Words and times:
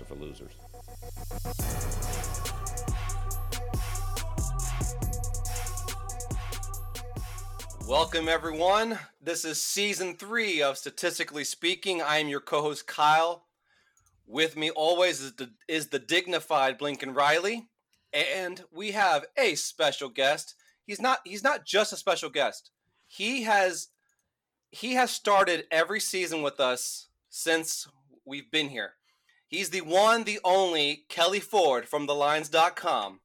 Are 0.00 0.04
for 0.04 0.14
losers. 0.14 0.52
Welcome, 7.88 8.28
everyone. 8.28 8.98
This 9.20 9.44
is 9.44 9.60
season 9.60 10.14
three 10.14 10.62
of 10.62 10.78
Statistically 10.78 11.42
Speaking. 11.42 12.00
I 12.00 12.18
am 12.18 12.28
your 12.28 12.40
co 12.40 12.62
host, 12.62 12.86
Kyle. 12.86 13.46
With 14.26 14.56
me 14.56 14.70
always 14.70 15.20
is 15.20 15.32
the, 15.34 15.50
is 15.66 15.88
the 15.88 15.98
dignified 15.98 16.78
Blinken 16.78 17.16
Riley. 17.16 17.68
And 18.12 18.62
we 18.70 18.92
have 18.92 19.24
a 19.36 19.56
special 19.56 20.10
guest. 20.10 20.54
He's 20.86 21.00
not 21.00 21.20
he's 21.24 21.42
not 21.42 21.64
just 21.66 21.92
a 21.92 21.96
special 21.96 22.30
guest. 22.30 22.70
He 23.08 23.42
has 23.44 23.88
he 24.70 24.94
has 24.94 25.10
started 25.10 25.64
every 25.72 25.98
season 25.98 26.42
with 26.42 26.60
us 26.60 27.08
since 27.30 27.88
we've 28.24 28.50
been 28.50 28.68
here. 28.68 28.92
He's 29.48 29.70
the 29.70 29.80
one, 29.80 30.24
the 30.24 30.40
only 30.44 31.06
Kelly 31.08 31.40
Ford 31.40 31.88
from 31.88 32.06
thelines.com. 32.06 33.20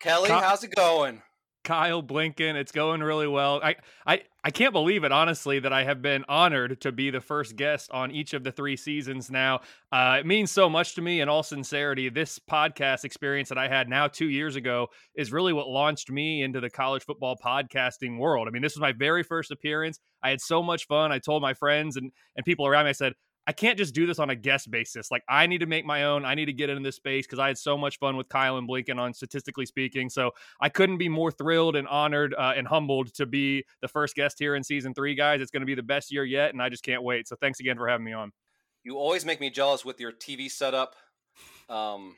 Kelly, 0.00 0.30
how's 0.30 0.64
it 0.64 0.74
going? 0.74 1.20
Kyle 1.62 2.02
Blinken. 2.02 2.54
It's 2.54 2.72
going 2.72 3.02
really 3.02 3.26
well. 3.26 3.60
I, 3.62 3.76
I, 4.06 4.22
I 4.42 4.50
can't 4.50 4.72
believe 4.72 5.04
it, 5.04 5.12
honestly, 5.12 5.58
that 5.58 5.72
I 5.74 5.84
have 5.84 6.00
been 6.00 6.24
honored 6.26 6.80
to 6.80 6.92
be 6.92 7.10
the 7.10 7.20
first 7.20 7.54
guest 7.54 7.90
on 7.90 8.10
each 8.10 8.32
of 8.32 8.42
the 8.42 8.50
three 8.50 8.76
seasons 8.76 9.30
now. 9.30 9.60
Uh, 9.92 10.16
it 10.20 10.26
means 10.26 10.50
so 10.50 10.70
much 10.70 10.94
to 10.94 11.02
me, 11.02 11.20
in 11.20 11.28
all 11.28 11.42
sincerity. 11.42 12.08
This 12.08 12.38
podcast 12.38 13.04
experience 13.04 13.50
that 13.50 13.58
I 13.58 13.68
had 13.68 13.90
now 13.90 14.08
two 14.08 14.30
years 14.30 14.56
ago 14.56 14.88
is 15.14 15.32
really 15.32 15.52
what 15.52 15.68
launched 15.68 16.10
me 16.10 16.42
into 16.42 16.60
the 16.60 16.70
college 16.70 17.04
football 17.04 17.36
podcasting 17.44 18.18
world. 18.18 18.48
I 18.48 18.52
mean, 18.52 18.62
this 18.62 18.74
was 18.74 18.80
my 18.80 18.92
very 18.92 19.22
first 19.22 19.50
appearance. 19.50 20.00
I 20.22 20.30
had 20.30 20.40
so 20.40 20.62
much 20.62 20.86
fun. 20.86 21.12
I 21.12 21.18
told 21.18 21.42
my 21.42 21.52
friends 21.52 21.96
and, 21.96 22.10
and 22.36 22.46
people 22.46 22.66
around 22.66 22.84
me, 22.84 22.90
I 22.90 22.92
said, 22.92 23.12
I 23.50 23.52
can't 23.52 23.76
just 23.76 23.96
do 23.96 24.06
this 24.06 24.20
on 24.20 24.30
a 24.30 24.36
guest 24.36 24.70
basis. 24.70 25.10
Like 25.10 25.24
I 25.28 25.48
need 25.48 25.58
to 25.58 25.66
make 25.66 25.84
my 25.84 26.04
own. 26.04 26.24
I 26.24 26.36
need 26.36 26.44
to 26.44 26.52
get 26.52 26.70
into 26.70 26.84
this 26.84 26.94
space 26.94 27.26
because 27.26 27.40
I 27.40 27.48
had 27.48 27.58
so 27.58 27.76
much 27.76 27.98
fun 27.98 28.16
with 28.16 28.28
Kyle 28.28 28.58
and 28.58 28.68
Blinken 28.68 28.96
on 28.96 29.12
statistically 29.12 29.66
speaking. 29.66 30.08
So 30.08 30.30
I 30.60 30.68
couldn't 30.68 30.98
be 30.98 31.08
more 31.08 31.32
thrilled 31.32 31.74
and 31.74 31.88
honored 31.88 32.32
uh, 32.38 32.52
and 32.56 32.64
humbled 32.68 33.12
to 33.14 33.26
be 33.26 33.64
the 33.82 33.88
first 33.88 34.14
guest 34.14 34.36
here 34.38 34.54
in 34.54 34.62
season 34.62 34.94
three, 34.94 35.16
guys. 35.16 35.40
It's 35.40 35.50
going 35.50 35.62
to 35.62 35.66
be 35.66 35.74
the 35.74 35.82
best 35.82 36.12
year 36.12 36.24
yet, 36.24 36.52
and 36.52 36.62
I 36.62 36.68
just 36.68 36.84
can't 36.84 37.02
wait. 37.02 37.26
So 37.26 37.34
thanks 37.40 37.58
again 37.58 37.76
for 37.76 37.88
having 37.88 38.04
me 38.04 38.12
on. 38.12 38.30
You 38.84 38.98
always 38.98 39.26
make 39.26 39.40
me 39.40 39.50
jealous 39.50 39.84
with 39.84 39.98
your 39.98 40.12
TV 40.12 40.48
setup. 40.48 40.94
Um, 41.68 42.14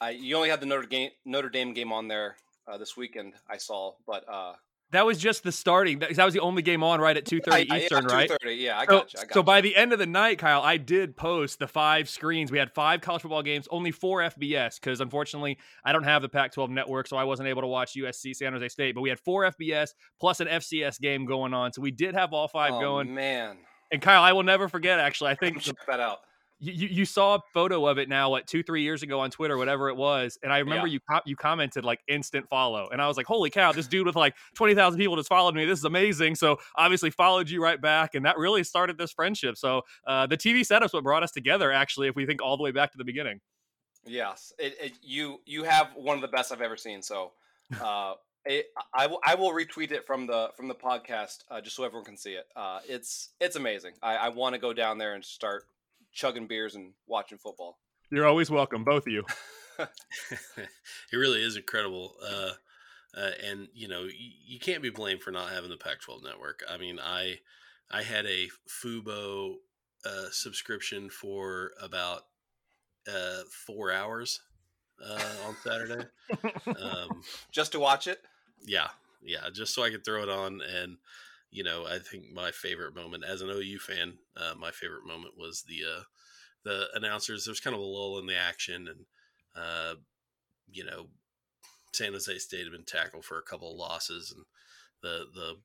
I 0.00 0.10
you 0.10 0.34
only 0.34 0.48
had 0.48 0.58
the 0.58 0.66
Notre 0.66 0.88
Dame 0.88 1.10
Notre 1.24 1.48
Dame 1.48 1.74
game 1.74 1.92
on 1.92 2.08
there 2.08 2.34
uh, 2.66 2.76
this 2.76 2.96
weekend. 2.96 3.34
I 3.48 3.58
saw, 3.58 3.92
but 4.04 4.28
uh, 4.28 4.54
That 4.92 5.06
was 5.06 5.18
just 5.18 5.44
the 5.44 5.52
starting. 5.52 6.00
That, 6.00 6.14
that 6.16 6.24
was 6.24 6.34
the 6.34 6.40
only 6.40 6.62
game 6.62 6.82
on 6.82 7.00
right 7.00 7.16
at 7.16 7.24
two 7.24 7.40
thirty 7.40 7.62
Eastern, 7.74 8.06
yeah, 8.08 8.14
right? 8.14 8.30
2:30, 8.30 8.60
Yeah, 8.60 8.78
I 8.78 8.84
So, 8.84 8.90
got 8.90 9.12
you. 9.14 9.20
I 9.20 9.24
got 9.24 9.34
so 9.34 9.40
you. 9.40 9.44
by 9.44 9.60
the 9.60 9.76
end 9.76 9.92
of 9.92 9.98
the 9.98 10.06
night, 10.06 10.38
Kyle, 10.38 10.62
I 10.62 10.76
did 10.76 11.16
post 11.16 11.58
the 11.58 11.68
five 11.68 12.08
screens. 12.08 12.50
We 12.50 12.58
had 12.58 12.72
five 12.72 13.00
college 13.00 13.22
football 13.22 13.42
games, 13.42 13.68
only 13.70 13.92
four 13.92 14.20
FBS, 14.20 14.80
because 14.80 15.00
unfortunately 15.00 15.58
I 15.84 15.92
don't 15.92 16.04
have 16.04 16.22
the 16.22 16.28
Pac-12 16.28 16.70
network, 16.70 17.06
so 17.06 17.16
I 17.16 17.24
wasn't 17.24 17.48
able 17.48 17.62
to 17.62 17.68
watch 17.68 17.94
USC 17.94 18.34
San 18.34 18.52
Jose 18.52 18.68
State. 18.68 18.94
But 18.94 19.02
we 19.02 19.08
had 19.08 19.20
four 19.20 19.44
FBS 19.44 19.90
plus 20.18 20.40
an 20.40 20.48
FCS 20.48 21.00
game 21.00 21.24
going 21.24 21.54
on, 21.54 21.72
so 21.72 21.82
we 21.82 21.90
did 21.92 22.14
have 22.14 22.32
all 22.32 22.48
five 22.48 22.72
oh, 22.74 22.80
going. 22.80 23.14
man, 23.14 23.58
And 23.92 24.02
Kyle, 24.02 24.22
I 24.22 24.32
will 24.32 24.42
never 24.42 24.68
forget. 24.68 24.98
Actually, 24.98 25.30
I 25.30 25.34
think 25.40 25.60
check 25.60 25.76
that 25.88 26.00
out. 26.00 26.18
You, 26.60 26.88
you 26.88 27.04
saw 27.04 27.36
a 27.36 27.40
photo 27.54 27.86
of 27.86 27.98
it 27.98 28.08
now, 28.08 28.30
what 28.30 28.46
two 28.46 28.62
three 28.62 28.82
years 28.82 29.02
ago 29.02 29.18
on 29.20 29.30
Twitter, 29.30 29.56
whatever 29.56 29.88
it 29.88 29.96
was, 29.96 30.38
and 30.42 30.52
I 30.52 30.58
remember 30.58 30.86
Yeah. 30.86 30.92
you 30.94 31.00
co- 31.10 31.20
you 31.24 31.34
commented 31.36 31.84
like 31.84 32.00
instant 32.06 32.48
follow, 32.48 32.88
and 32.92 33.00
I 33.00 33.08
was 33.08 33.16
like, 33.16 33.26
holy 33.26 33.50
cow, 33.50 33.72
this 33.72 33.86
dude 33.86 34.06
with 34.06 34.16
like 34.16 34.34
twenty 34.54 34.74
thousand 34.74 34.98
people 34.98 35.16
just 35.16 35.28
followed 35.28 35.54
me. 35.54 35.64
This 35.64 35.78
is 35.78 35.84
amazing. 35.84 36.34
So 36.34 36.58
obviously 36.76 37.10
followed 37.10 37.48
you 37.48 37.62
right 37.62 37.80
back, 37.80 38.14
and 38.14 38.24
that 38.26 38.36
really 38.36 38.62
started 38.62 38.98
this 38.98 39.10
friendship. 39.12 39.56
So 39.56 39.82
uh, 40.06 40.26
the 40.26 40.36
TV 40.36 40.64
setup's 40.64 40.92
what 40.92 41.02
brought 41.02 41.22
us 41.22 41.32
together. 41.32 41.72
Actually, 41.72 42.08
if 42.08 42.14
we 42.16 42.26
think 42.26 42.42
all 42.42 42.56
the 42.56 42.62
way 42.62 42.70
back 42.72 42.92
to 42.92 42.98
the 42.98 43.04
beginning. 43.04 43.40
Yes, 44.04 44.52
it, 44.58 44.76
it, 44.80 44.92
you 45.02 45.40
you 45.46 45.64
have 45.64 45.88
one 45.94 46.16
of 46.16 46.22
the 46.22 46.28
best 46.28 46.52
I've 46.52 46.60
ever 46.62 46.76
seen. 46.76 47.02
So, 47.02 47.32
uh, 47.82 48.14
it, 48.44 48.66
I 48.94 49.06
will 49.06 49.20
I 49.24 49.34
will 49.34 49.52
retweet 49.52 49.92
it 49.92 50.06
from 50.06 50.26
the 50.26 50.50
from 50.56 50.68
the 50.68 50.74
podcast 50.74 51.44
uh, 51.50 51.60
just 51.60 51.76
so 51.76 51.84
everyone 51.84 52.04
can 52.04 52.16
see 52.16 52.32
it. 52.32 52.46
Uh, 52.56 52.80
it's 52.88 53.30
it's 53.40 53.56
amazing. 53.56 53.92
I, 54.02 54.16
I 54.16 54.28
want 54.28 54.54
to 54.54 54.60
go 54.60 54.72
down 54.72 54.98
there 54.98 55.14
and 55.14 55.24
start 55.24 55.64
chugging 56.12 56.46
beers 56.46 56.74
and 56.74 56.92
watching 57.06 57.38
football. 57.38 57.78
You're 58.10 58.26
always 58.26 58.50
welcome, 58.50 58.84
both 58.84 59.06
of 59.06 59.12
you. 59.12 59.24
it 59.78 61.16
really 61.16 61.42
is 61.42 61.56
incredible. 61.56 62.14
Uh, 62.22 62.50
uh, 63.16 63.30
and 63.44 63.68
you 63.74 63.88
know, 63.88 64.02
you, 64.02 64.30
you 64.46 64.60
can't 64.60 64.82
be 64.82 64.90
blamed 64.90 65.22
for 65.22 65.30
not 65.30 65.50
having 65.50 65.70
the 65.70 65.76
Pac-12 65.76 66.22
network. 66.24 66.62
I 66.68 66.76
mean, 66.76 66.98
I 67.00 67.38
I 67.90 68.02
had 68.02 68.26
a 68.26 68.48
Fubo 68.68 69.54
uh, 70.04 70.30
subscription 70.30 71.10
for 71.10 71.72
about 71.80 72.22
uh, 73.08 73.42
four 73.66 73.92
hours 73.92 74.40
uh, 75.04 75.20
on 75.46 75.56
Saturday. 75.64 76.06
um, 76.66 77.22
Just 77.50 77.72
to 77.72 77.80
watch 77.80 78.06
it. 78.06 78.20
yeah, 78.64 78.88
yeah, 79.22 79.50
just 79.52 79.74
so 79.74 79.82
I 79.82 79.90
could 79.90 80.04
throw 80.04 80.22
it 80.22 80.28
on. 80.28 80.60
And 80.62 80.98
you 81.50 81.64
know, 81.64 81.84
I 81.86 81.98
think 81.98 82.32
my 82.32 82.50
favorite 82.52 82.94
moment 82.94 83.24
as 83.24 83.42
an 83.42 83.50
OU 83.50 83.78
fan, 83.80 84.14
uh, 84.36 84.54
my 84.58 84.70
favorite 84.70 85.06
moment 85.06 85.34
was 85.36 85.64
the 85.66 85.80
uh, 85.84 86.02
the 86.64 86.86
announcers. 86.94 87.44
There 87.44 87.52
was 87.52 87.60
kind 87.60 87.74
of 87.74 87.82
a 87.82 87.84
lull 87.84 88.18
in 88.18 88.26
the 88.26 88.36
action, 88.36 88.88
and 88.88 89.06
uh, 89.56 89.94
you 90.70 90.84
know, 90.84 91.06
San 91.92 92.12
Jose 92.12 92.38
State 92.38 92.64
had 92.64 92.72
been 92.72 92.84
tackled 92.84 93.24
for 93.24 93.38
a 93.38 93.42
couple 93.42 93.70
of 93.70 93.76
losses, 93.76 94.32
and 94.34 94.44
the 95.02 95.26
the 95.34 95.56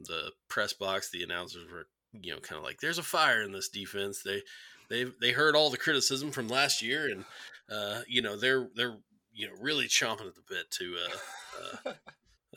the 0.00 0.32
press 0.48 0.72
box, 0.72 1.10
the 1.10 1.22
announcers 1.22 1.70
were 1.70 1.86
you 2.12 2.32
know 2.32 2.40
kind 2.40 2.58
of 2.58 2.64
like, 2.64 2.80
"There's 2.80 2.98
a 2.98 3.02
fire 3.02 3.42
in 3.42 3.52
this 3.52 3.68
defense." 3.68 4.22
They 4.22 4.42
they 4.88 5.04
they 5.20 5.32
heard 5.32 5.54
all 5.54 5.70
the 5.70 5.76
criticism 5.76 6.30
from 6.30 6.48
last 6.48 6.80
year, 6.80 7.08
and 7.10 7.24
uh, 7.70 8.02
you 8.08 8.22
know 8.22 8.36
they're 8.36 8.68
they're 8.74 8.96
you 9.32 9.48
know 9.48 9.54
really 9.60 9.86
chomping 9.86 10.28
at 10.28 10.34
the 10.34 10.42
bit 10.48 10.70
to 10.70 10.96
uh, 11.04 11.88
uh, 11.90 11.92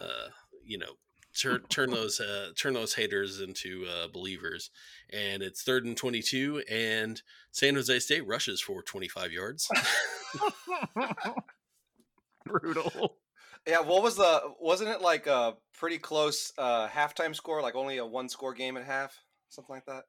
uh, 0.01 0.27
you 0.63 0.77
know 0.77 0.93
turn 1.39 1.61
turn 1.69 1.91
those 1.91 2.19
uh, 2.19 2.49
turn 2.55 2.73
those 2.73 2.95
haters 2.95 3.39
into 3.39 3.85
uh, 3.89 4.07
believers. 4.07 4.69
And 5.11 5.41
it's 5.41 5.63
third 5.63 5.85
and 5.85 5.95
twenty 5.95 6.21
two, 6.21 6.63
and 6.69 7.21
San 7.51 7.75
Jose 7.75 7.99
State 7.99 8.27
rushes 8.27 8.61
for 8.61 8.81
twenty 8.81 9.07
five 9.07 9.31
yards. 9.31 9.69
Brutal. 12.45 13.17
Yeah, 13.67 13.81
what 13.81 14.03
was 14.03 14.15
the? 14.15 14.53
Wasn't 14.59 14.89
it 14.89 15.01
like 15.01 15.27
a 15.27 15.55
pretty 15.77 15.97
close 15.97 16.53
uh, 16.57 16.87
halftime 16.87 17.35
score? 17.35 17.61
Like 17.61 17.75
only 17.75 17.97
a 17.97 18.05
one 18.05 18.29
score 18.29 18.53
game 18.53 18.77
at 18.77 18.85
half, 18.85 19.17
something 19.49 19.75
like 19.75 19.85
that. 19.85 20.03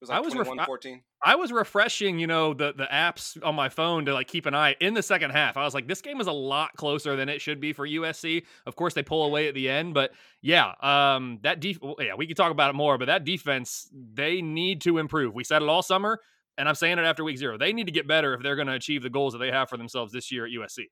It 0.00 0.04
was 0.04 0.10
I 0.10 0.16
like 0.16 0.24
was 0.24 0.34
ref- 0.34 0.66
14. 0.66 1.02
I 1.22 1.34
was 1.36 1.52
refreshing, 1.52 2.18
you 2.18 2.26
know, 2.26 2.54
the 2.54 2.72
the 2.72 2.88
apps 2.90 3.36
on 3.44 3.54
my 3.54 3.68
phone 3.68 4.06
to 4.06 4.14
like 4.14 4.28
keep 4.28 4.46
an 4.46 4.54
eye 4.54 4.74
in 4.80 4.94
the 4.94 5.02
second 5.02 5.32
half. 5.32 5.58
I 5.58 5.64
was 5.64 5.74
like, 5.74 5.86
this 5.86 6.00
game 6.00 6.22
is 6.22 6.26
a 6.26 6.32
lot 6.32 6.74
closer 6.76 7.16
than 7.16 7.28
it 7.28 7.42
should 7.42 7.60
be 7.60 7.74
for 7.74 7.86
USC. 7.86 8.44
Of 8.64 8.76
course, 8.76 8.94
they 8.94 9.02
pull 9.02 9.24
away 9.24 9.46
at 9.48 9.54
the 9.54 9.68
end, 9.68 9.92
but 9.92 10.12
yeah, 10.40 10.72
um, 10.80 11.38
that 11.42 11.60
def- 11.60 11.80
yeah, 11.98 12.14
we 12.16 12.26
can 12.26 12.34
talk 12.34 12.50
about 12.50 12.70
it 12.70 12.74
more. 12.76 12.96
But 12.96 13.06
that 13.06 13.24
defense, 13.24 13.90
they 13.92 14.40
need 14.40 14.80
to 14.82 14.96
improve. 14.96 15.34
We 15.34 15.44
said 15.44 15.60
it 15.60 15.68
all 15.68 15.82
summer, 15.82 16.18
and 16.56 16.66
I'm 16.66 16.74
saying 16.74 16.98
it 16.98 17.02
after 17.04 17.22
week 17.22 17.36
zero. 17.36 17.58
They 17.58 17.74
need 17.74 17.84
to 17.84 17.92
get 17.92 18.08
better 18.08 18.32
if 18.32 18.42
they're 18.42 18.56
going 18.56 18.68
to 18.68 18.74
achieve 18.74 19.02
the 19.02 19.10
goals 19.10 19.34
that 19.34 19.38
they 19.40 19.50
have 19.50 19.68
for 19.68 19.76
themselves 19.76 20.12
this 20.14 20.32
year 20.32 20.46
at 20.46 20.50
USC. 20.52 20.84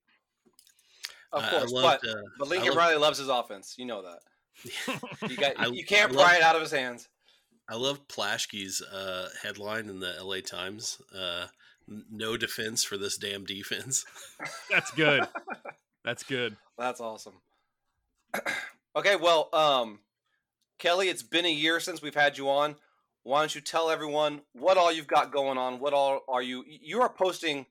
Of 1.33 1.43
I- 1.45 1.47
I 1.47 1.51
course, 1.61 1.73
loved, 1.73 2.01
but 2.03 2.11
uh, 2.11 2.15
but 2.39 2.49
Lincoln 2.49 2.69
loved- 2.69 2.77
Riley 2.79 2.97
loves 2.97 3.19
his 3.19 3.29
offense. 3.29 3.75
You 3.79 3.87
know 3.87 4.03
that. 4.03 4.19
You 5.31 5.37
got 5.39 5.59
I- 5.59 5.67
you 5.69 5.85
can't 5.87 6.13
I 6.13 6.15
love- 6.15 6.27
pry 6.27 6.37
it 6.37 6.43
out 6.43 6.57
of 6.57 6.61
his 6.63 6.71
hands. 6.73 7.09
I 7.69 7.77
love 7.77 8.09
Plaschke's 8.09 8.83
uh, 8.83 9.29
headline 9.43 9.89
in 9.89 10.01
the 10.01 10.15
LA 10.23 10.41
Times. 10.41 11.01
Uh, 11.15 11.47
no 12.11 12.37
defense 12.37 12.85
for 12.85 12.97
this 12.97 13.17
damn 13.17 13.45
defense. 13.45 14.05
That's 14.71 14.91
good. 14.93 15.27
That's 16.05 16.23
good. 16.23 16.57
That's 16.79 17.01
awesome. 17.01 17.35
okay, 18.97 19.17
well, 19.17 19.49
um, 19.53 20.01
Kelly, 20.79 21.09
it's 21.09 21.23
been 21.23 21.45
a 21.45 21.53
year 21.53 21.81
since 21.81 22.01
we've 22.01 22.15
had 22.15 22.39
you 22.39 22.49
on. 22.49 22.77
Why 23.23 23.41
don't 23.41 23.55
you 23.55 23.61
tell 23.61 23.91
everyone 23.91 24.43
what 24.53 24.79
all 24.79 24.93
you've 24.93 25.07
got 25.07 25.33
going 25.33 25.59
on? 25.59 25.81
What 25.81 25.93
all 25.93 26.23
are 26.29 26.43
you? 26.43 26.65
You 26.67 27.03
are 27.03 27.09
posting 27.11 27.67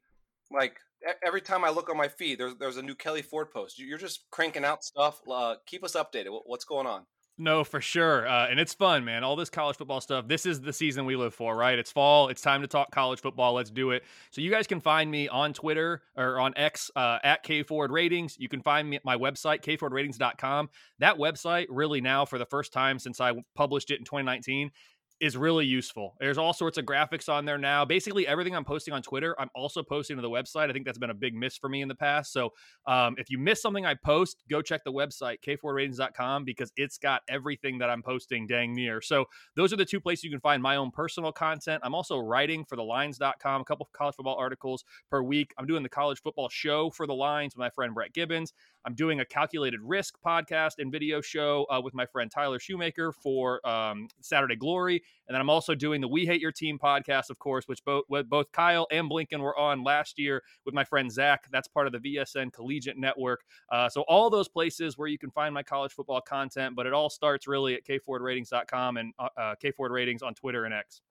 like 0.52 0.78
e- 1.08 1.14
every 1.26 1.42
time 1.42 1.64
I 1.64 1.70
look 1.70 1.90
on 1.90 1.98
my 1.98 2.08
feed. 2.08 2.40
There's 2.40 2.56
there's 2.56 2.78
a 2.78 2.82
new 2.82 2.96
Kelly 2.96 3.22
Ford 3.22 3.50
post. 3.52 3.80
You're 3.80 3.98
just 3.98 4.30
cranking 4.30 4.66
out 4.66 4.84
stuff. 4.84 5.22
Uh, 5.28 5.56
keep 5.66 5.84
us 5.84 5.96
updated. 5.96 6.38
What's 6.46 6.66
going 6.66 6.86
on? 6.86 7.06
No, 7.40 7.64
for 7.64 7.80
sure. 7.80 8.28
Uh, 8.28 8.48
and 8.50 8.60
it's 8.60 8.74
fun, 8.74 9.06
man. 9.06 9.24
All 9.24 9.36
this 9.36 9.52
college 9.52 9.78
football 9.78 10.02
stuff. 10.02 10.28
This 10.28 10.48
is 10.48 10.60
the 10.60 10.74
season 10.74 11.06
we 11.06 11.16
live 11.16 11.36
for, 11.36 11.56
right? 11.56 11.78
It's 11.78 11.92
fall. 11.92 12.30
It's 12.30 12.42
time 12.42 12.62
to 12.62 12.68
talk 12.68 12.90
college 12.90 13.22
football. 13.22 13.54
Let's 13.54 13.70
do 13.70 13.92
it. 13.92 14.04
So 14.32 14.42
you 14.42 14.50
guys 14.50 14.66
can 14.66 14.80
find 14.80 15.12
me 15.12 15.28
on 15.28 15.54
Twitter 15.54 16.02
or 16.16 16.40
on 16.40 16.54
X 16.56 16.90
uh, 16.96 17.20
at 17.24 17.46
Ford 17.68 17.92
Ratings. 17.92 18.38
You 18.40 18.50
can 18.50 18.62
find 18.62 18.90
me 18.90 18.96
at 18.96 19.06
my 19.06 19.16
website, 19.16 19.62
kfordratings.com. 19.62 20.70
That 20.98 21.18
website, 21.18 21.68
really 21.70 22.02
now, 22.02 22.26
for 22.26 22.40
the 22.40 22.46
first 22.48 22.74
time 22.74 22.98
since 22.98 23.22
I 23.22 23.34
published 23.56 23.92
it 23.92 24.00
in 24.00 24.06
2019, 24.06 24.72
is 25.20 25.36
really 25.36 25.66
useful. 25.66 26.16
There's 26.20 26.38
all 26.38 26.54
sorts 26.54 26.78
of 26.78 26.86
graphics 26.86 27.28
on 27.28 27.46
there 27.46 27.58
now. 27.58 27.86
Basically, 27.86 28.28
everything 28.28 28.56
I'm 28.56 28.66
posting 28.66 28.94
on 28.94 29.02
Twitter, 29.02 29.36
I'm 29.40 29.50
also 29.56 29.82
posting 29.82 30.16
to 30.18 30.22
the 30.22 30.30
website. 30.30 30.70
I 30.70 30.74
think 30.74 30.86
that's 30.86 30.98
been 30.98 31.10
a 31.10 31.16
big 31.16 31.34
miss 31.34 31.58
for 31.58 31.70
me 31.70 31.82
in 31.82 31.88
the 31.88 31.96
past. 31.96 32.32
So 32.32 32.54
um, 32.86 33.16
if 33.18 33.30
you 33.30 33.40
miss 33.40 33.62
something 33.62 33.86
I 33.86 33.96
post, 33.96 34.44
go 34.50 34.62
check 34.62 34.84
the 34.84 34.92
website, 34.92 35.38
kfordratings.com, 35.46 36.46
because 36.46 36.72
it's 36.78 36.98
got 36.98 37.22
everything 37.28 37.78
that 37.80 37.90
I'm 37.90 38.04
posting 38.04 38.46
dang 38.46 38.74
near. 38.74 39.02
So 39.02 39.26
those 39.56 39.74
are 39.74 39.78
the 39.78 39.86
two 39.86 40.00
places 40.00 40.24
you 40.24 40.32
can 40.32 40.40
find 40.40 40.62
my 40.62 40.76
own 40.76 40.92
personal 40.92 41.32
content. 41.32 41.82
I'm 41.84 41.96
also 41.96 42.20
writing 42.20 42.64
for 42.64 42.76
the 42.76 42.84
lines.com, 42.84 43.62
a 43.62 43.66
couple 43.66 43.86
of 43.86 43.94
college 43.94 44.16
football 44.16 44.36
articles 44.36 44.84
per 45.10 45.24
week. 45.24 45.54
I'm 45.58 45.66
doing 45.66 45.84
the 45.84 45.90
college 45.90 46.22
football 46.22 46.50
show 46.50 46.90
for 46.92 47.08
the 47.08 47.16
lines 47.16 47.56
with 47.56 47.60
my 47.60 47.70
friend 47.70 47.94
Brett 47.94 48.14
Gibbons. 48.14 48.54
I'm 48.86 48.96
doing 48.96 49.20
a 49.20 49.26
calculated 49.26 49.82
risk 49.84 50.16
podcast 50.26 50.74
and 50.78 50.92
video 50.92 51.20
show 51.20 51.66
uh, 51.70 51.82
with 51.84 51.94
my 51.94 52.06
friend 52.06 52.32
Tyler 52.32 52.58
Shoemaker 52.60 53.12
for 53.12 53.68
um, 53.68 54.08
Saturday 54.22 54.56
Glory. 54.56 55.04
And 55.28 55.36
then 55.36 55.42
I'm 55.42 55.50
also 55.50 55.76
doing 55.76 56.00
the 56.00 56.08
We 56.08 56.26
Hate 56.26 56.40
Your 56.40 56.52
Team 56.52 56.80
podcast, 56.80 57.30
of 57.30 57.38
course, 57.38 57.68
which 57.68 57.84
both 57.84 58.06
both 58.08 58.52
Kyle 58.52 58.88
and 58.92 59.10
Blinken 59.10 59.40
were 59.40 59.58
on 59.58 59.84
last 59.84 60.18
year 60.18 60.42
with 60.66 60.74
my 60.74 60.84
friend 60.84 61.12
Zach. 61.12 61.46
That's 61.52 61.68
part 61.68 61.86
of 61.88 61.94
the 61.94 62.00
VSN 62.00 62.54
Collegiate 62.54 62.98
Network. 62.98 63.42
Uh, 63.70 63.90
so 63.90 64.02
all 64.02 64.30
those 64.30 64.48
places 64.48 64.98
where 64.98 65.08
you 65.08 65.18
can 65.18 65.32
find 65.32 65.54
my 65.54 65.64
college 65.64 65.92
football 65.92 66.22
content, 66.22 66.76
but 66.76 66.86
it 66.86 66.94
all 66.94 67.10
starts 67.10 67.48
really 67.48 67.76
at 67.76 67.86
kfordratings.com 67.86 68.98
and 68.98 69.14
uh, 69.20 69.28
uh 69.38 69.56
kford 69.62 69.90
ratings 69.90 70.22
on 70.22 70.34
Twitter 70.34 70.66
and 70.66 70.74
X. 70.74 71.02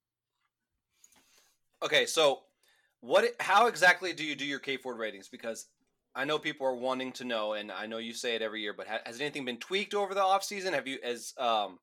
Okay, 1.83 2.07
so 2.07 2.41
what? 3.01 3.35
How 3.41 3.67
exactly 3.67 4.13
do 4.13 4.25
you 4.25 4.35
do 4.35 4.47
your 4.47 4.59
K 4.59 4.77
Ford 4.77 4.99
ratings? 4.99 5.29
Because 5.29 5.67
I 6.15 6.25
know 6.25 6.39
people 6.39 6.67
are 6.67 6.75
wanting 6.75 7.13
to 7.13 7.25
know, 7.25 7.53
and 7.53 7.71
I 7.71 7.87
know 7.87 7.99
you 7.99 8.15
say 8.15 8.35
it 8.35 8.43
every 8.43 8.63
year, 8.63 8.73
but 8.73 8.87
has 8.87 9.21
anything 9.21 9.45
been 9.45 9.59
tweaked 9.59 9.95
over 9.95 10.15
the 10.15 10.21
offseason? 10.21 10.73
Have 10.73 10.87
you, 10.87 10.99
as 11.05 11.35
um, 11.37 11.79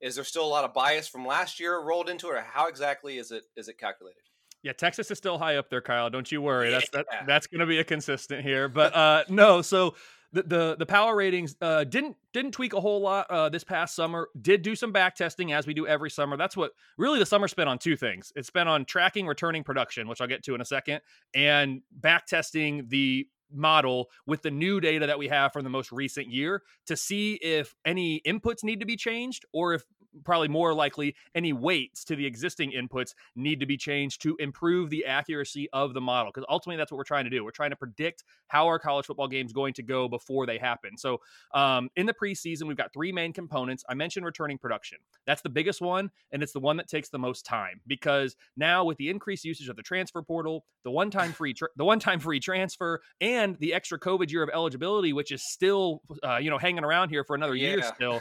is 0.00 0.14
there 0.14 0.24
still 0.24 0.44
a 0.44 0.48
lot 0.48 0.64
of 0.64 0.74
bias 0.74 1.08
from 1.08 1.26
last 1.26 1.58
year 1.60 1.80
rolled 1.80 2.08
into 2.08 2.28
it, 2.28 2.34
or 2.34 2.40
how 2.40 2.68
exactly 2.68 3.18
is 3.18 3.30
it 3.30 3.44
is 3.56 3.68
it 3.68 3.78
calculated? 3.78 4.20
Yeah, 4.62 4.72
Texas 4.72 5.10
is 5.10 5.18
still 5.18 5.36
high 5.36 5.56
up 5.56 5.68
there, 5.68 5.82
Kyle. 5.82 6.08
Don't 6.08 6.30
you 6.32 6.40
worry. 6.40 6.70
That's 6.70 6.88
that, 6.90 7.06
that's 7.26 7.46
going 7.46 7.60
to 7.60 7.66
be 7.66 7.78
a 7.78 7.84
consistent 7.84 8.42
here. 8.42 8.66
But 8.68 8.96
uh, 8.96 9.24
no, 9.28 9.60
so 9.60 9.94
the 10.32 10.42
the, 10.42 10.76
the 10.78 10.86
power 10.86 11.14
ratings 11.14 11.54
uh, 11.60 11.84
didn't 11.84 12.16
didn't 12.32 12.52
tweak 12.52 12.72
a 12.72 12.80
whole 12.80 13.00
lot 13.00 13.30
uh, 13.30 13.48
this 13.48 13.62
past 13.62 13.94
summer. 13.94 14.28
Did 14.40 14.62
do 14.62 14.74
some 14.74 14.90
back 14.90 15.16
testing 15.16 15.52
as 15.52 15.66
we 15.66 15.74
do 15.74 15.86
every 15.86 16.10
summer. 16.10 16.36
That's 16.36 16.56
what 16.56 16.72
really 16.98 17.18
the 17.18 17.26
summer 17.26 17.46
spent 17.46 17.68
on 17.68 17.78
two 17.78 17.96
things. 17.96 18.32
It's 18.36 18.48
spent 18.48 18.68
on 18.68 18.84
tracking 18.84 19.26
returning 19.26 19.64
production, 19.64 20.08
which 20.08 20.20
I'll 20.20 20.26
get 20.26 20.42
to 20.44 20.54
in 20.54 20.60
a 20.60 20.64
second, 20.64 21.00
and 21.34 21.82
back 21.92 22.26
testing 22.26 22.86
the 22.88 23.28
model 23.54 24.10
with 24.26 24.42
the 24.42 24.50
new 24.50 24.80
data 24.80 25.06
that 25.06 25.18
we 25.18 25.28
have 25.28 25.52
from 25.52 25.64
the 25.64 25.70
most 25.70 25.92
recent 25.92 26.28
year 26.28 26.62
to 26.86 26.96
see 26.96 27.34
if 27.34 27.74
any 27.84 28.20
inputs 28.26 28.62
need 28.62 28.80
to 28.80 28.86
be 28.86 28.96
changed 28.96 29.44
or 29.52 29.74
if 29.74 29.84
probably 30.22 30.48
more 30.48 30.72
likely 30.72 31.16
any 31.34 31.52
weights 31.52 32.04
to 32.04 32.16
the 32.16 32.26
existing 32.26 32.72
inputs 32.72 33.14
need 33.34 33.60
to 33.60 33.66
be 33.66 33.76
changed 33.76 34.22
to 34.22 34.36
improve 34.38 34.90
the 34.90 35.04
accuracy 35.04 35.68
of 35.72 35.94
the 35.94 36.00
model. 36.00 36.30
Because 36.32 36.46
ultimately 36.48 36.76
that's 36.76 36.92
what 36.92 36.98
we're 36.98 37.04
trying 37.04 37.24
to 37.24 37.30
do. 37.30 37.44
We're 37.44 37.50
trying 37.50 37.70
to 37.70 37.76
predict 37.76 38.24
how 38.48 38.66
our 38.66 38.78
college 38.78 39.06
football 39.06 39.28
game 39.28 39.46
is 39.46 39.52
going 39.52 39.74
to 39.74 39.82
go 39.82 40.08
before 40.08 40.46
they 40.46 40.58
happen. 40.58 40.96
So 40.96 41.20
um, 41.52 41.88
in 41.96 42.06
the 42.06 42.14
preseason 42.14 42.64
we've 42.64 42.76
got 42.76 42.92
three 42.92 43.12
main 43.12 43.32
components. 43.32 43.84
I 43.88 43.94
mentioned 43.94 44.26
returning 44.26 44.58
production. 44.58 44.98
That's 45.26 45.42
the 45.42 45.48
biggest 45.48 45.80
one 45.80 46.10
and 46.32 46.42
it's 46.42 46.52
the 46.52 46.60
one 46.60 46.76
that 46.76 46.88
takes 46.88 47.08
the 47.08 47.18
most 47.18 47.44
time 47.44 47.80
because 47.86 48.36
now 48.56 48.84
with 48.84 48.98
the 48.98 49.10
increased 49.10 49.44
usage 49.44 49.68
of 49.68 49.76
the 49.76 49.82
transfer 49.82 50.22
portal 50.22 50.64
the 50.84 50.90
one-time 50.90 51.32
free 51.32 51.54
tra- 51.54 51.68
the 51.76 51.84
one-time 51.84 52.20
free 52.20 52.40
transfer 52.40 53.00
and 53.20 53.43
the 53.52 53.74
extra 53.74 53.98
covid 53.98 54.30
year 54.30 54.42
of 54.42 54.50
eligibility 54.52 55.12
which 55.12 55.30
is 55.30 55.42
still 55.44 56.00
uh, 56.22 56.36
you 56.36 56.50
know 56.50 56.58
hanging 56.58 56.84
around 56.84 57.08
here 57.10 57.24
for 57.24 57.36
another 57.36 57.54
yeah. 57.54 57.68
year 57.68 57.82
still 57.94 58.20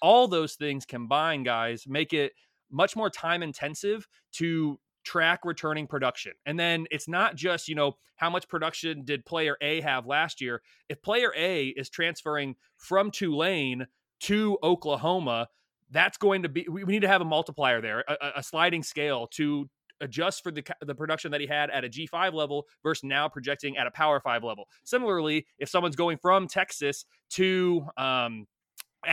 all 0.00 0.26
those 0.26 0.54
things 0.54 0.84
combined 0.84 1.44
guys 1.44 1.84
make 1.86 2.12
it 2.12 2.32
much 2.70 2.96
more 2.96 3.10
time 3.10 3.42
intensive 3.42 4.08
to 4.32 4.78
track 5.04 5.40
returning 5.44 5.86
production. 5.86 6.32
And 6.46 6.58
then 6.58 6.86
it's 6.90 7.08
not 7.08 7.36
just, 7.36 7.68
you 7.68 7.74
know, 7.74 7.96
how 8.16 8.30
much 8.30 8.48
production 8.48 9.04
did 9.04 9.24
player 9.24 9.56
A 9.60 9.80
have 9.80 10.06
last 10.06 10.40
year? 10.40 10.62
If 10.88 11.02
player 11.02 11.32
A 11.36 11.68
is 11.68 11.90
transferring 11.90 12.56
from 12.76 13.10
Tulane 13.10 13.86
to 14.20 14.58
Oklahoma, 14.62 15.48
that's 15.90 16.16
going 16.16 16.42
to 16.44 16.48
be 16.48 16.66
we 16.70 16.84
need 16.84 17.02
to 17.02 17.08
have 17.08 17.20
a 17.20 17.24
multiplier 17.24 17.80
there, 17.80 18.04
a, 18.08 18.32
a 18.36 18.42
sliding 18.42 18.82
scale 18.82 19.26
to 19.32 19.68
adjust 20.02 20.42
for 20.42 20.50
the 20.50 20.62
the 20.82 20.94
production 20.94 21.30
that 21.30 21.40
he 21.40 21.46
had 21.46 21.70
at 21.70 21.84
a 21.84 21.88
G5 21.88 22.34
level 22.34 22.66
versus 22.82 23.04
now 23.04 23.28
projecting 23.28 23.76
at 23.78 23.86
a 23.86 23.90
Power 23.90 24.20
5 24.20 24.44
level. 24.44 24.68
Similarly, 24.84 25.46
if 25.58 25.68
someone's 25.68 25.96
going 25.96 26.18
from 26.18 26.46
Texas 26.48 27.04
to 27.30 27.86
um, 27.96 28.46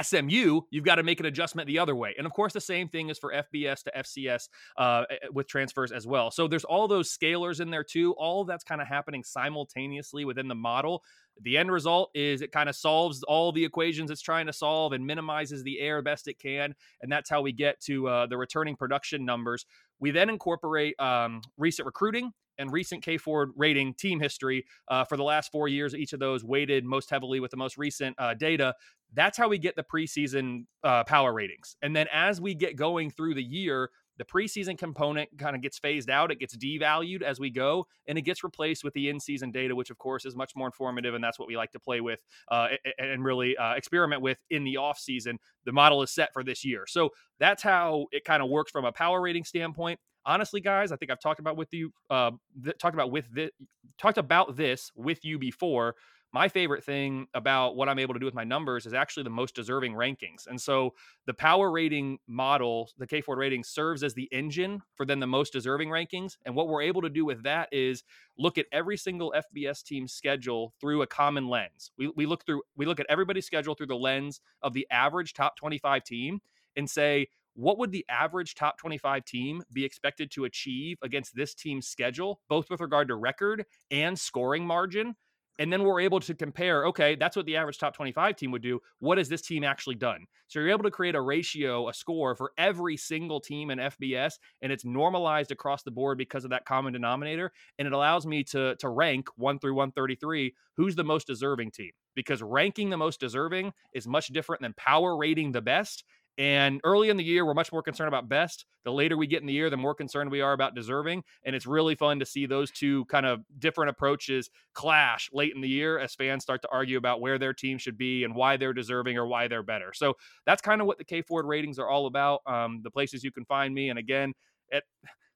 SMU, 0.01 0.62
you've 0.69 0.86
got 0.86 0.95
to 0.95 1.03
make 1.03 1.19
an 1.19 1.25
adjustment 1.25 1.68
the 1.68 1.80
other 1.80 1.95
way. 1.95 2.13
And 2.18 2.27
of 2.27 2.33
course, 2.33 2.53
the 2.53 2.62
same 2.62 2.88
thing 2.89 3.09
is 3.09 3.18
for 3.18 3.33
FBS 3.33 3.83
to 3.83 3.91
FCS 3.97 4.50
uh, 4.77 5.03
with 5.31 5.47
transfers 5.47 5.91
as 5.91 6.06
well. 6.06 6.30
So 6.31 6.47
there's 6.47 6.63
all 6.63 6.88
those 6.88 7.15
scalars 7.15 7.59
in 7.59 7.71
there 7.71 7.83
too. 7.83 8.13
All 8.13 8.45
that's 8.45 8.63
kind 8.63 8.81
of 8.81 8.88
happening 8.88 9.24
simultaneously 9.24 10.25
within 10.25 10.47
the 10.47 10.56
model. 10.56 11.03
The 11.44 11.57
end 11.57 11.71
result 11.71 12.09
is 12.13 12.41
it 12.41 12.51
kind 12.51 12.69
of 12.69 12.75
solves 12.75 13.24
all 13.24 13.51
the 13.51 13.63
equations 13.63 14.12
it's 14.12 14.21
trying 14.21 14.47
to 14.47 14.53
solve 14.53 14.94
and 14.94 15.06
minimizes 15.06 15.63
the 15.63 15.80
error 15.80 16.01
best 16.01 16.27
it 16.27 16.39
can. 16.39 16.74
And 17.01 17.12
that's 17.12 17.30
how 17.30 17.41
we 17.41 17.51
get 17.51 17.80
to 17.81 18.07
uh, 18.07 18.27
the 18.27 18.38
returning 18.38 18.75
production 18.75 19.25
numbers. 19.25 19.65
We 20.00 20.12
then 20.12 20.30
incorporate 20.30 21.00
um, 21.00 21.41
recent 21.57 21.86
recruiting 21.86 22.31
and 22.57 22.71
recent 22.71 23.03
K 23.03 23.18
Ford 23.18 23.51
rating 23.56 23.94
team 23.94 24.19
history 24.19 24.65
uh, 24.89 25.06
for 25.06 25.18
the 25.18 25.24
last 25.24 25.51
four 25.51 25.68
years. 25.68 25.95
Each 25.95 26.13
of 26.13 26.19
those 26.19 26.44
weighted 26.44 26.86
most 26.86 27.09
heavily 27.09 27.39
with 27.39 27.51
the 27.51 27.57
most 27.57 27.77
recent 27.77 28.15
uh, 28.19 28.33
data. 28.33 28.75
That's 29.13 29.38
how 29.38 29.47
we 29.47 29.57
get 29.57 29.75
the 29.75 29.83
preseason 29.83 30.65
uh, 30.83 31.03
power 31.06 31.33
ratings. 31.33 31.75
And 31.81 31.95
then 31.95 32.07
as 32.13 32.39
we 32.39 32.53
get 32.53 32.75
going 32.75 33.09
through 33.09 33.33
the 33.33 33.44
year, 33.44 33.89
the 34.19 34.25
preseason 34.25 34.77
component 34.77 35.30
kind 35.38 35.56
of 35.56 35.62
gets 35.62 35.80
phased 35.80 36.10
out. 36.10 36.30
It 36.30 36.39
gets 36.39 36.56
devalued 36.56 37.21
as 37.21 37.39
we 37.39 37.50
go, 37.50 37.88
and 38.07 38.18
it 38.18 38.21
gets 38.24 38.44
replaced 38.44 38.83
with 38.83 38.94
the 38.94 39.10
in-season 39.10 39.50
data, 39.51 39.74
which 39.74 39.89
of 39.89 39.98
course 39.98 40.25
is 40.25 40.36
much 40.36 40.51
more 40.56 40.68
informative, 40.68 41.16
and 41.16 41.24
that's 41.24 41.39
what 41.39 41.48
we 41.48 41.56
like 41.56 41.71
to 41.71 41.80
play 41.80 42.01
with 42.01 42.21
uh, 42.51 42.68
and 43.00 43.24
really 43.24 43.57
uh, 43.57 43.74
experiment 43.74 44.21
with 44.21 44.38
in 44.50 44.66
the 44.66 44.75
off 44.77 45.00
season. 45.00 45.39
The 45.63 45.71
model 45.71 46.04
is 46.04 46.12
set 46.12 46.33
for 46.33 46.44
this 46.44 46.66
year, 46.66 46.86
so 46.86 47.10
that's 47.39 47.63
how 47.63 48.07
it 48.12 48.25
kind 48.25 48.44
of 48.44 48.50
works 48.50 48.71
from 48.71 48.86
a 48.86 48.92
power 48.92 49.21
rating 49.21 49.45
standpoint 49.45 50.00
honestly, 50.25 50.62
guys, 50.62 50.92
I 50.92 50.95
think 50.95 51.12
I've 51.12 51.19
talked 51.19 51.39
about 51.39 51.57
with 51.57 51.74
you, 51.74 51.92
uh, 52.10 52.31
th- 52.63 52.77
talked 52.77 52.94
about 52.94 53.10
with 53.10 53.25
this, 53.33 53.50
talked 53.98 54.18
about 54.18 54.56
this 54.56 54.92
with 54.95 55.24
you 55.25 55.39
before. 55.39 55.95
My 56.31 56.48
favorite 56.48 56.84
thing 56.84 57.28
about 57.34 57.76
what 57.76 57.90
I'm 57.90 57.98
able 57.98 58.14
to 58.14 58.20
do 58.20 58.26
with 58.26 58.36
my 58.36 58.44
numbers 58.44 58.86
is 58.86 58.94
actually 58.94 59.24
the 59.24 59.31
most 59.31 59.56
deserving 59.56 59.94
rankings. 59.94 60.46
And 60.46 60.62
so 60.62 60.94
the 61.26 61.34
power 61.34 61.72
rating 61.72 62.20
model, 62.28 62.92
the 63.00 63.08
K 63.08 63.20
Ford 63.22 63.40
rating, 63.40 63.64
serves 63.64 64.04
as 64.04 64.14
the 64.14 64.30
engine 64.31 64.81
for 64.96 65.08
then 65.08 65.20
the 65.20 65.28
most 65.28 65.54
deserving 65.54 65.90
rankings. 65.90 66.38
And 66.46 66.54
what 66.54 66.68
we're 66.68 66.84
able 66.84 67.02
to 67.02 67.10
do 67.10 67.26
with 67.26 67.42
that 67.44 67.70
is 67.72 68.04
look 68.38 68.60
at 68.60 68.68
every 68.72 68.96
single 68.96 69.34
FBS 69.36 69.84
team's 69.84 70.13
schedule 70.13 70.74
through 70.80 71.01
a 71.01 71.08
common 71.08 71.48
lens. 71.48 71.92
We, 71.98 72.10
we 72.15 72.27
look 72.27 72.46
through 72.46 72.62
we 72.75 72.86
look 72.86 73.00
at 73.00 73.08
everybody's 73.10 73.48
schedule 73.48 73.74
through 73.74 73.88
the 73.88 73.96
lens 73.96 74.39
of 74.62 74.74
the 74.74 74.86
average 74.92 75.34
top 75.34 75.56
25 75.56 76.03
team 76.03 76.42
and 76.75 76.88
say, 76.88 77.27
what 77.56 77.80
would 77.80 77.92
the 77.92 78.06
average 78.08 78.53
top 78.53 78.77
25 78.77 79.25
team 79.25 79.63
be 79.74 79.84
expected 79.84 80.30
to 80.32 80.46
achieve 80.46 80.98
against 81.01 81.36
this 81.36 81.56
team's 81.56 81.88
schedule, 81.88 82.39
both 82.48 82.70
with 82.70 82.80
regard 82.82 83.08
to 83.08 83.15
record 83.15 83.65
and 83.89 84.18
scoring 84.18 84.65
margin? 84.65 85.15
And 85.60 85.72
then 85.72 85.84
we're 85.84 86.00
able 86.00 86.22
to 86.22 86.34
compare, 86.34 86.86
okay, 86.88 87.16
that's 87.16 87.36
what 87.36 87.46
the 87.46 87.58
average 87.58 87.78
top 87.78 87.94
25 87.94 88.38
team 88.38 88.51
would 88.51 88.62
do. 88.62 88.80
What 89.00 89.18
has 89.18 89.28
this 89.28 89.42
team 89.42 89.66
actually 89.66 89.96
done? 89.96 90.25
So 90.48 90.60
you're 90.60 90.70
able 90.70 90.84
to 90.84 90.92
create 90.92 91.16
a 91.16 91.22
ratio, 91.22 91.89
a 91.89 91.94
score 91.94 92.34
for 92.36 92.54
every 92.58 92.96
single 92.96 93.42
team 93.42 93.70
in 93.70 93.78
FBS, 93.78 94.36
and 94.62 94.72
it's 94.72 94.86
normalized 94.86 95.51
across 95.51 95.84
the 95.84 95.92
board 95.92 96.18
because 96.18 96.46
of 96.46 96.50
that 96.51 96.66
common 96.66 96.94
denominator. 96.94 97.51
And 97.78 97.86
it 97.86 97.94
allows 97.94 98.25
me 98.25 98.44
to, 98.46 98.75
to 98.78 98.89
rank 98.89 99.28
one 99.36 99.60
through 99.60 99.75
133 99.75 100.56
who's 100.78 100.96
the 100.96 101.04
most 101.04 101.28
deserving 101.28 101.72
team 101.72 101.92
because 102.16 102.42
ranking 102.42 102.89
the 102.89 102.98
most 102.98 103.20
deserving 103.20 103.74
is 103.94 104.08
much 104.08 104.28
different 104.28 104.62
than 104.62 104.74
power 104.74 105.18
rating 105.18 105.51
the 105.51 105.62
best. 105.62 106.06
And 106.38 106.79
early 106.86 107.09
in 107.09 107.17
the 107.17 107.24
year, 107.24 107.45
we're 107.45 107.53
much 107.53 107.74
more 107.74 107.83
concerned 107.83 108.07
about 108.07 108.29
best. 108.29 108.65
The 108.86 108.93
later 108.93 109.17
we 109.17 109.27
get 109.27 109.41
in 109.41 109.48
the 109.48 109.53
year, 109.53 109.69
the 109.69 109.75
more 109.75 109.93
concerned 109.93 110.31
we 110.31 110.39
are 110.39 110.53
about 110.53 110.74
deserving. 110.74 111.24
And 111.43 111.53
it's 111.53 111.65
really 111.65 111.95
fun 111.95 112.19
to 112.19 112.25
see 112.25 112.45
those 112.45 112.71
two 112.71 113.03
kind 113.05 113.25
of 113.25 113.41
different 113.57 113.89
approaches 113.89 114.50
clash 114.74 115.29
late 115.33 115.53
in 115.53 115.59
the 115.59 115.67
year 115.67 116.00
as 116.00 116.15
fans 116.15 116.43
start 116.43 116.62
to 116.62 116.69
argue 116.71 116.98
about 116.98 117.19
where 117.19 117.38
their 117.38 117.53
team 117.53 117.77
should 117.77 117.98
be 117.98 118.24
and 118.24 118.33
why 118.33 118.55
they're 118.55 118.74
deserving 118.74 119.17
or 119.17 119.27
why 119.27 119.50
they're 119.50 119.63
better. 119.63 119.91
So 119.93 120.15
that's 120.45 120.62
kind 120.62 120.79
of 120.79 120.88
what 120.88 120.98
the 120.98 121.03
K 121.03 121.21
Ford 121.21 121.45
ratings 121.45 121.77
are 121.77 121.89
all 121.89 122.05
about. 122.05 122.39
Um, 122.45 122.79
the 122.83 122.91
places 122.91 123.21
you 123.21 123.31
can 123.31 123.43
find 123.43 123.74
me. 123.74 123.89
And 123.89 124.00
again, 124.00 124.33
it, 124.69 124.83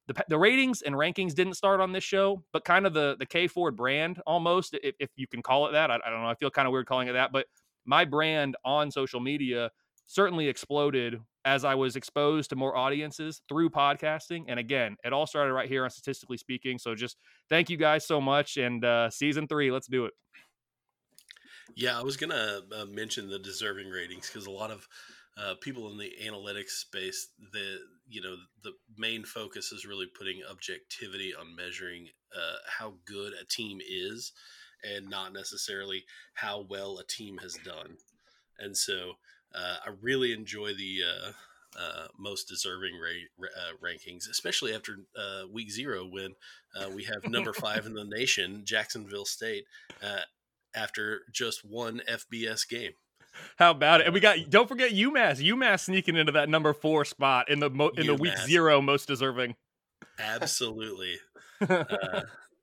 the, 0.07 0.15
the 0.29 0.38
ratings 0.38 0.83
and 0.83 0.95
rankings 0.95 1.33
didn't 1.33 1.55
start 1.55 1.81
on 1.81 1.91
this 1.91 2.03
show, 2.03 2.43
but 2.53 2.63
kind 2.63 2.85
of 2.85 2.93
the 2.93 3.17
the 3.19 3.25
K 3.25 3.47
Ford 3.47 3.75
brand 3.75 4.21
almost, 4.25 4.77
if, 4.81 4.95
if 5.00 5.09
you 5.17 5.27
can 5.27 5.41
call 5.41 5.67
it 5.67 5.73
that. 5.73 5.91
I, 5.91 5.95
I 5.95 6.09
don't 6.09 6.21
know. 6.21 6.29
I 6.29 6.35
feel 6.35 6.50
kind 6.50 6.65
of 6.65 6.71
weird 6.71 6.85
calling 6.85 7.09
it 7.09 7.13
that, 7.13 7.33
but 7.33 7.47
my 7.85 8.05
brand 8.05 8.55
on 8.63 8.89
social 8.89 9.19
media 9.19 9.69
certainly 10.05 10.48
exploded 10.48 11.19
as 11.45 11.65
I 11.65 11.75
was 11.75 11.95
exposed 11.95 12.50
to 12.51 12.55
more 12.55 12.75
audiences 12.75 13.41
through 13.50 13.69
podcasting. 13.69 14.45
And 14.48 14.60
again, 14.60 14.95
it 15.03 15.13
all 15.13 15.27
started 15.27 15.53
right 15.53 15.67
here 15.67 15.83
on 15.83 15.89
Statistically 15.89 16.38
Speaking. 16.38 16.77
So 16.77 16.95
just 16.95 17.17
thank 17.50 17.69
you 17.69 17.77
guys 17.77 18.05
so 18.05 18.22
much. 18.22 18.57
And 18.57 18.83
uh, 18.83 19.10
season 19.10 19.48
three, 19.48 19.72
let's 19.72 19.88
do 19.88 20.05
it. 20.05 20.13
Yeah, 21.75 21.98
I 21.98 22.03
was 22.03 22.17
going 22.17 22.29
to 22.29 22.63
uh, 22.72 22.86
mention 22.86 23.29
the 23.29 23.39
deserving 23.39 23.89
ratings 23.89 24.29
because 24.29 24.45
a 24.45 24.51
lot 24.51 24.72
of 24.72 24.88
uh, 25.38 25.55
people 25.62 25.89
in 25.91 25.98
the 25.98 26.12
analytics 26.24 26.69
space, 26.69 27.29
the 27.51 27.79
you 28.07 28.22
know 28.22 28.36
the 28.63 28.74
main 28.98 29.24
focus 29.24 29.72
is 29.72 29.86
really 29.86 30.05
putting 30.05 30.41
objectivity 30.50 31.33
on 31.33 31.55
measuring 31.55 32.10
uh, 32.36 32.57
how 32.67 32.93
good 33.05 33.33
a 33.41 33.45
team 33.45 33.79
is 33.81 34.33
and 34.83 35.10
not 35.10 35.33
necessarily 35.33 36.03
how 36.33 36.65
well 36.69 36.98
a 36.98 37.05
team 37.05 37.38
has 37.38 37.57
done 37.63 37.95
and 38.60 38.75
so 38.75 39.13
uh, 39.55 39.77
i 39.86 39.89
really 40.01 40.33
enjoy 40.33 40.74
the 40.74 41.01
uh, 41.03 41.31
uh 41.79 42.07
most 42.17 42.48
deserving 42.48 42.93
ra- 43.00 43.48
uh, 43.48 43.74
rankings 43.83 44.29
especially 44.29 44.74
after 44.74 44.98
uh, 45.17 45.43
week 45.51 45.72
zero 45.72 46.05
when 46.05 46.33
we 46.93 47.03
have 47.03 47.27
number 47.27 47.53
five 47.65 47.86
in 47.86 47.93
the 47.93 48.03
nation 48.03 48.62
jacksonville 48.65 49.25
state 49.25 49.65
after 50.75 51.22
just 51.31 51.63
one 51.63 52.01
fbs 52.10 52.67
game 52.67 52.93
how 53.57 53.72
about 53.72 54.01
it? 54.01 54.05
And 54.05 54.13
we 54.13 54.19
got 54.19 54.38
don't 54.50 54.67
forget 54.67 54.91
UMass. 54.91 55.43
UMass 55.43 55.81
sneaking 55.81 56.15
into 56.15 56.31
that 56.33 56.50
number 56.50 56.74
four 56.74 57.05
spot 57.05 57.50
in 57.50 57.60
the 57.60 57.69
mo- 57.69 57.91
in 57.98 58.07
the 58.07 58.15
week 58.15 58.38
zero 58.38 58.81
most 58.81 59.07
deserving. 59.07 59.55
Absolutely, 60.19 61.17
uh, 61.69 62.22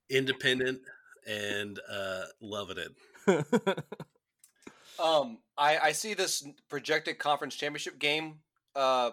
independent 0.09 0.81
and 1.27 1.79
uh, 1.91 2.25
loving 2.41 2.79
it. 2.79 3.85
um, 5.01 5.39
I 5.57 5.79
I 5.79 5.93
see 5.93 6.15
this 6.15 6.47
projected 6.69 7.19
conference 7.19 7.55
championship 7.57 7.99
game 7.99 8.37
uh 8.77 9.11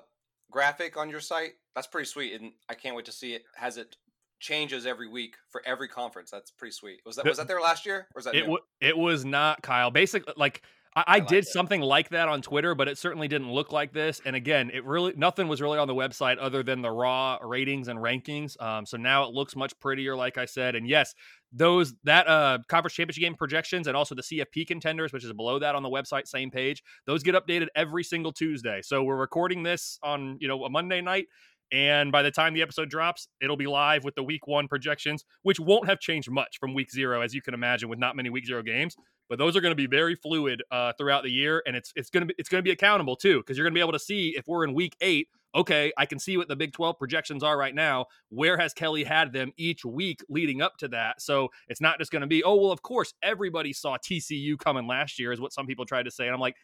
graphic 0.51 0.97
on 0.97 1.09
your 1.09 1.19
site. 1.19 1.53
That's 1.75 1.87
pretty 1.87 2.07
sweet, 2.07 2.39
and 2.39 2.51
I 2.69 2.73
can't 2.73 2.95
wait 2.95 3.05
to 3.05 3.11
see 3.11 3.33
it. 3.33 3.43
Has 3.55 3.77
it 3.77 3.95
changes 4.39 4.85
every 4.85 5.07
week 5.07 5.35
for 5.49 5.61
every 5.65 5.87
conference. 5.87 6.31
That's 6.31 6.51
pretty 6.51 6.73
sweet. 6.73 7.01
Was 7.05 7.15
that 7.15 7.25
was 7.25 7.37
that 7.37 7.47
there 7.47 7.61
last 7.61 7.85
year 7.85 8.07
or 8.13 8.17
was 8.17 8.25
that 8.25 8.35
it? 8.35 8.41
W- 8.41 8.59
it 8.81 8.97
was 8.97 9.25
not 9.25 9.61
Kyle. 9.61 9.91
Basically, 9.91 10.33
like 10.37 10.61
I, 10.95 11.03
I, 11.07 11.19
did 11.19 11.45
something 11.45 11.81
like 11.81 12.09
that 12.09 12.27
on 12.27 12.41
Twitter, 12.41 12.73
but 12.73 12.87
it 12.87 12.97
certainly 12.97 13.27
didn't 13.27 13.51
look 13.51 13.71
like 13.71 13.93
this. 13.93 14.21
And 14.25 14.35
again, 14.35 14.71
it 14.73 14.83
really 14.83 15.13
nothing 15.15 15.47
was 15.47 15.61
really 15.61 15.77
on 15.77 15.87
the 15.87 15.95
website 15.95 16.37
other 16.39 16.63
than 16.63 16.81
the 16.81 16.89
raw 16.91 17.37
ratings 17.43 17.87
and 17.87 17.99
rankings. 17.99 18.59
Um, 18.61 18.85
so 18.85 18.97
now 18.97 19.27
it 19.27 19.33
looks 19.33 19.55
much 19.55 19.79
prettier, 19.79 20.15
like 20.15 20.37
I 20.37 20.45
said. 20.45 20.75
And 20.75 20.87
yes, 20.87 21.13
those 21.53 21.93
that 22.03 22.27
uh 22.27 22.59
conference 22.67 22.93
championship 22.93 23.21
game 23.21 23.35
projections 23.35 23.87
and 23.87 23.95
also 23.95 24.15
the 24.15 24.21
CFP 24.21 24.67
contenders, 24.67 25.13
which 25.13 25.23
is 25.23 25.31
below 25.33 25.59
that 25.59 25.75
on 25.75 25.83
the 25.83 25.89
website, 25.89 26.27
same 26.27 26.51
page. 26.51 26.83
Those 27.05 27.23
get 27.23 27.35
updated 27.35 27.67
every 27.75 28.03
single 28.03 28.31
Tuesday. 28.31 28.81
So 28.83 29.03
we're 29.03 29.15
recording 29.15 29.63
this 29.63 29.99
on 30.03 30.37
you 30.39 30.47
know 30.47 30.63
a 30.65 30.69
Monday 30.69 31.01
night. 31.01 31.27
And 31.71 32.11
by 32.11 32.21
the 32.21 32.31
time 32.31 32.53
the 32.53 32.61
episode 32.61 32.89
drops, 32.89 33.27
it'll 33.41 33.57
be 33.57 33.67
live 33.67 34.03
with 34.03 34.15
the 34.15 34.23
week 34.23 34.47
one 34.47 34.67
projections, 34.67 35.25
which 35.43 35.59
won't 35.59 35.87
have 35.87 35.99
changed 35.99 36.31
much 36.31 36.59
from 36.59 36.73
week 36.73 36.91
zero, 36.91 37.21
as 37.21 37.33
you 37.33 37.41
can 37.41 37.53
imagine, 37.53 37.89
with 37.89 37.99
not 37.99 38.15
many 38.15 38.29
week 38.29 38.45
zero 38.45 38.61
games 38.61 38.95
but 39.29 39.37
those 39.37 39.55
are 39.55 39.61
going 39.61 39.71
to 39.71 39.75
be 39.75 39.87
very 39.87 40.15
fluid 40.15 40.63
uh, 40.71 40.93
throughout 40.97 41.23
the 41.23 41.31
year, 41.31 41.61
and 41.65 41.75
it's 41.75 41.91
it's 41.95 42.09
going 42.09 42.21
to 42.21 42.27
be 42.27 42.35
it's 42.37 42.49
going 42.49 42.59
to 42.59 42.63
be 42.63 42.71
accountable 42.71 43.15
too 43.15 43.39
because 43.39 43.57
you're 43.57 43.65
going 43.65 43.73
to 43.73 43.77
be 43.77 43.81
able 43.81 43.93
to 43.93 43.99
see 43.99 44.33
if 44.37 44.47
we're 44.47 44.63
in 44.63 44.73
week 44.73 44.95
eight. 45.01 45.27
Okay, 45.55 45.91
I 45.97 46.05
can 46.05 46.19
see 46.19 46.37
what 46.37 46.49
the 46.49 46.55
Big 46.55 46.73
12 46.73 46.99
projections 46.99 47.41
are 47.41 47.57
right 47.57 47.73
now. 47.73 48.05
Where 48.29 48.57
has 48.57 48.73
Kelly 48.73 49.03
had 49.03 49.33
them 49.33 49.53
each 49.57 49.83
week 49.85 50.19
leading 50.29 50.61
up 50.61 50.77
to 50.79 50.87
that? 50.89 51.21
So 51.21 51.49
it's 51.67 51.81
not 51.81 51.97
just 51.97 52.11
going 52.11 52.21
to 52.21 52.27
be, 52.27 52.43
oh, 52.43 52.55
well, 52.55 52.71
of 52.71 52.83
course, 52.83 53.13
everybody 53.23 53.73
saw 53.73 53.97
TCU 53.97 54.59
coming 54.59 54.85
last 54.85 55.17
year, 55.17 55.31
is 55.31 55.39
what 55.39 55.53
some 55.53 55.65
people 55.65 55.85
tried 55.85 56.03
to 56.03 56.11
say. 56.11 56.25
And 56.25 56.33
I'm 56.33 56.41
like, 56.41 56.57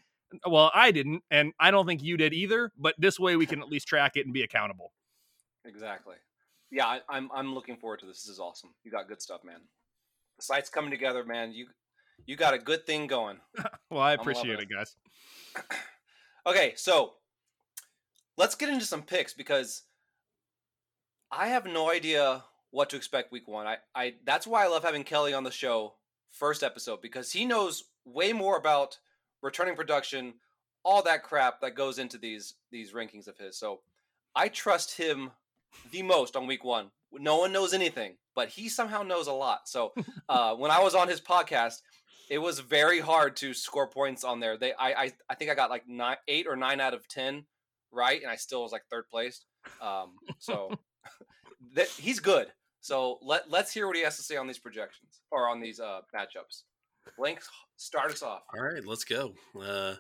well, 0.46 0.72
I 0.74 0.92
didn't. 0.92 1.24
And 1.32 1.54
I 1.60 1.72
don't 1.72 1.86
think 1.86 2.04
you 2.04 2.18
did 2.18 2.34
either. 2.34 2.72
But 2.78 2.96
this 2.98 3.20
way 3.20 3.36
we 3.36 3.46
can 3.46 3.62
at 3.62 3.70
least 3.70 3.88
track 3.88 4.14
it 4.16 4.26
and 4.26 4.34
be 4.34 4.44
accountable. 4.44 4.92
Exactly. 5.66 6.16
Yeah, 6.72 6.88
I, 6.88 7.02
I'm, 7.10 7.30
I'm 7.34 7.54
looking 7.54 7.78
forward 7.78 8.00
to 8.00 8.06
this. 8.06 8.24
This 8.24 8.32
is 8.32 8.40
awesome. 8.40 8.72
You 8.84 8.92
got 8.92 9.08
good 9.08 9.22
stuff, 9.22 9.44
man. 9.44 9.62
The 10.38 10.44
site's 10.44 10.70
coming 10.70 10.92
together, 10.92 11.24
man. 11.24 11.54
You 11.54 11.68
you 12.26 12.36
got 12.36 12.54
a 12.54 12.60
good 12.60 12.86
thing 12.86 13.08
going. 13.08 13.38
well, 13.90 14.02
I 14.02 14.14
appreciate 14.14 14.60
it, 14.60 14.70
guys. 14.70 14.96
okay, 16.48 16.74
so 16.76 17.14
let's 18.38 18.56
get 18.56 18.70
into 18.70 18.86
some 18.86 19.04
picks 19.04 19.34
because 19.34 19.84
I 21.32 21.48
have 21.48 21.66
no 21.66 21.92
idea 21.92 22.44
what 22.72 22.90
to 22.90 22.96
expect 22.96 23.32
week 23.32 23.48
one. 23.48 23.68
I, 23.68 23.78
I 23.94 24.16
that's 24.26 24.48
why 24.48 24.64
I 24.64 24.68
love 24.68 24.84
having 24.84 25.04
Kelly 25.04 25.34
on 25.34 25.44
the 25.44 25.52
show 25.52 25.96
first 26.32 26.64
episode 26.64 27.02
because 27.02 27.32
he 27.32 27.46
knows 27.46 27.84
way 28.06 28.34
more 28.34 28.58
about 28.58 28.98
returning 29.44 29.76
production, 29.76 30.34
all 30.84 31.04
that 31.04 31.22
crap 31.22 31.62
that 31.62 31.76
goes 31.76 32.00
into 32.00 32.18
these 32.18 32.56
these 32.72 32.94
rankings 32.94 33.28
of 33.28 33.38
his. 33.38 33.58
So 33.58 33.82
I 34.36 34.48
trust 34.48 34.98
him 34.98 35.32
the 35.92 36.02
most 36.02 36.36
on 36.36 36.48
week 36.48 36.64
one. 36.64 36.90
No 37.12 37.38
one 37.38 37.52
knows 37.52 37.74
anything, 37.74 38.16
but 38.34 38.50
he 38.50 38.70
somehow 38.70 39.04
knows 39.04 39.28
a 39.28 39.34
lot. 39.34 39.68
So 39.68 39.94
uh, 40.30 40.56
when 40.56 40.72
I 40.72 40.80
was 40.82 40.96
on 40.96 41.08
his 41.08 41.22
podcast, 41.22 41.82
it 42.30 42.40
was 42.40 42.60
very 42.60 43.00
hard 43.00 43.36
to 43.38 43.54
score 43.54 43.88
points 43.88 44.24
on 44.24 44.40
there. 44.40 44.58
They, 44.58 44.74
I, 44.74 44.94
I, 44.94 45.12
I 45.30 45.36
think 45.36 45.52
I 45.52 45.56
got 45.56 45.70
like 45.70 45.88
nine, 45.88 46.18
eight 46.28 46.48
or 46.48 46.56
nine 46.56 46.80
out 46.80 46.96
of 46.96 47.08
ten 47.08 47.46
right, 47.92 48.22
and 48.22 48.32
I 48.32 48.36
still 48.36 48.64
was 48.64 48.72
like 48.72 48.84
third 48.90 49.08
place. 49.10 49.46
Um, 49.82 50.16
so 50.40 50.72
that, 51.76 51.88
he's 51.90 52.20
good. 52.20 52.48
So 52.82 53.20
let 53.22 53.50
let's 53.50 53.72
hear 53.72 53.88
what 53.88 53.96
he 53.96 54.02
has 54.04 54.18
to 54.18 54.24
say 54.24 54.36
on 54.36 54.48
these 54.48 54.60
projections 54.60 55.22
or 55.32 55.48
on 55.48 55.62
these 55.62 55.80
uh, 55.80 56.02
matchups. 56.14 56.64
Blink, 57.18 57.40
start 57.78 58.12
us 58.12 58.24
off. 58.24 58.44
All 58.54 58.64
right, 58.64 58.86
let's 58.86 59.04
go. 59.04 59.34
Uh, 59.60 59.96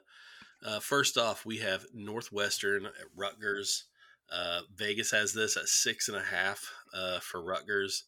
uh, 0.65 0.79
first 0.79 1.17
off, 1.17 1.45
we 1.45 1.57
have 1.57 1.85
Northwestern 1.93 2.85
at 2.85 2.93
Rutgers. 3.15 3.85
Uh, 4.31 4.61
Vegas 4.75 5.11
has 5.11 5.33
this 5.33 5.57
at 5.57 5.67
six 5.67 6.07
and 6.07 6.17
a 6.17 6.23
half 6.23 6.71
uh, 6.93 7.19
for 7.19 7.43
Rutgers. 7.43 8.05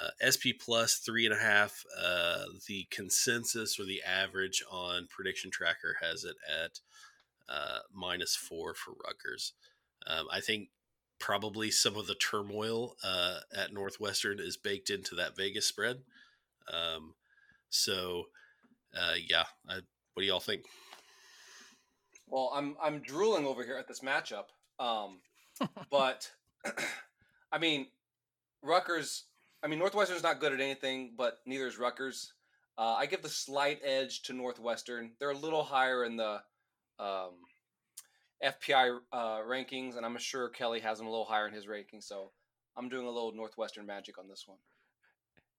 Uh, 0.00 0.08
SP 0.24 0.56
plus 0.58 0.96
three 0.96 1.26
and 1.26 1.34
a 1.34 1.38
half. 1.38 1.84
Uh, 2.00 2.44
the 2.66 2.86
consensus 2.90 3.78
or 3.78 3.84
the 3.84 4.02
average 4.02 4.62
on 4.70 5.06
prediction 5.10 5.50
tracker 5.50 5.96
has 6.00 6.24
it 6.24 6.36
at 6.48 6.80
uh, 7.48 7.80
minus 7.92 8.34
four 8.34 8.74
for 8.74 8.94
Rutgers. 9.04 9.52
Um, 10.06 10.26
I 10.32 10.40
think 10.40 10.68
probably 11.18 11.70
some 11.70 11.96
of 11.96 12.06
the 12.06 12.14
turmoil 12.14 12.96
uh, 13.04 13.40
at 13.54 13.72
Northwestern 13.72 14.40
is 14.40 14.56
baked 14.56 14.90
into 14.90 15.14
that 15.16 15.36
Vegas 15.36 15.66
spread. 15.66 15.98
Um, 16.72 17.14
so, 17.72 18.24
uh, 18.96 19.14
yeah, 19.28 19.44
I, 19.68 19.74
what 19.74 20.20
do 20.20 20.24
y'all 20.24 20.40
think? 20.40 20.64
Well, 22.28 22.50
I'm 22.54 22.76
I'm 22.82 23.00
drooling 23.00 23.46
over 23.46 23.64
here 23.64 23.76
at 23.76 23.88
this 23.88 24.00
matchup, 24.00 24.44
um, 24.78 25.18
but 25.90 26.30
I 27.52 27.58
mean, 27.58 27.88
Rutgers 28.62 29.24
I 29.62 29.68
mean, 29.68 29.78
Northwestern's 29.78 30.24
not 30.24 30.40
good 30.40 30.52
at 30.52 30.60
anything, 30.60 31.12
but 31.16 31.38
neither 31.46 31.66
is 31.66 31.78
Rutgers. 31.78 32.32
Uh, 32.76 32.94
I 32.98 33.06
give 33.06 33.22
the 33.22 33.28
slight 33.28 33.80
edge 33.84 34.22
to 34.22 34.32
Northwestern. 34.32 35.12
They're 35.18 35.30
a 35.30 35.36
little 35.36 35.62
higher 35.62 36.04
in 36.04 36.16
the 36.16 36.40
um, 36.98 37.34
FPI 38.44 38.98
uh, 39.12 39.38
rankings, 39.42 39.96
and 39.96 40.04
I'm 40.04 40.16
sure 40.18 40.48
Kelly 40.48 40.80
has 40.80 40.98
them 40.98 41.06
a 41.06 41.10
little 41.10 41.26
higher 41.26 41.46
in 41.46 41.54
his 41.54 41.68
ranking. 41.68 42.00
So 42.00 42.32
I'm 42.76 42.88
doing 42.88 43.06
a 43.06 43.10
little 43.10 43.32
Northwestern 43.32 43.86
magic 43.86 44.18
on 44.18 44.26
this 44.26 44.44
one. 44.46 44.58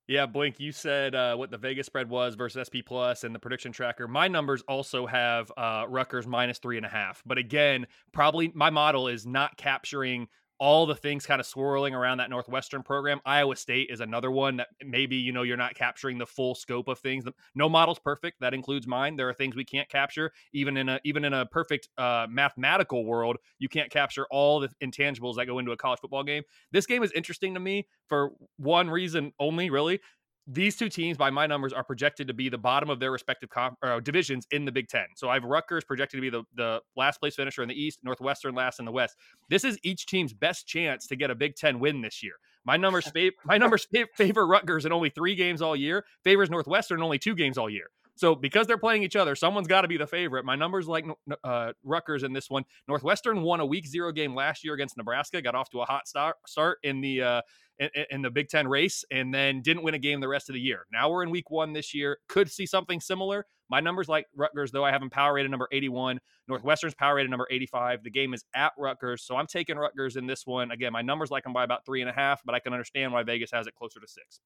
Yeah, 0.08 0.26
Blink, 0.26 0.60
you 0.60 0.74
said 0.74 1.16
uh, 1.16 1.36
what 1.36 1.50
the 1.50 1.58
Vegas 1.58 1.86
spread 1.86 2.10
was 2.10 2.36
versus 2.36 2.68
SP 2.68 2.84
Plus 2.86 3.24
and 3.24 3.34
the 3.34 3.40
prediction 3.40 3.72
tracker. 3.72 4.06
My 4.06 4.28
numbers 4.28 4.62
also 4.68 5.06
have 5.06 5.50
uh, 5.56 5.86
Rutgers 5.88 6.28
minus 6.28 6.58
three 6.58 6.76
and 6.76 6.86
a 6.86 6.90
half. 6.90 7.24
But 7.26 7.38
again, 7.38 7.88
probably 8.12 8.52
my 8.54 8.70
model 8.70 9.08
is 9.08 9.26
not 9.26 9.56
capturing 9.56 10.28
all 10.64 10.86
the 10.86 10.96
things 10.96 11.26
kind 11.26 11.42
of 11.42 11.46
swirling 11.46 11.94
around 11.94 12.20
that 12.20 12.30
Northwestern 12.30 12.84
program. 12.84 13.20
Iowa 13.26 13.58
State 13.58 13.90
is 13.92 14.00
another 14.00 14.32
one 14.32 14.56
that 14.56 14.70
maybe, 14.82 15.18
you 15.18 15.34
know, 15.34 15.42
you're 15.44 15.58
not 15.58 15.76
capturing 15.76 16.18
the 16.18 16.26
full 16.26 16.56
scope 16.56 16.88
of 16.88 17.00
things. 17.00 17.26
No 17.54 17.68
model's 17.68 18.00
perfect. 18.00 18.40
That 18.40 18.54
includes 18.54 18.88
mine. 18.88 19.18
There 19.18 19.28
are 19.28 19.34
things 19.34 19.58
we 19.58 19.66
can't 19.66 19.90
capture. 19.90 20.32
Even 20.54 20.78
in 20.78 20.88
a 20.88 21.02
even 21.04 21.26
in 21.26 21.34
a 21.34 21.46
perfect 21.46 21.90
uh, 21.98 22.28
mathematical 22.30 23.04
world, 23.04 23.40
you 23.60 23.68
can't 23.68 23.92
capture 23.92 24.26
all 24.32 24.62
the 24.62 24.70
intangibles 24.82 25.36
that 25.36 25.48
go 25.48 25.60
into 25.60 25.74
a 25.74 25.78
college 25.78 26.00
football 26.00 26.24
game. 26.24 26.44
This 26.72 26.86
game 26.86 27.04
is 27.04 27.12
interesting 27.12 27.54
to 27.56 27.60
me 27.60 27.86
for 28.08 28.32
one 28.56 28.90
reason 28.90 29.34
only, 29.42 29.70
really 29.70 30.00
these 30.46 30.76
two 30.76 30.90
teams, 30.90 31.18
by 31.18 31.30
my 31.30 31.48
numbers, 31.48 31.72
are 31.72 31.84
projected 31.84 32.28
to 32.28 32.34
be 32.34 32.50
the 32.50 32.58
bottom 32.58 32.90
of 32.90 33.00
their 33.00 33.12
respective 33.12 33.50
com- 33.50 33.78
uh, 33.82 34.00
divisions 34.02 34.46
in 34.52 34.66
the 34.66 34.72
Big 34.72 34.90
Ten. 34.90 35.06
So 35.16 35.30
I 35.30 35.36
have 35.36 35.44
Rutgers 35.44 35.84
projected 35.86 36.18
to 36.18 36.22
be 36.22 36.30
the, 36.30 36.44
the 36.56 36.82
last 36.98 37.20
place 37.20 37.36
finisher 37.36 37.64
in 37.64 37.70
the 37.70 37.82
East, 37.82 38.00
Northwestern 38.04 38.54
last 38.54 38.80
in 38.80 38.86
the 38.86 38.92
West. 38.92 39.16
This 39.50 39.64
is 39.64 39.78
each 39.84 40.06
team's 40.06 40.34
best 40.34 40.68
chance 40.68 41.08
to 41.08 41.16
get 41.16 41.32
a 41.32 41.36
Big 41.36 41.56
Ten 41.56 41.80
win 41.80 42.02
this 42.02 42.22
year. 42.22 42.34
My 42.66 42.76
numbers, 42.76 43.06
fav- 43.16 43.32
my 43.46 43.58
numbers 43.58 43.88
favor 44.18 44.46
Rutgers 44.46 44.86
in 44.86 44.92
only 44.92 45.10
three 45.10 45.36
games 45.36 45.62
all 45.62 45.76
year. 45.76 46.06
Favors 46.24 46.50
Northwestern 46.50 47.00
in 47.00 47.04
only 47.04 47.20
two 47.20 47.36
games 47.36 47.58
all 47.58 47.70
year. 47.70 47.88
So 48.16 48.36
because 48.36 48.68
they're 48.68 48.78
playing 48.78 49.04
each 49.04 49.16
other, 49.16 49.36
someone's 49.36 49.68
got 49.68 49.82
to 49.82 49.88
be 49.88 49.98
the 49.98 50.08
favorite. 50.08 50.46
My 50.46 50.56
numbers 50.56 50.88
like 50.88 51.06
uh, 51.44 51.74
Rutgers 51.84 52.24
in 52.24 52.34
this 52.34 52.50
one. 52.50 52.64
Northwestern 52.88 53.42
won 53.42 53.60
a 53.60 53.66
week 53.66 53.88
zero 53.88 54.12
game 54.12 54.36
last 54.36 54.64
year 54.64 54.74
against 54.74 54.98
Nebraska. 54.98 55.42
Got 55.42 55.56
off 55.56 55.70
to 55.72 55.82
a 55.82 55.86
hot 55.86 56.08
start 56.08 56.36
start 56.46 56.78
in 56.84 57.02
the 57.02 57.22
uh, 57.22 57.42
in, 57.80 57.90
in, 58.12 58.22
the 58.22 58.30
Big 58.30 58.50
Ten 58.50 58.68
race, 58.68 59.04
and 59.12 59.34
then 59.34 59.62
didn't 59.62 59.84
win 59.84 59.96
a 59.96 60.00
game 60.00 60.20
the 60.20 60.28
rest 60.28 60.50
of 60.50 60.54
the 60.54 60.62
year. 60.62 60.86
Now 60.92 61.10
we're 61.10 61.24
in 61.24 61.32
week 61.32 61.50
one 61.50 61.74
this 61.74 61.94
year. 61.94 62.20
Could 62.28 62.52
see 62.52 62.68
something 62.68 63.00
similar. 63.00 63.46
My 63.70 63.80
numbers 63.80 64.08
like 64.08 64.28
Rutgers, 64.36 64.72
though 64.72 64.86
I 64.86 64.92
have 64.92 65.02
them 65.02 65.10
power 65.10 65.34
rated 65.34 65.50
number 65.50 65.68
81. 65.72 66.20
Northwestern's 66.48 66.94
power 66.94 67.16
rated 67.16 67.32
number 67.32 67.48
85. 67.50 68.04
The 68.04 68.12
game 68.12 68.36
is 68.36 68.46
at 68.54 68.74
Rutgers, 68.78 69.24
so 69.24 69.36
I'm 69.36 69.48
taking 69.48 69.78
Rutgers 69.78 70.16
in 70.16 70.28
this 70.28 70.46
one. 70.46 70.70
Again, 70.70 70.94
my 70.94 71.02
numbers 71.02 71.32
like 71.32 71.44
them 71.44 71.54
by 71.54 71.64
about 71.64 71.84
three 71.86 72.02
and 72.02 72.10
a 72.10 72.14
half, 72.14 72.42
but 72.46 72.54
I 72.54 72.60
can 72.60 72.74
understand 72.74 73.14
why 73.14 73.24
Vegas 73.24 73.50
has 73.52 73.66
it 73.66 73.74
closer 73.74 74.00
to 74.00 74.08
six. 74.08 74.42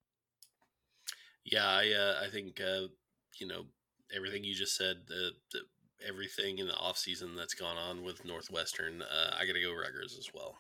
Yeah, 1.43 1.67
I 1.67 1.91
uh, 1.91 2.25
I 2.25 2.29
think 2.29 2.61
uh, 2.61 2.87
you 3.39 3.47
know 3.47 3.65
everything 4.15 4.43
you 4.43 4.55
just 4.55 4.75
said, 4.75 4.97
the, 5.07 5.31
the 5.51 5.59
everything 6.07 6.59
in 6.59 6.67
the 6.67 6.75
off 6.75 6.97
season 6.97 7.35
that's 7.35 7.53
gone 7.53 7.77
on 7.77 8.03
with 8.03 8.25
Northwestern, 8.25 9.01
uh, 9.01 9.35
I 9.37 9.45
got 9.45 9.53
to 9.53 9.61
go 9.61 9.73
Rutgers 9.73 10.15
as 10.17 10.29
well. 10.33 10.57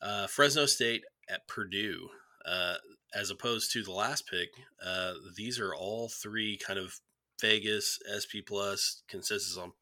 Uh, 0.00 0.26
Fresno 0.26 0.66
State 0.66 1.02
at 1.28 1.46
Purdue. 1.48 2.08
Uh, 2.44 2.74
as 3.14 3.30
opposed 3.30 3.70
to 3.72 3.84
the 3.84 3.92
last 3.92 4.28
pick, 4.28 4.48
uh, 4.84 5.12
these 5.36 5.60
are 5.60 5.74
all 5.74 6.08
three 6.08 6.56
kind 6.56 6.78
of 6.78 6.98
Vegas, 7.40 7.98
SP 8.08 8.42
Plus, 8.46 9.02
consensus 9.08 9.56
on 9.56 9.72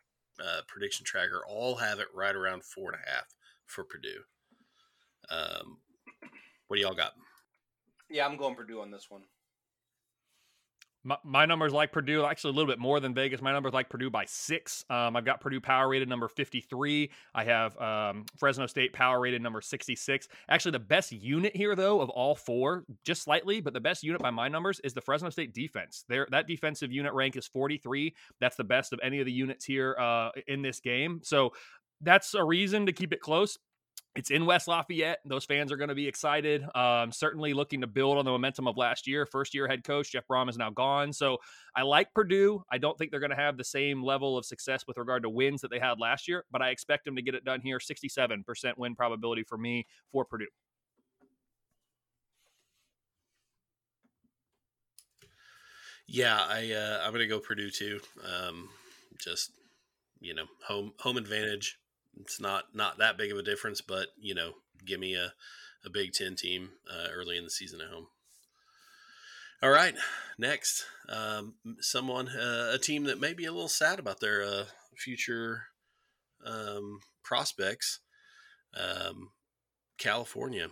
uh, 0.40 0.60
prediction 0.68 1.04
tracker, 1.04 1.42
all 1.48 1.76
have 1.76 2.00
it 2.00 2.08
right 2.14 2.34
around 2.34 2.64
four 2.64 2.90
and 2.90 3.00
a 3.00 3.10
half 3.10 3.26
for 3.66 3.84
Purdue. 3.84 4.22
Um, 5.30 5.78
what 6.66 6.76
do 6.76 6.82
y'all 6.82 6.94
got? 6.94 7.12
Yeah, 8.08 8.26
I'm 8.26 8.36
going 8.36 8.56
Purdue 8.56 8.80
on 8.80 8.90
this 8.90 9.06
one. 9.08 9.22
My, 11.02 11.46
numbers 11.46 11.72
like 11.72 11.92
Purdue, 11.92 12.26
actually 12.26 12.50
a 12.50 12.54
little 12.54 12.70
bit 12.70 12.78
more 12.78 13.00
than 13.00 13.14
Vegas. 13.14 13.40
My 13.40 13.52
numbers 13.52 13.72
like 13.72 13.88
Purdue 13.88 14.10
by 14.10 14.26
six. 14.26 14.84
Um, 14.90 15.16
I've 15.16 15.24
got 15.24 15.40
Purdue 15.40 15.60
power 15.60 15.88
rated 15.88 16.08
number 16.08 16.28
53. 16.28 17.10
I 17.34 17.44
have 17.44 17.80
um, 17.80 18.26
Fresno 18.36 18.66
State 18.66 18.92
power 18.92 19.18
rated 19.18 19.40
number 19.40 19.62
66. 19.62 20.28
Actually, 20.50 20.72
the 20.72 20.78
best 20.78 21.10
unit 21.12 21.56
here, 21.56 21.74
though, 21.74 22.02
of 22.02 22.10
all 22.10 22.34
four, 22.34 22.84
just 23.02 23.22
slightly, 23.22 23.62
but 23.62 23.72
the 23.72 23.80
best 23.80 24.02
unit 24.02 24.20
by 24.20 24.30
my 24.30 24.48
numbers 24.48 24.78
is 24.80 24.92
the 24.92 25.00
Fresno 25.00 25.30
State 25.30 25.54
defense. 25.54 26.04
There, 26.08 26.26
that 26.30 26.46
defensive 26.46 26.92
unit 26.92 27.14
rank 27.14 27.34
is 27.36 27.46
43. 27.46 28.14
That's 28.38 28.56
the 28.56 28.64
best 28.64 28.92
of 28.92 29.00
any 29.02 29.20
of 29.20 29.26
the 29.26 29.32
units 29.32 29.64
here 29.64 29.96
uh, 29.98 30.30
in 30.48 30.60
this 30.60 30.80
game. 30.80 31.20
So 31.22 31.52
that's 32.02 32.34
a 32.34 32.44
reason 32.44 32.84
to 32.86 32.92
keep 32.92 33.12
it 33.12 33.20
close 33.20 33.56
it's 34.16 34.30
in 34.30 34.44
West 34.44 34.66
Lafayette. 34.66 35.20
Those 35.24 35.44
fans 35.44 35.70
are 35.70 35.76
going 35.76 35.88
to 35.88 35.94
be 35.94 36.08
excited. 36.08 36.64
Um, 36.74 37.12
certainly 37.12 37.54
looking 37.54 37.80
to 37.82 37.86
build 37.86 38.18
on 38.18 38.24
the 38.24 38.30
momentum 38.30 38.66
of 38.66 38.76
last 38.76 39.06
year. 39.06 39.24
First 39.24 39.54
year 39.54 39.68
head 39.68 39.84
coach 39.84 40.10
Jeff 40.10 40.26
Brohm 40.28 40.48
is 40.48 40.58
now 40.58 40.70
gone. 40.70 41.12
So 41.12 41.38
I 41.76 41.82
like 41.82 42.12
Purdue. 42.12 42.64
I 42.72 42.78
don't 42.78 42.98
think 42.98 43.12
they're 43.12 43.20
going 43.20 43.30
to 43.30 43.36
have 43.36 43.56
the 43.56 43.64
same 43.64 44.02
level 44.02 44.36
of 44.36 44.44
success 44.44 44.84
with 44.88 44.98
regard 44.98 45.22
to 45.22 45.30
wins 45.30 45.60
that 45.60 45.70
they 45.70 45.78
had 45.78 46.00
last 46.00 46.26
year, 46.26 46.44
but 46.50 46.60
I 46.60 46.70
expect 46.70 47.04
them 47.04 47.14
to 47.16 47.22
get 47.22 47.36
it 47.36 47.44
done 47.44 47.60
here. 47.60 47.78
67% 47.78 48.42
win 48.76 48.96
probability 48.96 49.44
for 49.44 49.56
me 49.56 49.86
for 50.10 50.24
Purdue. 50.24 50.46
Yeah, 56.08 56.44
I 56.48 56.72
uh, 56.72 57.02
I'm 57.04 57.12
going 57.12 57.20
to 57.20 57.28
go 57.28 57.38
Purdue 57.38 57.70
too. 57.70 58.00
Um, 58.24 58.68
just 59.20 59.52
you 60.20 60.34
know, 60.34 60.46
home 60.66 60.92
home 60.98 61.16
advantage 61.16 61.78
it's 62.18 62.40
not 62.40 62.74
not 62.74 62.98
that 62.98 63.18
big 63.18 63.30
of 63.32 63.38
a 63.38 63.42
difference, 63.42 63.80
but 63.80 64.08
you 64.18 64.34
know, 64.34 64.52
give 64.84 65.00
me 65.00 65.14
a, 65.14 65.32
a 65.84 65.90
Big 65.90 66.12
Ten 66.12 66.36
team 66.36 66.70
uh, 66.90 67.08
early 67.12 67.36
in 67.36 67.44
the 67.44 67.50
season 67.50 67.80
at 67.80 67.88
home. 67.88 68.08
All 69.62 69.70
right, 69.70 69.94
next, 70.38 70.86
um, 71.08 71.54
someone 71.80 72.28
uh, 72.28 72.70
a 72.72 72.78
team 72.78 73.04
that 73.04 73.20
may 73.20 73.34
be 73.34 73.44
a 73.44 73.52
little 73.52 73.68
sad 73.68 73.98
about 73.98 74.20
their 74.20 74.42
uh, 74.42 74.64
future 74.96 75.64
um, 76.46 77.00
prospects. 77.22 78.00
Um, 78.74 79.30
California, 79.98 80.68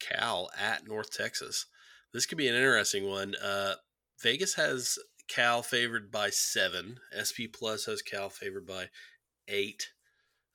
Cal 0.00 0.50
at 0.58 0.88
North 0.88 1.10
Texas. 1.10 1.66
This 2.12 2.24
could 2.24 2.38
be 2.38 2.48
an 2.48 2.54
interesting 2.54 3.06
one. 3.06 3.34
Uh, 3.34 3.74
Vegas 4.22 4.54
has 4.54 4.98
Cal 5.28 5.62
favored 5.62 6.10
by 6.10 6.30
seven. 6.30 6.98
SP 7.12 7.52
Plus 7.52 7.84
has 7.84 8.00
Cal 8.00 8.30
favored 8.30 8.66
by 8.66 8.88
eight. 9.46 9.90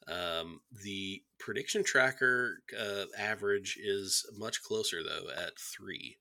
Um, 0.08 0.60
the 0.84 1.22
prediction 1.40 1.84
tracker 1.84 2.60
uh, 2.78 3.06
average 3.18 3.78
is 3.82 4.26
much 4.38 4.62
closer 4.64 5.04
though 5.04 5.30
at 5.36 5.54
three. 5.58 6.18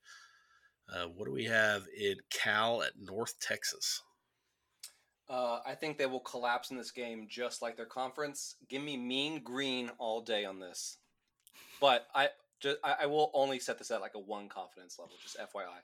Uh, 0.92 1.06
what 1.06 1.26
do 1.26 1.32
we 1.32 1.44
have 1.44 1.84
in 1.98 2.16
Cal 2.30 2.82
at 2.82 2.92
North 2.98 3.38
Texas? 3.40 4.02
Uh, 5.28 5.60
I 5.64 5.74
think 5.74 5.96
they 5.96 6.06
will 6.06 6.20
collapse 6.20 6.70
in 6.70 6.76
this 6.76 6.90
game 6.90 7.26
just 7.30 7.62
like 7.62 7.76
their 7.76 7.86
conference. 7.86 8.56
Give 8.68 8.82
me 8.82 8.96
mean 8.96 9.42
green 9.42 9.90
all 9.98 10.20
day 10.20 10.44
on 10.44 10.60
this, 10.60 10.98
but 11.80 12.06
I 12.14 12.28
just 12.60 12.78
I, 12.84 12.96
I 13.02 13.06
will 13.06 13.30
only 13.32 13.58
set 13.58 13.78
this 13.78 13.90
at 13.90 14.00
like 14.00 14.14
a 14.14 14.20
one 14.20 14.48
confidence 14.48 14.98
level. 14.98 15.14
Just 15.22 15.38
FYI. 15.38 15.80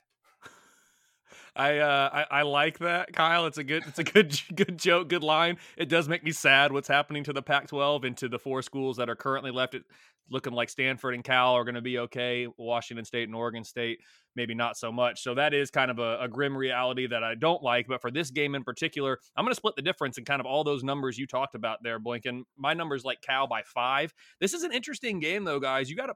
I, 1.55 1.77
uh, 1.77 2.09
I 2.13 2.39
I 2.39 2.41
like 2.43 2.79
that, 2.79 3.13
Kyle. 3.13 3.45
It's 3.45 3.57
a 3.57 3.63
good 3.63 3.83
it's 3.87 3.99
a 3.99 4.03
good 4.03 4.39
good 4.55 4.77
joke, 4.77 5.09
good 5.09 5.23
line. 5.23 5.57
It 5.77 5.89
does 5.89 6.07
make 6.09 6.23
me 6.23 6.31
sad 6.31 6.71
what's 6.71 6.87
happening 6.87 7.23
to 7.25 7.33
the 7.33 7.41
Pac-12 7.41 8.05
and 8.05 8.17
to 8.17 8.29
the 8.29 8.39
four 8.39 8.61
schools 8.61 8.97
that 8.97 9.09
are 9.09 9.15
currently 9.15 9.51
left. 9.51 9.75
It 9.75 9.83
looking 10.31 10.53
like 10.53 10.69
Stanford 10.69 11.15
and 11.15 11.23
Cal 11.23 11.53
are 11.53 11.63
going 11.63 11.75
to 11.75 11.81
be 11.81 11.97
okay. 11.99 12.47
Washington 12.57 13.05
State 13.05 13.27
and 13.27 13.35
Oregon 13.35 13.63
State 13.63 13.99
maybe 14.35 14.53
not 14.53 14.77
so 14.77 14.91
much. 14.91 15.23
So 15.23 15.33
that 15.35 15.53
is 15.53 15.71
kind 15.71 15.91
of 15.91 15.99
a, 15.99 16.19
a 16.21 16.27
grim 16.27 16.55
reality 16.55 17.07
that 17.07 17.23
I 17.23 17.35
don't 17.35 17.61
like. 17.63 17.87
But 17.87 18.01
for 18.01 18.11
this 18.11 18.31
game 18.31 18.55
in 18.55 18.63
particular, 18.63 19.19
I'm 19.35 19.43
going 19.43 19.51
to 19.51 19.55
split 19.55 19.75
the 19.75 19.81
difference 19.81 20.17
in 20.17 20.25
kind 20.25 20.39
of 20.39 20.45
all 20.45 20.63
those 20.63 20.83
numbers 20.83 21.17
you 21.17 21.27
talked 21.27 21.55
about 21.55 21.83
there, 21.83 21.99
Blinken. 21.99 22.43
My 22.57 22.73
numbers 22.73 23.03
like 23.03 23.21
Cal 23.21 23.47
by 23.47 23.63
five. 23.63 24.13
This 24.39 24.53
is 24.53 24.63
an 24.63 24.71
interesting 24.71 25.19
game 25.19 25.43
though, 25.43 25.59
guys. 25.59 25.89
You 25.89 25.95
got 25.95 26.07
to 26.07 26.13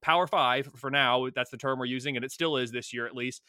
Power 0.00 0.26
Five 0.26 0.70
for 0.76 0.90
now. 0.90 1.28
That's 1.34 1.50
the 1.50 1.56
term 1.56 1.78
we're 1.78 1.84
using, 1.84 2.16
and 2.16 2.24
it 2.24 2.32
still 2.32 2.56
is 2.56 2.70
this 2.70 2.92
year 2.92 3.06
at 3.06 3.14
least 3.14 3.42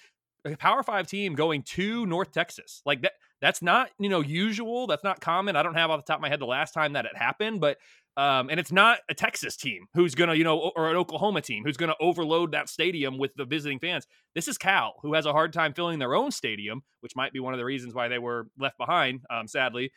a 0.46 0.56
Power 0.56 0.84
Five 0.84 1.08
team 1.08 1.36
going 1.36 1.64
to 1.64 2.06
North 2.06 2.32
Texas. 2.32 2.82
Like 2.86 3.02
that, 3.02 3.14
that's 3.42 3.62
not 3.62 3.90
you 4.00 4.10
know 4.10 4.22
usual. 4.22 4.88
That's 4.88 5.04
not 5.04 5.20
common. 5.20 5.56
I 5.56 5.64
don't 5.64 5.76
have 5.76 5.90
off 5.90 6.06
the 6.06 6.12
top 6.12 6.20
of 6.20 6.22
my 6.22 6.30
head 6.30 6.40
the 6.40 6.46
last 6.46 6.74
time 6.74 6.94
that 6.94 7.06
it 7.06 7.16
happened, 7.16 7.62
but 7.62 7.78
um, 8.18 8.50
and 8.50 8.60
it's 8.60 8.72
not 8.72 9.00
a 9.10 9.14
Texas 9.14 9.58
team 9.58 9.88
who's 9.94 10.16
gonna 10.16 10.36
you 10.36 10.44
know 10.44 10.72
or 10.76 10.90
an 10.90 10.96
Oklahoma 10.96 11.42
team 11.42 11.64
who's 11.66 11.78
gonna 11.78 11.96
overload 12.00 12.52
that 12.52 12.70
stadium 12.70 13.18
with 13.18 13.34
the 13.36 13.46
visiting 13.46 13.80
fans. 13.80 14.08
This 14.34 14.48
is 14.48 14.58
Cal 14.58 14.96
who 15.02 15.14
has 15.14 15.26
a 15.26 15.34
hard 15.34 15.52
time 15.52 15.74
filling 15.74 16.00
their 16.00 16.14
own 16.14 16.32
stadium, 16.32 16.84
which 17.02 17.16
might 17.16 17.34
be 17.34 17.40
one 17.40 17.54
of 17.54 17.58
the 17.58 17.66
reasons 17.66 17.94
why 17.94 18.08
they 18.08 18.20
were 18.20 18.48
left 18.58 18.78
behind. 18.78 19.22
Um, 19.30 19.48
sadly, 19.48 19.92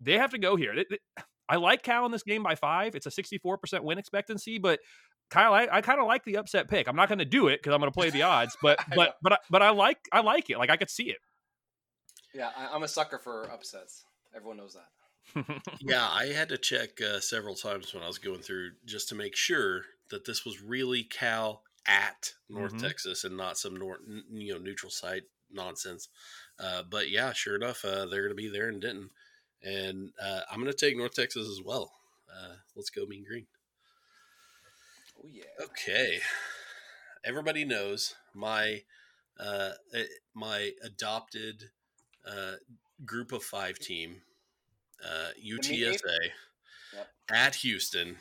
they 0.00 0.18
have 0.18 0.30
to 0.30 0.38
go 0.38 0.56
here. 0.56 0.74
I 1.48 1.56
like 1.56 1.82
Cal 1.82 2.06
in 2.06 2.12
this 2.12 2.22
game 2.22 2.42
by 2.42 2.54
five. 2.54 2.94
It's 2.94 3.06
a 3.06 3.10
64% 3.10 3.82
win 3.82 3.98
expectancy, 3.98 4.58
but 4.58 4.80
Kyle, 5.32 5.54
I, 5.54 5.66
I 5.72 5.80
kind 5.80 5.98
of 5.98 6.06
like 6.06 6.24
the 6.24 6.36
upset 6.36 6.68
pick. 6.68 6.86
I'm 6.86 6.94
not 6.94 7.08
going 7.08 7.18
to 7.18 7.24
do 7.24 7.48
it 7.48 7.60
because 7.60 7.72
I'm 7.72 7.80
going 7.80 7.90
to 7.90 7.96
play 7.96 8.10
the 8.10 8.22
odds, 8.22 8.54
but 8.60 8.78
but 8.94 9.16
but 9.22 9.32
I, 9.32 9.36
but 9.50 9.62
I 9.62 9.70
like 9.70 9.98
I 10.12 10.20
like 10.20 10.50
it. 10.50 10.58
Like 10.58 10.70
I 10.70 10.76
could 10.76 10.90
see 10.90 11.04
it. 11.04 11.18
Yeah, 12.34 12.50
I, 12.54 12.76
am 12.76 12.82
a 12.82 12.88
sucker 12.88 13.18
for 13.18 13.50
upsets. 13.50 14.04
Everyone 14.36 14.58
knows 14.58 14.76
that. 14.76 15.62
yeah, 15.80 16.06
I 16.06 16.26
had 16.26 16.50
to 16.50 16.58
check 16.58 17.00
uh, 17.00 17.20
several 17.20 17.54
times 17.54 17.94
when 17.94 18.02
I 18.02 18.06
was 18.06 18.18
going 18.18 18.40
through 18.40 18.72
just 18.84 19.08
to 19.08 19.14
make 19.14 19.34
sure 19.34 19.82
that 20.10 20.26
this 20.26 20.44
was 20.44 20.60
really 20.60 21.02
Cal 21.02 21.62
at 21.86 22.34
North 22.50 22.72
mm-hmm. 22.72 22.86
Texas 22.86 23.24
and 23.24 23.36
not 23.36 23.56
some 23.56 23.76
North, 23.76 24.00
you 24.30 24.52
know 24.52 24.58
neutral 24.58 24.90
site 24.90 25.24
nonsense. 25.50 26.08
Uh, 26.58 26.82
but 26.90 27.10
yeah, 27.10 27.32
sure 27.32 27.56
enough, 27.56 27.84
uh, 27.86 28.04
they're 28.04 28.22
going 28.22 28.36
to 28.36 28.42
be 28.42 28.48
there 28.48 28.68
in 28.68 28.80
Denton, 28.80 29.08
and 29.62 30.10
uh, 30.22 30.40
I'm 30.50 30.60
going 30.60 30.72
to 30.72 30.76
take 30.76 30.96
North 30.96 31.14
Texas 31.14 31.48
as 31.48 31.62
well. 31.64 31.90
Uh, 32.30 32.56
let's 32.76 32.90
go 32.90 33.06
Mean 33.06 33.24
Green. 33.26 33.46
Oh 35.22 35.28
yeah. 35.30 35.64
Okay. 35.64 36.20
Everybody 37.24 37.64
knows 37.64 38.14
my 38.34 38.82
uh, 39.38 39.70
eh, 39.94 40.04
my 40.34 40.72
adopted 40.82 41.70
uh, 42.26 42.54
group 43.04 43.32
of 43.32 43.42
five 43.42 43.78
team, 43.78 44.22
uh, 45.04 45.30
UTSA 45.44 46.00
yep. 46.94 47.08
at 47.30 47.56
Houston. 47.56 48.16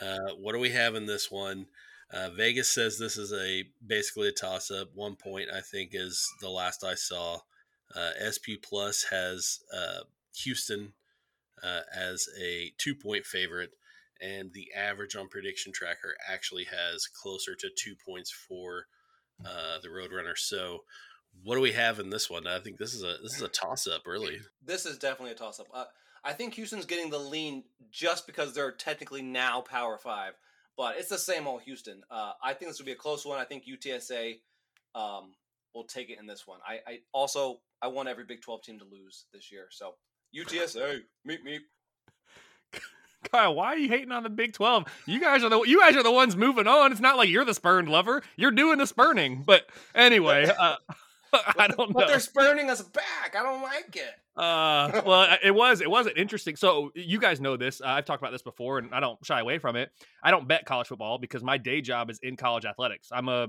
uh, 0.00 0.34
what 0.38 0.52
do 0.52 0.58
we 0.58 0.70
have 0.70 0.94
in 0.94 1.06
this 1.06 1.30
one? 1.30 1.66
Uh, 2.12 2.30
Vegas 2.30 2.68
says 2.68 2.98
this 2.98 3.16
is 3.16 3.32
a 3.32 3.64
basically 3.86 4.28
a 4.28 4.32
toss 4.32 4.70
up. 4.70 4.88
One 4.94 5.16
point 5.16 5.48
I 5.54 5.60
think 5.60 5.90
is 5.92 6.28
the 6.40 6.50
last 6.50 6.84
I 6.84 6.94
saw. 6.94 7.38
Uh, 7.94 8.10
SP 8.24 8.56
Plus 8.62 9.04
has 9.10 9.60
uh, 9.72 10.00
Houston 10.36 10.94
uh, 11.62 11.80
as 11.94 12.26
a 12.40 12.72
two 12.78 12.94
point 12.94 13.24
favorite 13.26 13.72
and 14.22 14.52
the 14.52 14.68
average 14.76 15.16
on 15.16 15.28
prediction 15.28 15.72
tracker 15.72 16.14
actually 16.28 16.64
has 16.64 17.06
closer 17.06 17.54
to 17.56 17.68
two 17.76 17.94
points 18.06 18.30
for 18.30 18.86
uh, 19.44 19.78
the 19.82 19.88
Roadrunner. 19.88 20.36
So, 20.36 20.84
what 21.42 21.56
do 21.56 21.60
we 21.60 21.72
have 21.72 21.98
in 21.98 22.10
this 22.10 22.30
one? 22.30 22.46
I 22.46 22.60
think 22.60 22.78
this 22.78 22.94
is 22.94 23.02
a 23.02 23.16
this 23.22 23.34
is 23.34 23.42
a 23.42 23.48
toss 23.48 23.86
up, 23.86 24.06
really. 24.06 24.38
This 24.64 24.86
is 24.86 24.98
definitely 24.98 25.32
a 25.32 25.36
toss 25.36 25.58
up. 25.58 25.66
Uh, 25.74 25.84
I 26.24 26.32
think 26.32 26.54
Houston's 26.54 26.86
getting 26.86 27.10
the 27.10 27.18
lean 27.18 27.64
just 27.90 28.26
because 28.26 28.54
they're 28.54 28.72
technically 28.72 29.22
now 29.22 29.60
Power 29.60 29.98
Five, 29.98 30.34
but 30.76 30.96
it's 30.96 31.08
the 31.08 31.18
same 31.18 31.46
old 31.46 31.62
Houston. 31.62 32.02
Uh, 32.10 32.32
I 32.42 32.54
think 32.54 32.70
this 32.70 32.78
will 32.78 32.86
be 32.86 32.92
a 32.92 32.96
close 32.96 33.26
one. 33.26 33.38
I 33.38 33.44
think 33.44 33.64
UTSA 33.64 34.38
um, 34.94 35.32
will 35.74 35.84
take 35.84 36.10
it 36.10 36.18
in 36.20 36.26
this 36.26 36.46
one. 36.46 36.60
I, 36.66 36.78
I 36.86 36.98
also 37.12 37.60
I 37.80 37.88
want 37.88 38.08
every 38.08 38.24
Big 38.24 38.42
Twelve 38.42 38.62
team 38.62 38.78
to 38.78 38.84
lose 38.84 39.24
this 39.32 39.50
year, 39.50 39.66
so 39.70 39.94
UTSA 40.36 41.00
meet 41.24 41.42
me. 41.42 41.60
Kyle, 43.30 43.54
why 43.54 43.68
are 43.68 43.78
you 43.78 43.88
hating 43.88 44.12
on 44.12 44.22
the 44.22 44.30
Big 44.30 44.52
Twelve? 44.52 44.84
You 45.06 45.20
guys 45.20 45.42
are 45.44 45.48
the 45.48 45.62
you 45.62 45.80
guys 45.80 45.96
are 45.96 46.02
the 46.02 46.12
ones 46.12 46.36
moving 46.36 46.66
on. 46.66 46.92
It's 46.92 47.00
not 47.00 47.16
like 47.16 47.28
you're 47.28 47.44
the 47.44 47.54
spurned 47.54 47.88
lover. 47.88 48.22
You're 48.36 48.50
doing 48.50 48.78
the 48.78 48.86
spurning. 48.86 49.42
But 49.46 49.66
anyway, 49.94 50.50
uh, 50.58 50.76
I 51.58 51.68
don't 51.68 51.90
know. 51.90 51.94
But 51.94 52.08
they're 52.08 52.20
spurning 52.20 52.68
us 52.70 52.82
back. 52.82 53.34
I 53.38 53.42
don't 53.42 53.62
like 53.62 53.96
it. 53.96 54.14
Uh, 54.36 55.02
well, 55.04 55.36
it 55.42 55.54
was 55.54 55.80
it 55.80 55.90
wasn't 55.90 56.18
interesting. 56.18 56.56
So 56.56 56.90
you 56.94 57.18
guys 57.18 57.40
know 57.40 57.56
this. 57.56 57.80
Uh, 57.80 57.88
I've 57.88 58.04
talked 58.04 58.22
about 58.22 58.32
this 58.32 58.42
before, 58.42 58.78
and 58.78 58.94
I 58.94 59.00
don't 59.00 59.24
shy 59.24 59.40
away 59.40 59.58
from 59.58 59.76
it. 59.76 59.90
I 60.22 60.30
don't 60.30 60.46
bet 60.46 60.64
college 60.66 60.88
football 60.88 61.18
because 61.18 61.42
my 61.42 61.58
day 61.58 61.80
job 61.80 62.10
is 62.10 62.18
in 62.22 62.36
college 62.36 62.64
athletics. 62.64 63.08
I'm 63.12 63.28
a 63.28 63.48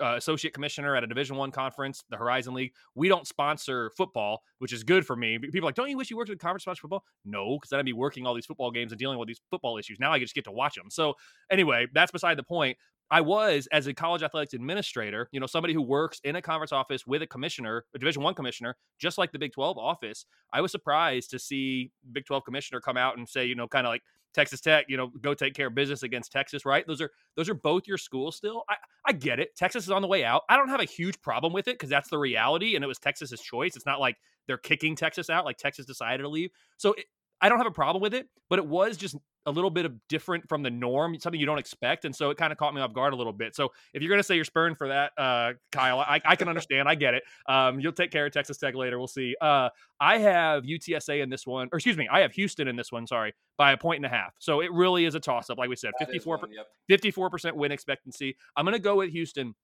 uh, 0.00 0.14
associate 0.16 0.54
commissioner 0.54 0.96
at 0.96 1.04
a 1.04 1.06
Division 1.06 1.36
One 1.36 1.50
conference, 1.50 2.04
the 2.10 2.16
Horizon 2.16 2.54
League. 2.54 2.72
We 2.94 3.08
don't 3.08 3.26
sponsor 3.26 3.90
football, 3.96 4.42
which 4.58 4.72
is 4.72 4.84
good 4.84 5.06
for 5.06 5.16
me. 5.16 5.38
People 5.38 5.66
like, 5.66 5.74
don't 5.74 5.90
you 5.90 5.96
wish 5.96 6.10
you 6.10 6.16
worked 6.16 6.30
at 6.30 6.36
a 6.36 6.38
conference 6.38 6.62
sponsor 6.62 6.82
football? 6.82 7.04
No, 7.24 7.56
because 7.56 7.70
then 7.70 7.78
I'd 7.78 7.84
be 7.84 7.92
working 7.92 8.26
all 8.26 8.34
these 8.34 8.46
football 8.46 8.70
games 8.70 8.92
and 8.92 8.98
dealing 8.98 9.18
with 9.18 9.28
these 9.28 9.40
football 9.50 9.78
issues. 9.78 9.98
Now 10.00 10.12
I 10.12 10.18
just 10.18 10.34
get 10.34 10.44
to 10.44 10.52
watch 10.52 10.74
them. 10.74 10.90
So 10.90 11.14
anyway, 11.50 11.86
that's 11.92 12.12
beside 12.12 12.38
the 12.38 12.42
point. 12.42 12.76
I 13.10 13.20
was 13.20 13.68
as 13.72 13.86
a 13.86 13.92
college 13.92 14.22
athletics 14.22 14.54
administrator, 14.54 15.28
you 15.32 15.40
know, 15.40 15.46
somebody 15.46 15.74
who 15.74 15.82
works 15.82 16.18
in 16.24 16.36
a 16.36 16.40
conference 16.40 16.72
office 16.72 17.06
with 17.06 17.20
a 17.20 17.26
commissioner, 17.26 17.84
a 17.94 17.98
Division 17.98 18.22
One 18.22 18.32
commissioner, 18.32 18.74
just 18.98 19.18
like 19.18 19.32
the 19.32 19.38
Big 19.38 19.52
Twelve 19.52 19.76
office. 19.76 20.24
I 20.50 20.62
was 20.62 20.72
surprised 20.72 21.28
to 21.32 21.38
see 21.38 21.90
Big 22.12 22.24
Twelve 22.24 22.44
commissioner 22.44 22.80
come 22.80 22.96
out 22.96 23.18
and 23.18 23.28
say, 23.28 23.44
you 23.44 23.54
know, 23.54 23.68
kind 23.68 23.86
of 23.86 23.90
like 23.90 24.02
Texas 24.34 24.60
Tech, 24.60 24.86
you 24.88 24.96
know, 24.96 25.08
go 25.20 25.34
take 25.34 25.54
care 25.54 25.66
of 25.66 25.74
business 25.74 26.02
against 26.02 26.32
Texas, 26.32 26.64
right? 26.64 26.86
Those 26.86 27.00
are 27.00 27.10
those 27.36 27.48
are 27.48 27.54
both 27.54 27.86
your 27.86 27.98
schools 27.98 28.36
still. 28.36 28.64
I, 28.68 28.76
I 29.06 29.12
get 29.12 29.40
it. 29.40 29.54
Texas 29.56 29.84
is 29.84 29.90
on 29.90 30.02
the 30.02 30.08
way 30.08 30.24
out. 30.24 30.42
I 30.48 30.56
don't 30.56 30.68
have 30.68 30.80
a 30.80 30.84
huge 30.84 31.20
problem 31.20 31.52
with 31.52 31.68
it 31.68 31.74
because 31.74 31.90
that's 31.90 32.08
the 32.08 32.18
reality, 32.18 32.74
and 32.74 32.84
it 32.84 32.88
was 32.88 32.98
Texas's 32.98 33.40
choice. 33.40 33.76
It's 33.76 33.86
not 33.86 34.00
like 34.00 34.16
they're 34.46 34.58
kicking 34.58 34.96
Texas 34.96 35.30
out, 35.30 35.44
like 35.44 35.58
Texas 35.58 35.86
decided 35.86 36.22
to 36.22 36.28
leave. 36.28 36.50
So 36.76 36.92
it, 36.94 37.06
I 37.42 37.48
don't 37.48 37.58
have 37.58 37.66
a 37.66 37.72
problem 37.72 38.00
with 38.00 38.14
it, 38.14 38.28
but 38.48 38.60
it 38.60 38.66
was 38.66 38.96
just 38.96 39.16
a 39.46 39.50
little 39.50 39.70
bit 39.70 39.84
of 39.84 39.92
different 40.08 40.48
from 40.48 40.62
the 40.62 40.70
norm, 40.70 41.18
something 41.18 41.40
you 41.40 41.46
don't 41.46 41.58
expect, 41.58 42.04
and 42.04 42.14
so 42.14 42.30
it 42.30 42.38
kind 42.38 42.52
of 42.52 42.58
caught 42.58 42.72
me 42.72 42.80
off 42.80 42.94
guard 42.94 43.12
a 43.12 43.16
little 43.16 43.32
bit. 43.32 43.56
So 43.56 43.72
if 43.92 44.00
you're 44.00 44.08
going 44.08 44.20
to 44.20 44.24
say 44.24 44.36
you're 44.36 44.44
spurned 44.44 44.78
for 44.78 44.88
that, 44.88 45.10
uh, 45.18 45.54
Kyle, 45.72 45.98
I, 45.98 46.20
I, 46.24 46.36
can 46.36 46.48
understand. 46.48 46.88
I 46.88 46.94
get 46.94 47.14
it. 47.14 47.24
Um, 47.48 47.80
you'll 47.80 47.92
take 47.92 48.12
care 48.12 48.24
of 48.24 48.32
Texas 48.32 48.58
Tech 48.58 48.76
later. 48.76 48.98
We'll 48.98 49.08
see. 49.08 49.34
Uh, 49.40 49.70
I 50.00 50.18
have 50.18 50.62
UTSA 50.62 51.20
in 51.20 51.28
this 51.28 51.44
one, 51.44 51.68
or 51.72 51.78
excuse 51.78 51.96
me, 51.96 52.08
I 52.10 52.20
have 52.20 52.32
Houston 52.32 52.68
in 52.68 52.76
this 52.76 52.92
one. 52.92 53.06
Sorry, 53.08 53.34
by 53.58 53.72
a 53.72 53.76
point 53.76 53.96
and 53.96 54.06
a 54.06 54.16
half. 54.16 54.32
So 54.38 54.60
it 54.60 54.72
really 54.72 55.04
is 55.04 55.16
a 55.16 55.20
toss 55.20 55.50
up, 55.50 55.58
like 55.58 55.68
we 55.68 55.76
said, 55.76 55.92
54 55.98 56.40
54 56.88 57.30
percent 57.30 57.56
win 57.56 57.72
expectancy. 57.72 58.36
I'm 58.56 58.64
going 58.64 58.74
to 58.74 58.82
go 58.82 58.96
with 58.96 59.10
Houston 59.10 59.54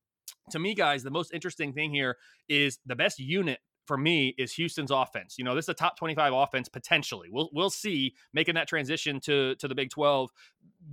to 0.50 0.58
me, 0.58 0.74
guys, 0.74 1.02
the 1.02 1.10
most 1.10 1.32
interesting 1.32 1.72
thing 1.72 1.92
here 1.92 2.16
is 2.48 2.78
the 2.86 2.96
best 2.96 3.18
unit 3.18 3.58
for 3.88 3.96
me 3.98 4.34
is 4.38 4.52
Houston's 4.52 4.92
offense. 4.92 5.36
You 5.38 5.44
know, 5.44 5.54
this 5.54 5.64
is 5.64 5.70
a 5.70 5.74
top 5.74 5.98
25 5.98 6.32
offense 6.32 6.68
potentially. 6.68 7.28
We'll 7.30 7.48
we'll 7.52 7.70
see 7.70 8.14
making 8.32 8.54
that 8.54 8.68
transition 8.68 9.18
to 9.20 9.56
to 9.56 9.66
the 9.66 9.74
Big 9.74 9.90
12 9.90 10.30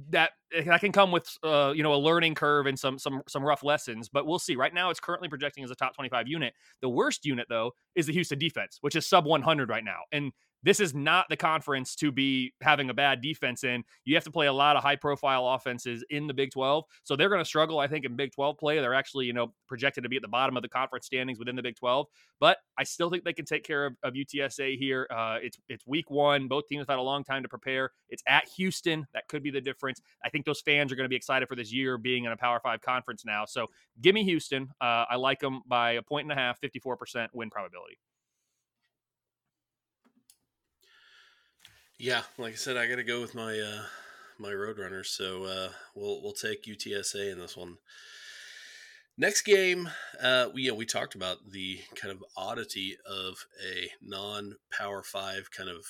that 0.10 0.32
eh, 0.54 0.64
that 0.64 0.80
can 0.80 0.92
come 0.92 1.12
with 1.12 1.28
uh, 1.44 1.74
you 1.76 1.84
know 1.84 1.94
a 1.94 1.98
learning 1.98 2.34
curve 2.34 2.66
and 2.66 2.80
some 2.80 2.98
some 2.98 3.22
some 3.28 3.44
rough 3.44 3.64
lessons, 3.64 4.10
but 4.10 4.26
we'll 4.26 4.40
see. 4.40 4.56
Right 4.56 4.74
now 4.74 4.90
it's 4.90 5.00
currently 5.00 5.28
projecting 5.28 5.64
as 5.64 5.70
a 5.70 5.76
top 5.76 5.94
25 5.94 6.28
unit. 6.28 6.54
The 6.82 6.90
worst 6.90 7.26
unit 7.26 7.48
though 7.50 7.74
is 7.94 8.08
the 8.08 8.14
Houston 8.14 8.40
defense, 8.40 8.80
which 8.82 8.96
is 8.96 9.06
sub 9.06 9.26
100 9.26 9.70
right 9.70 9.84
now. 9.84 10.00
And 10.12 10.32
this 10.66 10.80
is 10.80 10.96
not 10.96 11.28
the 11.30 11.38
conference 11.38 11.96
to 11.96 12.12
be 12.12 12.52
having 12.60 12.90
a 12.90 12.94
bad 12.94 13.22
defense 13.22 13.64
in. 13.64 13.84
You 14.04 14.16
have 14.16 14.24
to 14.24 14.32
play 14.32 14.48
a 14.48 14.54
lot 14.54 14.76
of 14.76 14.82
high 14.82 14.96
profile 14.96 15.48
offenses 15.48 16.04
in 16.10 16.26
the 16.26 16.34
Big 16.34 16.52
12. 16.52 16.84
So 17.04 17.16
they're 17.16 17.30
going 17.30 17.40
to 17.40 17.46
struggle, 17.46 17.78
I 17.78 17.88
think, 17.88 18.04
in 18.04 18.16
Big 18.16 18.32
12 18.34 18.58
play. 18.58 18.80
They're 18.80 18.96
actually, 18.96 19.28
you 19.28 19.34
know, 19.34 19.54
projected 19.68 20.04
to 20.04 20.10
be 20.10 20.16
at 20.16 20.24
the 20.24 20.28
bottom 20.28 20.58
of 20.58 20.64
the 20.64 20.68
conference 20.68 21.06
standings 21.06 21.38
within 21.38 21.56
the 21.56 21.62
Big 21.62 21.76
12. 21.76 22.08
But 22.40 22.58
I 22.80 22.84
still 22.84 23.12
think 23.12 23.24
they 23.24 23.32
can 23.32 23.46
take 23.46 23.64
care 23.64 23.86
of, 23.86 23.94
of 24.02 24.16
UTSA 24.16 24.76
here. 24.80 25.08
Uh, 25.12 25.38
it's 25.40 25.60
it's 25.70 25.86
week 25.86 26.10
one. 26.10 26.48
Both 26.48 26.68
teams 26.68 26.82
have 26.82 26.90
had 26.90 27.00
a 27.00 27.04
long 27.04 27.24
time 27.24 27.44
to 27.44 27.50
prepare. 27.50 27.92
It's 28.10 28.24
at 28.28 28.48
Houston. 28.58 29.06
That 29.14 29.28
could 29.28 29.44
be 29.44 29.52
the 29.52 29.62
difference. 29.62 30.02
I 30.24 30.30
think 30.30 30.46
those 30.46 30.62
fans 30.62 30.92
are 30.92 30.96
going 30.96 31.06
to 31.06 31.10
be 31.10 31.16
excited 31.16 31.48
for 31.48 31.56
this 31.56 31.72
year 31.72 32.00
being 32.00 32.26
in 32.26 32.32
a 32.32 32.38
Power 32.38 32.60
Five 32.60 32.82
conference 32.82 33.24
now. 33.24 33.46
So 33.46 33.68
give 34.02 34.16
me 34.16 34.24
Houston. 34.24 34.70
Uh, 34.82 35.06
I 35.08 35.16
like 35.18 35.40
them 35.40 35.62
by 35.68 35.92
a 35.92 36.02
point 36.02 36.26
and 36.26 36.32
a 36.32 36.42
half, 36.42 36.60
54% 36.60 37.28
win 37.34 37.52
probability. 37.52 38.00
Yeah, 41.98 42.24
like 42.38 42.54
I 42.54 42.58
said, 42.58 42.76
I 42.76 42.88
got 42.88 42.98
to 42.98 43.04
go 43.04 43.22
with 43.22 43.36
my 43.36 43.58
uh, 43.58 43.84
my 44.38 44.50
Roadrunners. 44.50 45.08
So 45.08 45.46
uh, 45.46 45.70
we'll 45.96 46.22
we'll 46.22 46.34
take 46.34 46.66
UTSA 46.66 47.32
in 47.32 47.40
this 47.40 47.56
one. 47.56 47.78
Next 49.18 49.44
game, 49.44 49.90
uh, 50.22 50.50
we 50.54 50.64
yeah, 50.64 50.74
we 50.74 50.86
talked 50.86 51.16
about 51.16 51.38
the 51.52 51.80
kind 51.96 52.12
of 52.12 52.24
oddity 52.36 52.98
of 53.10 53.46
a 53.66 53.90
non 54.02 54.56
Power 54.78 55.04
Five 55.04 55.52
kind 55.52 55.70
of 55.70 55.86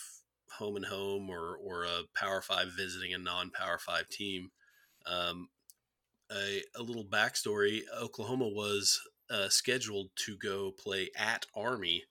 home 0.59 0.75
and 0.75 0.85
home, 0.85 1.27
or 1.29 1.57
or 1.57 1.85
a 1.85 2.03
Power 2.13 2.41
Five 2.41 2.67
visiting 2.77 3.13
a 3.15 3.17
non 3.17 3.49
Power 3.49 3.79
Five 3.79 4.07
team. 4.09 4.51
Um, 5.07 5.49
a, 6.31 6.61
a 6.75 6.83
little 6.83 7.05
backstory: 7.05 7.81
Oklahoma 7.99 8.47
was 8.47 9.01
uh, 9.31 9.49
scheduled 9.49 10.09
to 10.17 10.37
go 10.37 10.69
play 10.71 11.09
at 11.17 11.47
Army, 11.55 12.03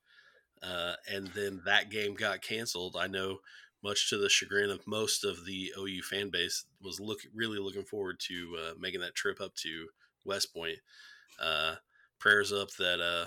uh, 0.65 0.95
and 1.09 1.29
then 1.29 1.63
that 1.65 1.91
game 1.91 2.15
got 2.15 2.43
canceled. 2.43 2.97
I 2.99 3.07
know 3.07 3.39
much 3.85 4.09
to 4.09 4.17
the 4.17 4.31
chagrin 4.31 4.71
of 4.71 4.87
most 4.87 5.25
of 5.25 5.45
the 5.45 5.71
OU 5.79 6.01
fan 6.11 6.31
base, 6.31 6.65
was 6.83 6.99
look 6.99 7.21
really 7.35 7.59
looking 7.59 7.85
forward 7.85 8.19
to 8.19 8.57
uh, 8.59 8.73
making 8.81 9.01
that 9.01 9.15
trip 9.15 9.41
up 9.43 9.55
to 9.57 9.89
West 10.25 10.55
Point. 10.55 10.79
Uh, 11.39 11.75
prayers 12.19 12.53
up 12.53 12.71
that 12.79 13.01
uh, 13.01 13.27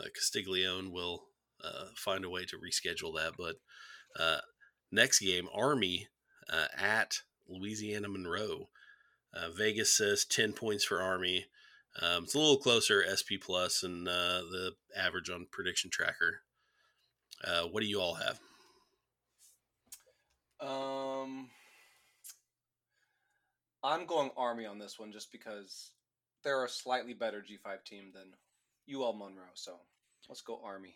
uh 0.00 0.04
Castiglione 0.14 0.90
will 0.92 1.24
uh, 1.64 1.86
find 1.96 2.24
a 2.24 2.30
way 2.30 2.44
to 2.44 2.56
reschedule 2.56 3.16
that. 3.16 3.32
But 3.36 3.56
uh, 4.18 4.40
next 4.92 5.18
game, 5.18 5.48
Army 5.52 6.06
at 6.78 7.18
Louisiana 7.48 8.08
Monroe. 8.08 8.68
Vegas 9.54 9.94
says 9.94 10.24
ten 10.24 10.52
points 10.52 10.84
for 10.84 11.02
Army. 11.02 11.46
Um, 12.00 12.24
it's 12.24 12.34
a 12.34 12.38
little 12.38 12.58
closer, 12.58 13.04
SP 13.04 13.40
plus, 13.40 13.82
and 13.82 14.06
the 14.06 14.72
average 14.96 15.28
on 15.28 15.46
prediction 15.50 15.90
tracker. 15.90 16.42
what 17.70 17.80
do 17.82 17.86
you 17.86 18.00
all 18.00 18.14
have? 18.14 18.38
Um, 20.60 21.50
I'm 23.84 24.06
going 24.06 24.30
Army 24.36 24.66
on 24.66 24.78
this 24.78 24.98
one 24.98 25.12
just 25.12 25.30
because 25.30 25.92
they're 26.42 26.64
a 26.64 26.68
slightly 26.68 27.14
better 27.14 27.40
G5 27.40 27.84
team 27.84 28.12
than 28.14 28.32
UL 28.92 29.12
Monroe. 29.12 29.44
So 29.54 29.76
let's 30.28 30.40
go 30.40 30.60
Army. 30.64 30.94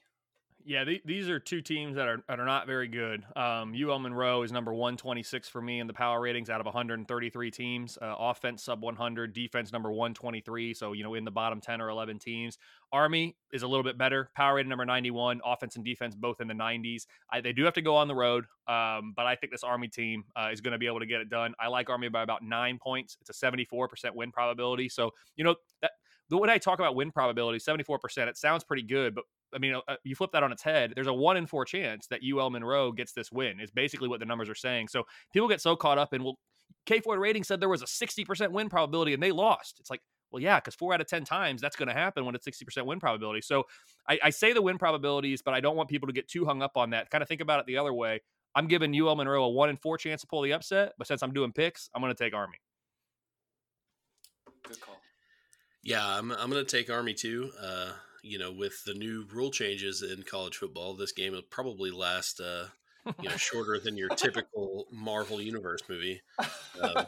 Yeah, 0.64 0.84
the, 0.84 1.00
these 1.04 1.28
are 1.28 1.38
two 1.38 1.62
teams 1.62 1.96
that 1.96 2.06
are 2.06 2.22
that 2.28 2.38
are 2.38 2.44
not 2.44 2.66
very 2.66 2.86
good. 2.86 3.24
Um, 3.34 3.74
UL 3.74 3.98
Monroe 3.98 4.42
is 4.42 4.52
number 4.52 4.72
126 4.72 5.48
for 5.48 5.62
me 5.62 5.80
in 5.80 5.86
the 5.86 5.92
power 5.92 6.20
ratings 6.20 6.50
out 6.50 6.60
of 6.60 6.66
133 6.66 7.50
teams. 7.50 7.98
Uh, 8.00 8.14
offense 8.18 8.64
sub 8.64 8.82
100, 8.82 9.32
defense 9.32 9.72
number 9.72 9.90
123. 9.90 10.74
So 10.74 10.92
you 10.92 11.02
know 11.02 11.14
in 11.14 11.24
the 11.24 11.30
bottom 11.30 11.60
10 11.60 11.80
or 11.80 11.88
11 11.88 12.18
teams. 12.18 12.58
Army 12.92 13.36
is 13.52 13.62
a 13.62 13.66
little 13.68 13.84
bit 13.84 13.96
better. 13.96 14.30
Power 14.36 14.56
rating 14.56 14.68
number 14.68 14.84
91. 14.84 15.40
Offense 15.44 15.76
and 15.76 15.84
defense 15.84 16.14
both 16.14 16.40
in 16.40 16.48
the 16.48 16.54
90s. 16.54 17.06
I, 17.32 17.40
they 17.40 17.52
do 17.52 17.64
have 17.64 17.74
to 17.74 17.82
go 17.82 17.96
on 17.96 18.08
the 18.08 18.14
road, 18.14 18.44
um, 18.68 19.14
but 19.16 19.26
I 19.26 19.36
think 19.36 19.52
this 19.52 19.64
Army 19.64 19.88
team 19.88 20.24
uh, 20.36 20.50
is 20.52 20.60
going 20.60 20.72
to 20.72 20.78
be 20.78 20.86
able 20.86 21.00
to 21.00 21.06
get 21.06 21.20
it 21.20 21.30
done. 21.30 21.54
I 21.58 21.68
like 21.68 21.88
Army 21.88 22.08
by 22.08 22.22
about 22.22 22.42
nine 22.42 22.78
points. 22.78 23.16
It's 23.20 23.30
a 23.30 23.46
74% 23.46 23.88
win 24.14 24.30
probability. 24.30 24.88
So 24.88 25.12
you 25.36 25.44
know 25.44 25.56
that 25.82 25.92
when 26.38 26.50
I 26.50 26.58
talk 26.58 26.78
about 26.78 26.94
win 26.94 27.10
probability, 27.10 27.58
74%, 27.58 28.28
it 28.28 28.36
sounds 28.36 28.64
pretty 28.64 28.82
good, 28.82 29.14
but 29.14 29.24
I 29.54 29.58
mean, 29.58 29.74
uh, 29.88 29.96
you 30.04 30.14
flip 30.14 30.30
that 30.32 30.42
on 30.42 30.52
its 30.52 30.62
head. 30.62 30.92
There's 30.94 31.06
a 31.06 31.12
one 31.12 31.36
in 31.36 31.46
four 31.46 31.64
chance 31.64 32.06
that 32.08 32.20
UL 32.22 32.50
Monroe 32.50 32.92
gets 32.92 33.12
this 33.12 33.32
win. 33.32 33.60
Is 33.60 33.70
basically 33.70 34.08
what 34.08 34.20
the 34.20 34.26
numbers 34.26 34.48
are 34.48 34.54
saying. 34.54 34.88
So 34.88 35.04
people 35.32 35.48
get 35.48 35.60
so 35.60 35.74
caught 35.74 35.98
up 35.98 36.14
in 36.14 36.22
well, 36.22 36.38
K 36.86 37.00
Ford 37.00 37.18
rating 37.18 37.44
said 37.44 37.60
there 37.60 37.68
was 37.68 37.82
a 37.82 37.86
60% 37.86 38.52
win 38.52 38.68
probability 38.68 39.12
and 39.12 39.22
they 39.22 39.32
lost. 39.32 39.78
It's 39.80 39.90
like, 39.90 40.00
well, 40.30 40.40
yeah, 40.40 40.60
because 40.60 40.74
four 40.74 40.94
out 40.94 41.00
of 41.00 41.08
10 41.08 41.24
times 41.24 41.60
that's 41.60 41.76
going 41.76 41.88
to 41.88 41.94
happen 41.94 42.24
when 42.24 42.34
it's 42.34 42.46
60% 42.46 42.86
win 42.86 43.00
probability. 43.00 43.40
So 43.40 43.64
I, 44.08 44.18
I, 44.24 44.30
say 44.30 44.52
the 44.52 44.62
win 44.62 44.78
probabilities, 44.78 45.42
but 45.42 45.54
I 45.54 45.60
don't 45.60 45.74
want 45.74 45.88
people 45.88 46.06
to 46.06 46.12
get 46.12 46.28
too 46.28 46.44
hung 46.44 46.62
up 46.62 46.76
on 46.76 46.90
that. 46.90 47.10
Kind 47.10 47.22
of 47.22 47.28
think 47.28 47.40
about 47.40 47.58
it 47.58 47.66
the 47.66 47.76
other 47.76 47.92
way. 47.92 48.20
I'm 48.54 48.68
giving 48.68 48.94
UL 48.94 49.16
Monroe 49.16 49.44
a 49.44 49.48
one 49.48 49.70
in 49.70 49.76
four 49.76 49.98
chance 49.98 50.20
to 50.20 50.28
pull 50.28 50.42
the 50.42 50.52
upset, 50.52 50.92
but 50.98 51.06
since 51.06 51.22
I'm 51.22 51.32
doing 51.32 51.52
picks, 51.52 51.90
I'm 51.94 52.00
going 52.00 52.14
to 52.14 52.24
take 52.24 52.34
Army. 52.34 52.58
Good 54.62 54.80
call. 54.80 54.99
Yeah, 55.82 56.06
I'm, 56.06 56.30
I'm 56.32 56.50
going 56.50 56.64
to 56.64 56.76
take 56.76 56.90
Army 56.90 57.14
too. 57.14 57.50
Uh, 57.60 57.92
you 58.22 58.38
know, 58.38 58.52
with 58.52 58.84
the 58.84 58.94
new 58.94 59.26
rule 59.32 59.50
changes 59.50 60.02
in 60.02 60.22
college 60.22 60.56
football, 60.56 60.94
this 60.94 61.12
game 61.12 61.32
will 61.32 61.42
probably 61.42 61.90
last, 61.90 62.40
uh, 62.40 62.66
you 63.20 63.28
know, 63.28 63.36
shorter 63.36 63.78
than 63.78 63.96
your 63.96 64.10
typical 64.10 64.86
Marvel 64.90 65.40
Universe 65.40 65.80
movie. 65.88 66.20
Um, 66.80 67.06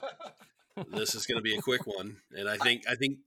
this 0.89 1.15
is 1.15 1.27
going 1.27 1.37
to 1.37 1.43
be 1.43 1.55
a 1.55 1.61
quick 1.61 1.87
one, 1.87 2.17
and 2.35 2.49
I 2.49 2.57
think 2.57 2.85
I 2.89 2.95
think 2.95 3.19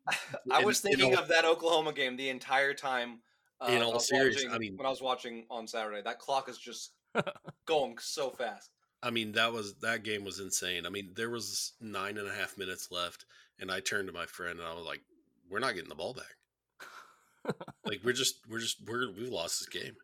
I 0.51 0.63
was 0.63 0.83
in, 0.83 0.91
thinking 0.91 1.11
in 1.11 1.17
all, 1.17 1.23
of 1.23 1.29
that 1.29 1.45
Oklahoma 1.45 1.93
game 1.93 2.17
the 2.17 2.29
entire 2.29 2.73
time. 2.73 3.19
Uh, 3.61 3.71
in 3.71 3.81
all 3.81 3.99
seriousness, 3.99 4.51
I 4.51 4.57
mean, 4.57 4.75
when 4.75 4.85
I 4.85 4.89
was 4.89 5.01
watching 5.01 5.45
on 5.49 5.67
Saturday, 5.67 6.01
that 6.01 6.19
clock 6.19 6.49
is 6.49 6.57
just 6.57 6.91
going 7.65 7.97
so 7.99 8.31
fast. 8.31 8.71
I 9.03 9.11
mean, 9.11 9.33
that 9.33 9.53
was 9.53 9.75
that 9.75 10.03
game 10.03 10.25
was 10.25 10.39
insane. 10.39 10.85
I 10.85 10.89
mean, 10.89 11.11
there 11.15 11.29
was 11.29 11.73
nine 11.79 12.17
and 12.17 12.27
a 12.27 12.33
half 12.33 12.57
minutes 12.57 12.87
left, 12.89 13.25
and 13.59 13.71
I 13.71 13.79
turned 13.79 14.07
to 14.07 14.13
my 14.13 14.25
friend 14.25 14.59
and 14.59 14.67
I 14.67 14.73
was 14.73 14.85
like, 14.85 15.01
"We're 15.49 15.59
not 15.59 15.75
getting 15.75 15.89
the 15.89 15.95
ball 15.95 16.13
back." 16.13 17.55
like 17.85 17.99
we're 18.03 18.13
just 18.13 18.39
we're 18.49 18.59
just 18.59 18.77
we're 18.87 19.11
we've 19.11 19.29
lost 19.29 19.59
this 19.59 19.69
game. 19.69 19.95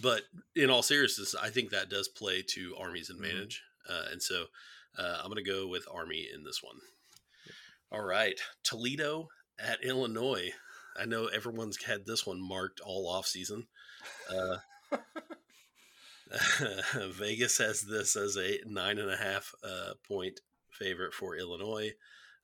But 0.00 0.22
in 0.54 0.70
all 0.70 0.82
seriousness, 0.82 1.34
I 1.34 1.48
think 1.48 1.70
that 1.70 1.88
does 1.88 2.08
play 2.08 2.42
to 2.50 2.76
Army's 2.78 3.10
mm-hmm. 3.10 3.24
advantage, 3.24 3.62
mm-hmm. 3.90 4.08
uh, 4.08 4.12
and 4.12 4.22
so 4.22 4.44
uh, 4.98 5.18
I'm 5.18 5.30
going 5.30 5.42
to 5.42 5.50
go 5.50 5.66
with 5.66 5.88
Army 5.92 6.28
in 6.32 6.44
this 6.44 6.62
one. 6.62 6.76
All 7.90 8.04
right, 8.04 8.38
Toledo 8.62 9.28
at 9.58 9.84
Illinois. 9.84 10.50
I 10.98 11.04
know 11.04 11.26
everyone's 11.26 11.82
had 11.82 12.06
this 12.06 12.26
one 12.26 12.40
marked 12.40 12.80
all 12.80 13.08
off 13.08 13.26
season. 13.26 13.66
Uh, 14.30 14.56
Vegas 17.12 17.58
has 17.58 17.82
this 17.82 18.16
as 18.16 18.36
a 18.36 18.58
nine 18.66 18.98
and 18.98 19.10
a 19.10 19.16
half 19.16 19.54
uh, 19.62 19.92
point 20.08 20.40
favorite 20.70 21.14
for 21.14 21.36
Illinois. 21.36 21.92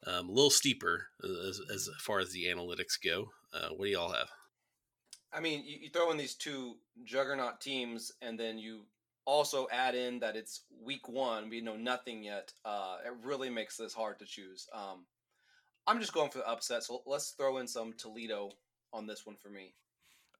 Um, 0.07 0.29
a 0.29 0.33
little 0.33 0.51
steeper 0.51 1.07
as, 1.23 1.61
as 1.73 1.88
far 2.01 2.19
as 2.19 2.33
the 2.33 2.47
analytics 2.47 2.99
go. 3.03 3.31
Uh, 3.53 3.69
what 3.77 3.87
do 3.87 3.91
y'all 3.91 4.12
have? 4.12 4.29
I 5.33 5.41
mean, 5.41 5.65
you, 5.65 5.79
you 5.83 5.91
throw 5.91 6.11
in 6.11 6.17
these 6.17 6.35
two 6.35 6.77
juggernaut 7.05 7.61
teams, 7.61 8.12
and 8.21 8.38
then 8.38 8.59
you 8.59 8.83
also 9.25 9.69
add 9.73 9.95
in 9.95 10.19
that 10.21 10.37
it's 10.37 10.62
week 10.83 11.09
one. 11.09 11.49
We 11.49 11.61
know 11.61 11.77
nothing 11.77 12.23
yet. 12.23 12.53
Uh, 12.65 12.97
it 13.05 13.12
really 13.25 13.51
makes 13.51 13.77
this 13.77 13.95
hard 13.95 14.19
to 14.19 14.25
choose. 14.25 14.69
Um, 14.75 15.07
I'm 15.87 16.01
just 16.01 16.12
going 16.12 16.31
for 16.31 16.38
the 16.38 16.49
upset. 16.49 16.85
So 16.85 17.03
let's 17.07 17.31
throw 17.31 17.59
in 17.59 17.67
some 17.67 17.93
Toledo 17.93 18.51
on 18.93 19.07
this 19.07 19.27
one 19.27 19.37
for 19.37 19.49
me. 19.49 19.75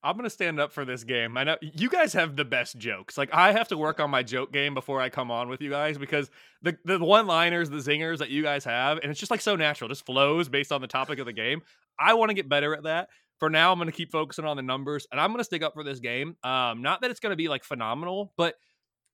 I'm 0.05 0.17
gonna 0.17 0.31
stand 0.31 0.59
up 0.59 0.73
for 0.73 0.85
this 0.85 1.05
game. 1.05 1.37
I 1.37 1.45
know 1.45 1.57
you 1.61 1.89
guys 1.89 2.13
have 2.15 2.35
the 2.35 2.45
best 2.45 2.77
jokes. 2.79 3.17
Like 3.17 3.33
I 3.33 3.53
have 3.53 3.69
to 3.69 3.79
work 3.79 4.01
on 4.01 4.11
my 4.11 4.23
joke 4.23 4.53
game 4.53 4.75
before 4.75 5.01
I 5.01 5.09
come 5.09 5.31
on 5.31 5.49
with 5.49 5.61
you 5.61 5.71
guys 5.71 5.97
because 5.97 6.31
the 6.63 6.77
the 6.85 6.99
one 6.99 7.27
liners, 7.27 7.71
the 7.71 7.77
zingers 7.77 8.19
that 8.19 8.31
you 8.31 8.43
guys 8.43 8.65
have, 8.65 8.99
and 8.99 9.11
it's 9.11 9.21
just 9.21 9.31
like 9.31 9.41
so 9.41 9.55
natural, 9.55 9.89
just 9.89 10.05
flows 10.05 10.49
based 10.49 10.73
on 10.73 10.81
the 10.81 10.89
topic 10.89 11.19
of 11.19 11.27
the 11.27 11.33
game. 11.33 11.63
I 11.99 12.15
want 12.15 12.31
to 12.31 12.35
get 12.35 12.49
better 12.49 12.75
at 12.75 12.83
that. 12.85 13.11
For 13.39 13.49
now, 13.49 13.73
I'm 13.73 13.79
gonna 13.79 13.93
keep 13.93 14.11
focusing 14.11 14.45
on 14.45 14.57
the 14.57 14.63
numbers, 14.63 15.07
and 15.13 15.21
I'm 15.21 15.31
gonna 15.31 15.45
stick 15.45 15.63
up 15.63 15.75
for 15.75 15.85
this 15.85 16.01
game. 16.01 16.37
Um, 16.43 16.83
not 16.83 17.01
that 17.03 17.11
it's 17.11 17.21
gonna 17.21 17.37
be 17.37 17.49
like 17.49 17.63
phenomenal, 17.63 18.33
but 18.37 18.57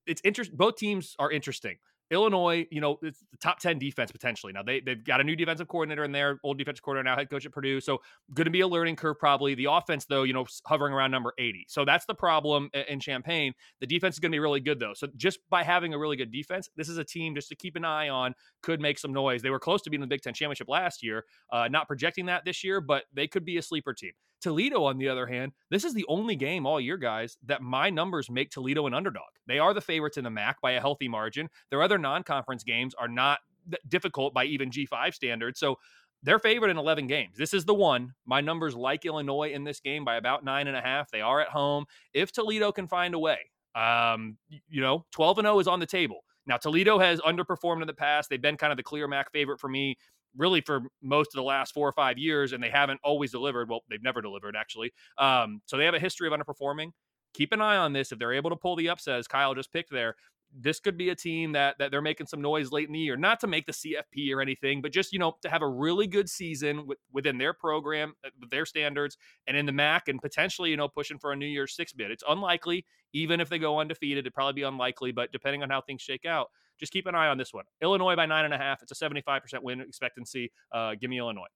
it's 0.06 0.22
interesting. 0.24 0.56
Both 0.56 0.76
teams 0.76 1.14
are 1.18 1.30
interesting. 1.30 1.76
Illinois, 2.10 2.66
you 2.70 2.80
know, 2.80 2.98
it's 3.02 3.20
the 3.30 3.36
top 3.36 3.58
10 3.58 3.78
defense 3.78 4.10
potentially. 4.10 4.52
Now 4.52 4.62
they, 4.62 4.80
they've 4.80 5.02
got 5.02 5.20
a 5.20 5.24
new 5.24 5.36
defensive 5.36 5.68
coordinator 5.68 6.04
in 6.04 6.12
there, 6.12 6.38
old 6.42 6.58
defensive 6.58 6.82
coordinator, 6.82 7.10
now 7.10 7.16
head 7.16 7.30
coach 7.30 7.44
at 7.44 7.52
Purdue. 7.52 7.80
So 7.80 8.00
going 8.34 8.46
to 8.46 8.50
be 8.50 8.60
a 8.60 8.68
learning 8.68 8.96
curve 8.96 9.18
probably. 9.18 9.54
The 9.54 9.66
offense, 9.70 10.06
though, 10.06 10.22
you 10.22 10.32
know, 10.32 10.46
hovering 10.64 10.92
around 10.92 11.10
number 11.10 11.32
80. 11.38 11.66
So 11.68 11.84
that's 11.84 12.06
the 12.06 12.14
problem 12.14 12.70
in 12.88 13.00
Champaign. 13.00 13.52
The 13.80 13.86
defense 13.86 14.16
is 14.16 14.18
going 14.20 14.32
to 14.32 14.34
be 14.34 14.40
really 14.40 14.60
good, 14.60 14.80
though. 14.80 14.94
So 14.94 15.08
just 15.16 15.38
by 15.50 15.62
having 15.62 15.94
a 15.94 15.98
really 15.98 16.16
good 16.16 16.32
defense, 16.32 16.68
this 16.76 16.88
is 16.88 16.98
a 16.98 17.04
team 17.04 17.34
just 17.34 17.48
to 17.48 17.56
keep 17.56 17.76
an 17.76 17.84
eye 17.84 18.08
on, 18.08 18.34
could 18.62 18.80
make 18.80 18.98
some 18.98 19.12
noise. 19.12 19.42
They 19.42 19.50
were 19.50 19.60
close 19.60 19.82
to 19.82 19.90
being 19.90 20.00
the 20.00 20.06
Big 20.06 20.22
Ten 20.22 20.34
championship 20.34 20.68
last 20.68 21.02
year. 21.02 21.24
Uh, 21.52 21.68
not 21.68 21.86
projecting 21.86 22.26
that 22.26 22.44
this 22.44 22.64
year, 22.64 22.80
but 22.80 23.04
they 23.12 23.26
could 23.26 23.44
be 23.44 23.58
a 23.58 23.62
sleeper 23.62 23.92
team. 23.92 24.12
Toledo, 24.40 24.84
on 24.84 24.98
the 24.98 25.08
other 25.08 25.26
hand, 25.26 25.52
this 25.70 25.84
is 25.84 25.94
the 25.94 26.04
only 26.08 26.36
game 26.36 26.66
all 26.66 26.80
year, 26.80 26.96
guys, 26.96 27.36
that 27.46 27.62
my 27.62 27.90
numbers 27.90 28.30
make 28.30 28.50
Toledo 28.50 28.86
an 28.86 28.94
underdog. 28.94 29.28
They 29.46 29.58
are 29.58 29.74
the 29.74 29.80
favorites 29.80 30.16
in 30.16 30.24
the 30.24 30.30
MAC 30.30 30.60
by 30.60 30.72
a 30.72 30.80
healthy 30.80 31.08
margin. 31.08 31.48
Their 31.70 31.82
other 31.82 31.98
non 31.98 32.22
conference 32.22 32.64
games 32.64 32.94
are 32.94 33.08
not 33.08 33.40
difficult 33.88 34.34
by 34.34 34.44
even 34.44 34.70
G5 34.70 35.14
standards. 35.14 35.58
So 35.58 35.78
they're 36.22 36.38
favored 36.38 36.70
in 36.70 36.78
11 36.78 37.06
games. 37.06 37.36
This 37.36 37.54
is 37.54 37.64
the 37.64 37.74
one. 37.74 38.12
My 38.26 38.40
numbers 38.40 38.74
like 38.74 39.04
Illinois 39.04 39.52
in 39.52 39.64
this 39.64 39.80
game 39.80 40.04
by 40.04 40.16
about 40.16 40.44
nine 40.44 40.66
and 40.66 40.76
a 40.76 40.80
half. 40.80 41.10
They 41.10 41.20
are 41.20 41.40
at 41.40 41.48
home. 41.48 41.84
If 42.12 42.32
Toledo 42.32 42.72
can 42.72 42.88
find 42.88 43.14
a 43.14 43.18
way, 43.18 43.38
um, 43.74 44.36
you 44.68 44.80
know, 44.80 45.04
12 45.12 45.38
and 45.38 45.46
0 45.46 45.58
is 45.60 45.68
on 45.68 45.80
the 45.80 45.86
table. 45.86 46.24
Now, 46.46 46.56
Toledo 46.56 46.98
has 46.98 47.20
underperformed 47.20 47.82
in 47.82 47.86
the 47.86 47.94
past. 47.94 48.30
They've 48.30 48.40
been 48.40 48.56
kind 48.56 48.72
of 48.72 48.78
the 48.78 48.82
clear 48.82 49.06
MAC 49.06 49.30
favorite 49.30 49.60
for 49.60 49.68
me 49.68 49.96
really 50.36 50.60
for 50.60 50.82
most 51.02 51.28
of 51.28 51.38
the 51.38 51.42
last 51.42 51.72
four 51.74 51.88
or 51.88 51.92
five 51.92 52.18
years, 52.18 52.52
and 52.52 52.62
they 52.62 52.70
haven't 52.70 53.00
always 53.02 53.30
delivered. 53.30 53.68
Well, 53.68 53.80
they've 53.88 54.02
never 54.02 54.20
delivered 54.20 54.56
actually. 54.56 54.92
Um, 55.18 55.60
so 55.66 55.76
they 55.76 55.84
have 55.84 55.94
a 55.94 56.00
history 56.00 56.28
of 56.28 56.34
underperforming. 56.34 56.90
Keep 57.34 57.52
an 57.52 57.60
eye 57.60 57.76
on 57.76 57.92
this. 57.92 58.12
If 58.12 58.18
they're 58.18 58.32
able 58.32 58.50
to 58.50 58.56
pull 58.56 58.76
the 58.76 58.88
upset, 58.88 59.18
as 59.18 59.28
Kyle 59.28 59.54
just 59.54 59.72
picked 59.72 59.90
there, 59.90 60.14
this 60.56 60.80
could 60.80 60.96
be 60.96 61.10
a 61.10 61.14
team 61.14 61.52
that 61.52 61.76
that 61.78 61.90
they're 61.90 62.02
making 62.02 62.26
some 62.26 62.40
noise 62.40 62.72
late 62.72 62.86
in 62.86 62.92
the 62.92 62.98
year, 62.98 63.16
not 63.16 63.40
to 63.40 63.46
make 63.46 63.66
the 63.66 63.72
CFP 63.72 64.34
or 64.34 64.40
anything, 64.40 64.80
but 64.80 64.92
just 64.92 65.12
you 65.12 65.18
know 65.18 65.36
to 65.42 65.48
have 65.48 65.62
a 65.62 65.68
really 65.68 66.06
good 66.06 66.28
season 66.28 66.86
with, 66.86 66.98
within 67.12 67.38
their 67.38 67.52
program, 67.52 68.14
uh, 68.24 68.30
with 68.40 68.50
their 68.50 68.64
standards, 68.64 69.16
and 69.46 69.56
in 69.56 69.66
the 69.66 69.72
MAC, 69.72 70.08
and 70.08 70.20
potentially 70.20 70.70
you 70.70 70.76
know 70.76 70.88
pushing 70.88 71.18
for 71.18 71.32
a 71.32 71.36
New 71.36 71.46
Year's 71.46 71.74
Six 71.74 71.92
bid. 71.92 72.10
It's 72.10 72.24
unlikely, 72.28 72.86
even 73.12 73.40
if 73.40 73.48
they 73.48 73.58
go 73.58 73.80
undefeated, 73.80 74.18
it'd 74.18 74.34
probably 74.34 74.54
be 74.54 74.62
unlikely, 74.62 75.12
but 75.12 75.32
depending 75.32 75.62
on 75.62 75.70
how 75.70 75.80
things 75.80 76.02
shake 76.02 76.24
out, 76.24 76.48
just 76.78 76.92
keep 76.92 77.06
an 77.06 77.14
eye 77.14 77.28
on 77.28 77.38
this 77.38 77.52
one. 77.52 77.64
Illinois 77.82 78.16
by 78.16 78.26
nine 78.26 78.44
and 78.44 78.54
a 78.54 78.58
half. 78.58 78.82
It's 78.82 78.92
a 78.92 78.96
seventy-five 78.96 79.42
percent 79.42 79.62
win 79.62 79.80
expectancy. 79.80 80.52
Uh, 80.72 80.94
give 81.00 81.10
me 81.10 81.18
Illinois. 81.18 81.46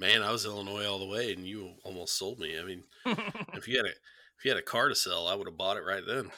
Man, 0.00 0.22
I 0.22 0.32
was 0.32 0.46
Illinois 0.46 0.86
all 0.86 0.98
the 0.98 1.06
way, 1.06 1.32
and 1.32 1.46
you 1.46 1.74
almost 1.84 2.18
sold 2.18 2.40
me. 2.40 2.58
I 2.58 2.64
mean, 2.64 2.82
if 3.54 3.68
you 3.68 3.76
had 3.76 3.86
a 3.86 3.90
if 3.90 4.44
you 4.44 4.50
had 4.50 4.58
a 4.58 4.62
car 4.62 4.88
to 4.88 4.94
sell, 4.94 5.28
I 5.28 5.34
would 5.34 5.46
have 5.46 5.56
bought 5.56 5.76
it 5.76 5.84
right 5.84 6.02
then. 6.04 6.30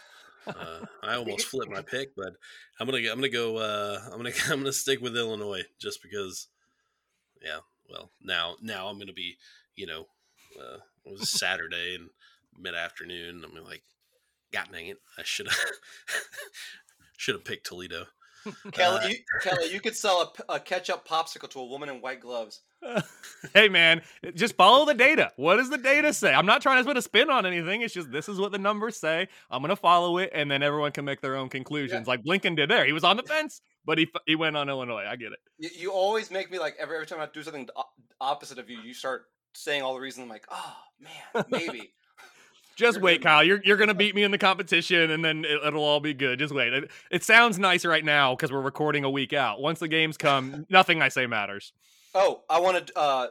Uh, 0.46 0.86
I 1.02 1.14
almost 1.16 1.46
flipped 1.50 1.72
my 1.72 1.82
pick, 1.82 2.14
but 2.16 2.34
I'm 2.78 2.86
gonna 2.86 2.98
I'm 2.98 3.16
gonna 3.16 3.28
go 3.28 3.58
uh, 3.58 4.00
I'm 4.06 4.18
gonna 4.18 4.30
I'm 4.48 4.58
gonna 4.60 4.72
stick 4.72 5.00
with 5.00 5.16
Illinois 5.16 5.64
just 5.80 6.02
because. 6.02 6.48
Yeah, 7.42 7.58
well 7.90 8.10
now 8.22 8.56
now 8.62 8.88
I'm 8.88 8.98
gonna 8.98 9.12
be 9.12 9.36
you 9.76 9.86
know 9.86 10.06
uh, 10.58 10.78
it 11.04 11.12
was 11.12 11.28
Saturday 11.40 11.94
and 11.94 12.08
mid 12.58 12.74
afternoon. 12.74 13.44
I'm 13.44 13.64
like, 13.64 13.82
God 14.52 14.68
dang 14.72 14.86
it, 14.88 14.98
I 15.18 15.22
should 15.24 15.48
have 15.48 15.58
should 17.16 17.34
have 17.34 17.44
picked 17.44 17.66
Toledo. 17.66 18.06
Kelly, 18.72 19.00
uh, 19.04 19.08
you, 19.08 19.16
Kelly, 19.42 19.72
you 19.72 19.80
could 19.80 19.96
sell 19.96 20.34
a, 20.48 20.54
a 20.54 20.60
ketchup 20.60 21.06
popsicle 21.06 21.48
to 21.50 21.60
a 21.60 21.66
woman 21.66 21.88
in 21.88 22.00
white 22.00 22.20
gloves. 22.20 22.62
hey 23.54 23.68
man, 23.68 24.02
just 24.34 24.56
follow 24.56 24.84
the 24.84 24.94
data. 24.94 25.32
What 25.36 25.56
does 25.56 25.70
the 25.70 25.78
data 25.78 26.12
say? 26.12 26.34
I'm 26.34 26.46
not 26.46 26.60
trying 26.60 26.82
to 26.82 26.86
put 26.86 26.96
a 26.96 27.02
spin 27.02 27.30
on 27.30 27.46
anything. 27.46 27.80
It's 27.80 27.94
just 27.94 28.12
this 28.12 28.28
is 28.28 28.38
what 28.38 28.52
the 28.52 28.58
numbers 28.58 28.96
say. 28.96 29.28
I'm 29.50 29.62
gonna 29.62 29.76
follow 29.76 30.18
it, 30.18 30.30
and 30.34 30.50
then 30.50 30.62
everyone 30.62 30.92
can 30.92 31.04
make 31.04 31.20
their 31.20 31.36
own 31.36 31.48
conclusions, 31.48 32.06
yeah. 32.06 32.10
like 32.10 32.22
Blinken 32.22 32.56
did 32.56 32.70
there. 32.70 32.84
He 32.84 32.92
was 32.92 33.04
on 33.04 33.16
the 33.16 33.22
fence, 33.22 33.60
but 33.84 33.98
he 33.98 34.08
he 34.26 34.36
went 34.36 34.56
on 34.56 34.68
Illinois. 34.68 35.04
I 35.08 35.16
get 35.16 35.32
it. 35.32 35.38
You, 35.58 35.70
you 35.74 35.92
always 35.92 36.30
make 36.30 36.50
me 36.50 36.58
like 36.58 36.76
every 36.78 36.96
every 36.96 37.06
time 37.06 37.20
I 37.20 37.28
do 37.32 37.42
something 37.42 37.68
opposite 38.20 38.58
of 38.58 38.68
you, 38.68 38.80
you 38.80 38.94
start 38.94 39.26
saying 39.54 39.82
all 39.82 39.94
the 39.94 40.00
reasons. 40.00 40.24
I'm 40.24 40.28
like, 40.28 40.46
oh 40.50 40.76
man, 41.00 41.44
maybe. 41.48 41.92
Just 42.76 43.00
wait, 43.00 43.22
Kyle. 43.22 43.44
You're 43.44 43.60
you're 43.64 43.76
gonna 43.76 43.94
beat 43.94 44.14
me 44.14 44.22
in 44.22 44.30
the 44.30 44.38
competition, 44.38 45.10
and 45.10 45.24
then 45.24 45.44
it, 45.44 45.72
will 45.72 45.84
all 45.84 46.00
be 46.00 46.14
good. 46.14 46.38
Just 46.38 46.54
wait. 46.54 46.72
It, 46.72 46.90
it 47.10 47.22
sounds 47.22 47.58
nice 47.58 47.84
right 47.84 48.04
now 48.04 48.34
because 48.34 48.50
we're 48.50 48.60
recording 48.60 49.04
a 49.04 49.10
week 49.10 49.32
out. 49.32 49.60
Once 49.60 49.78
the 49.78 49.88
games 49.88 50.16
come, 50.16 50.66
nothing 50.68 51.00
I 51.00 51.08
say 51.08 51.26
matters. 51.26 51.72
Oh, 52.14 52.42
I 52.48 52.60
want 52.60 52.86
to 52.86 52.98
uh, 52.98 53.26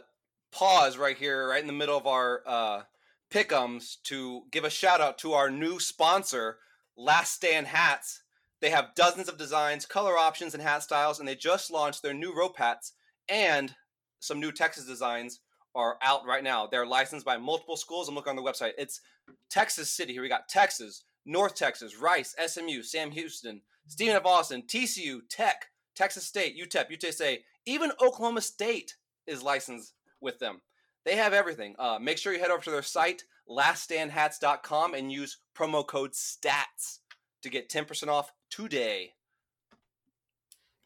pause 0.52 0.98
right 0.98 1.18
here, 1.18 1.50
right 1.50 1.62
in 1.62 1.68
the 1.68 1.74
middle 1.74 1.98
of 1.98 2.08
our 2.08 2.42
uh, 2.46 2.82
pickums, 3.30 4.02
to 4.04 4.44
give 4.52 4.64
a 4.64 4.70
shout 4.70 5.02
out 5.02 5.18
to 5.20 5.34
our 5.34 5.50
new 5.50 5.80
sponsor, 5.80 6.58
Last 6.96 7.34
Stand 7.34 7.68
Hats. 7.68 8.22
They 8.62 8.70
have 8.70 8.96
dozens 8.96 9.28
of 9.28 9.38
designs, 9.38 9.86
color 9.86 10.18
options, 10.18 10.54
and 10.54 10.64
hat 10.64 10.84
styles, 10.84 11.20
and 11.20 11.28
they 11.28 11.36
just 11.36 11.70
launched 11.70 12.02
their 12.02 12.14
new 12.14 12.34
rope 12.34 12.58
hats 12.58 12.94
and 13.28 13.76
some 14.20 14.40
new 14.40 14.54
Texas 14.54 14.86
designs 14.86 15.42
are 15.76 15.98
out 16.02 16.26
right 16.26 16.44
now. 16.44 16.68
They're 16.68 16.86
licensed 16.86 17.26
by 17.26 17.38
multiple 17.38 17.78
schools. 17.78 18.08
I'm 18.08 18.16
looking 18.16 18.32
on 18.32 18.36
the 18.36 18.42
website. 18.42 18.74
It's 18.78 19.02
Texas 19.50 19.92
City. 19.92 20.14
Here 20.14 20.22
we 20.22 20.30
got 20.30 20.50
Texas, 20.50 21.04
North 21.26 21.56
Texas, 21.56 21.98
Rice, 21.98 22.36
SMU, 22.46 22.84
Sam 22.84 23.12
Houston, 23.12 23.62
Stephen 23.88 24.16
F. 24.16 24.26
Austin, 24.26 24.64
TCU, 24.64 25.22
Tech, 25.30 25.66
Texas 25.96 26.26
State, 26.26 26.58
UTEP, 26.58 26.92
UTSA, 26.92 27.40
even 27.66 27.92
Oklahoma 28.02 28.42
State 28.42 28.96
is 29.28 29.44
licensed 29.44 29.94
with 30.22 30.40
them. 30.40 30.62
They 31.06 31.16
have 31.16 31.34
everything. 31.34 31.76
Uh, 31.78 32.00
make 32.00 32.18
sure 32.18 32.34
you 32.34 32.40
head 32.40 32.52
over 32.52 32.64
to 32.64 32.72
their 32.72 32.82
site, 32.82 33.24
laststandhats.com, 33.50 34.94
and 34.94 35.12
use 35.12 35.38
promo 35.56 35.86
code 35.86 36.16
STATS 36.16 37.00
to 37.42 37.50
get 37.50 37.70
10% 37.70 38.08
off 38.08 38.32
today. 38.50 39.14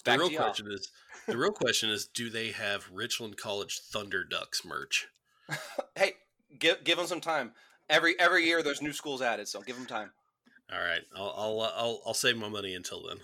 Back 0.07 0.19
the 0.19 0.25
real 0.29 0.37
question 0.39 0.71
is 0.71 0.89
the 1.27 1.37
real 1.37 1.51
question 1.51 1.89
is 1.89 2.07
do 2.07 2.29
they 2.29 2.51
have 2.51 2.89
Richland 2.91 3.37
College 3.37 3.79
Thunder 3.79 4.23
Ducks 4.23 4.63
merch? 4.63 5.07
hey, 5.95 6.13
give 6.57 6.83
give 6.83 6.97
them 6.97 7.07
some 7.07 7.21
time. 7.21 7.51
Every 7.89 8.17
every 8.19 8.45
year 8.45 8.63
there's 8.63 8.81
new 8.81 8.93
schools 8.93 9.21
added, 9.21 9.47
so 9.47 9.61
give 9.61 9.75
them 9.75 9.85
time. 9.85 10.11
All 10.71 10.79
right, 10.79 11.01
I'll 11.15 11.33
I'll 11.37 11.61
uh, 11.61 11.71
I'll, 11.75 12.01
I'll 12.07 12.13
save 12.13 12.37
my 12.37 12.49
money 12.49 12.73
until 12.73 13.05
then. 13.07 13.17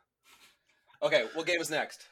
okay, 1.02 1.24
what 1.34 1.46
game 1.46 1.60
is 1.60 1.70
next? 1.70 2.06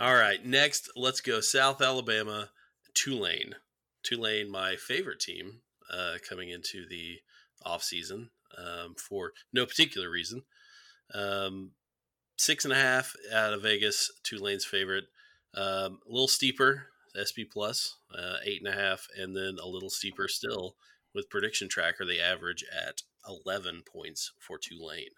All 0.00 0.14
right, 0.14 0.44
next 0.44 0.90
let's 0.96 1.20
go 1.20 1.40
South 1.40 1.80
Alabama, 1.80 2.50
Tulane. 2.94 3.54
Tulane, 4.02 4.50
my 4.50 4.74
favorite 4.74 5.20
team, 5.20 5.60
uh, 5.92 6.14
coming 6.28 6.48
into 6.48 6.88
the 6.88 7.18
off 7.64 7.84
season 7.84 8.30
um, 8.58 8.94
for 8.96 9.32
no 9.52 9.64
particular 9.64 10.10
reason. 10.10 10.42
Um, 11.14 11.72
six 12.42 12.64
and 12.64 12.72
a 12.72 12.76
half 12.76 13.14
out 13.32 13.52
of 13.52 13.62
Vegas, 13.62 14.10
Tulane's 14.24 14.64
favorite. 14.64 15.04
Um, 15.54 16.00
a 16.06 16.10
little 16.10 16.28
steeper, 16.28 16.88
SP 17.14 17.46
plus, 17.50 17.96
uh, 18.16 18.36
eight 18.44 18.62
and 18.64 18.72
a 18.72 18.76
half, 18.76 19.06
and 19.16 19.36
then 19.36 19.58
a 19.62 19.68
little 19.68 19.90
steeper 19.90 20.26
still 20.28 20.74
with 21.14 21.30
prediction 21.30 21.68
tracker. 21.68 22.04
They 22.04 22.18
average 22.18 22.64
at 22.72 23.02
11 23.28 23.82
points 23.90 24.32
for 24.38 24.58
Tulane. 24.58 25.14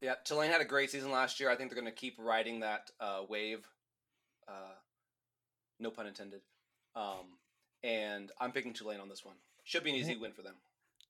Yeah, 0.00 0.14
Tulane 0.24 0.50
had 0.50 0.60
a 0.60 0.64
great 0.64 0.90
season 0.90 1.12
last 1.12 1.38
year. 1.38 1.48
I 1.48 1.54
think 1.54 1.70
they're 1.70 1.80
going 1.80 1.92
to 1.92 1.98
keep 1.98 2.16
riding 2.18 2.60
that 2.60 2.90
uh, 3.00 3.20
wave. 3.28 3.64
Uh, 4.48 4.74
no 5.78 5.90
pun 5.90 6.08
intended. 6.08 6.40
Um, 6.96 7.38
and 7.84 8.30
I'm 8.40 8.52
picking 8.52 8.72
Tulane 8.72 9.00
on 9.00 9.08
this 9.08 9.24
one. 9.24 9.36
Should 9.64 9.84
be 9.84 9.90
an 9.90 9.96
easy 9.96 10.16
win 10.16 10.32
for 10.32 10.42
them. 10.42 10.56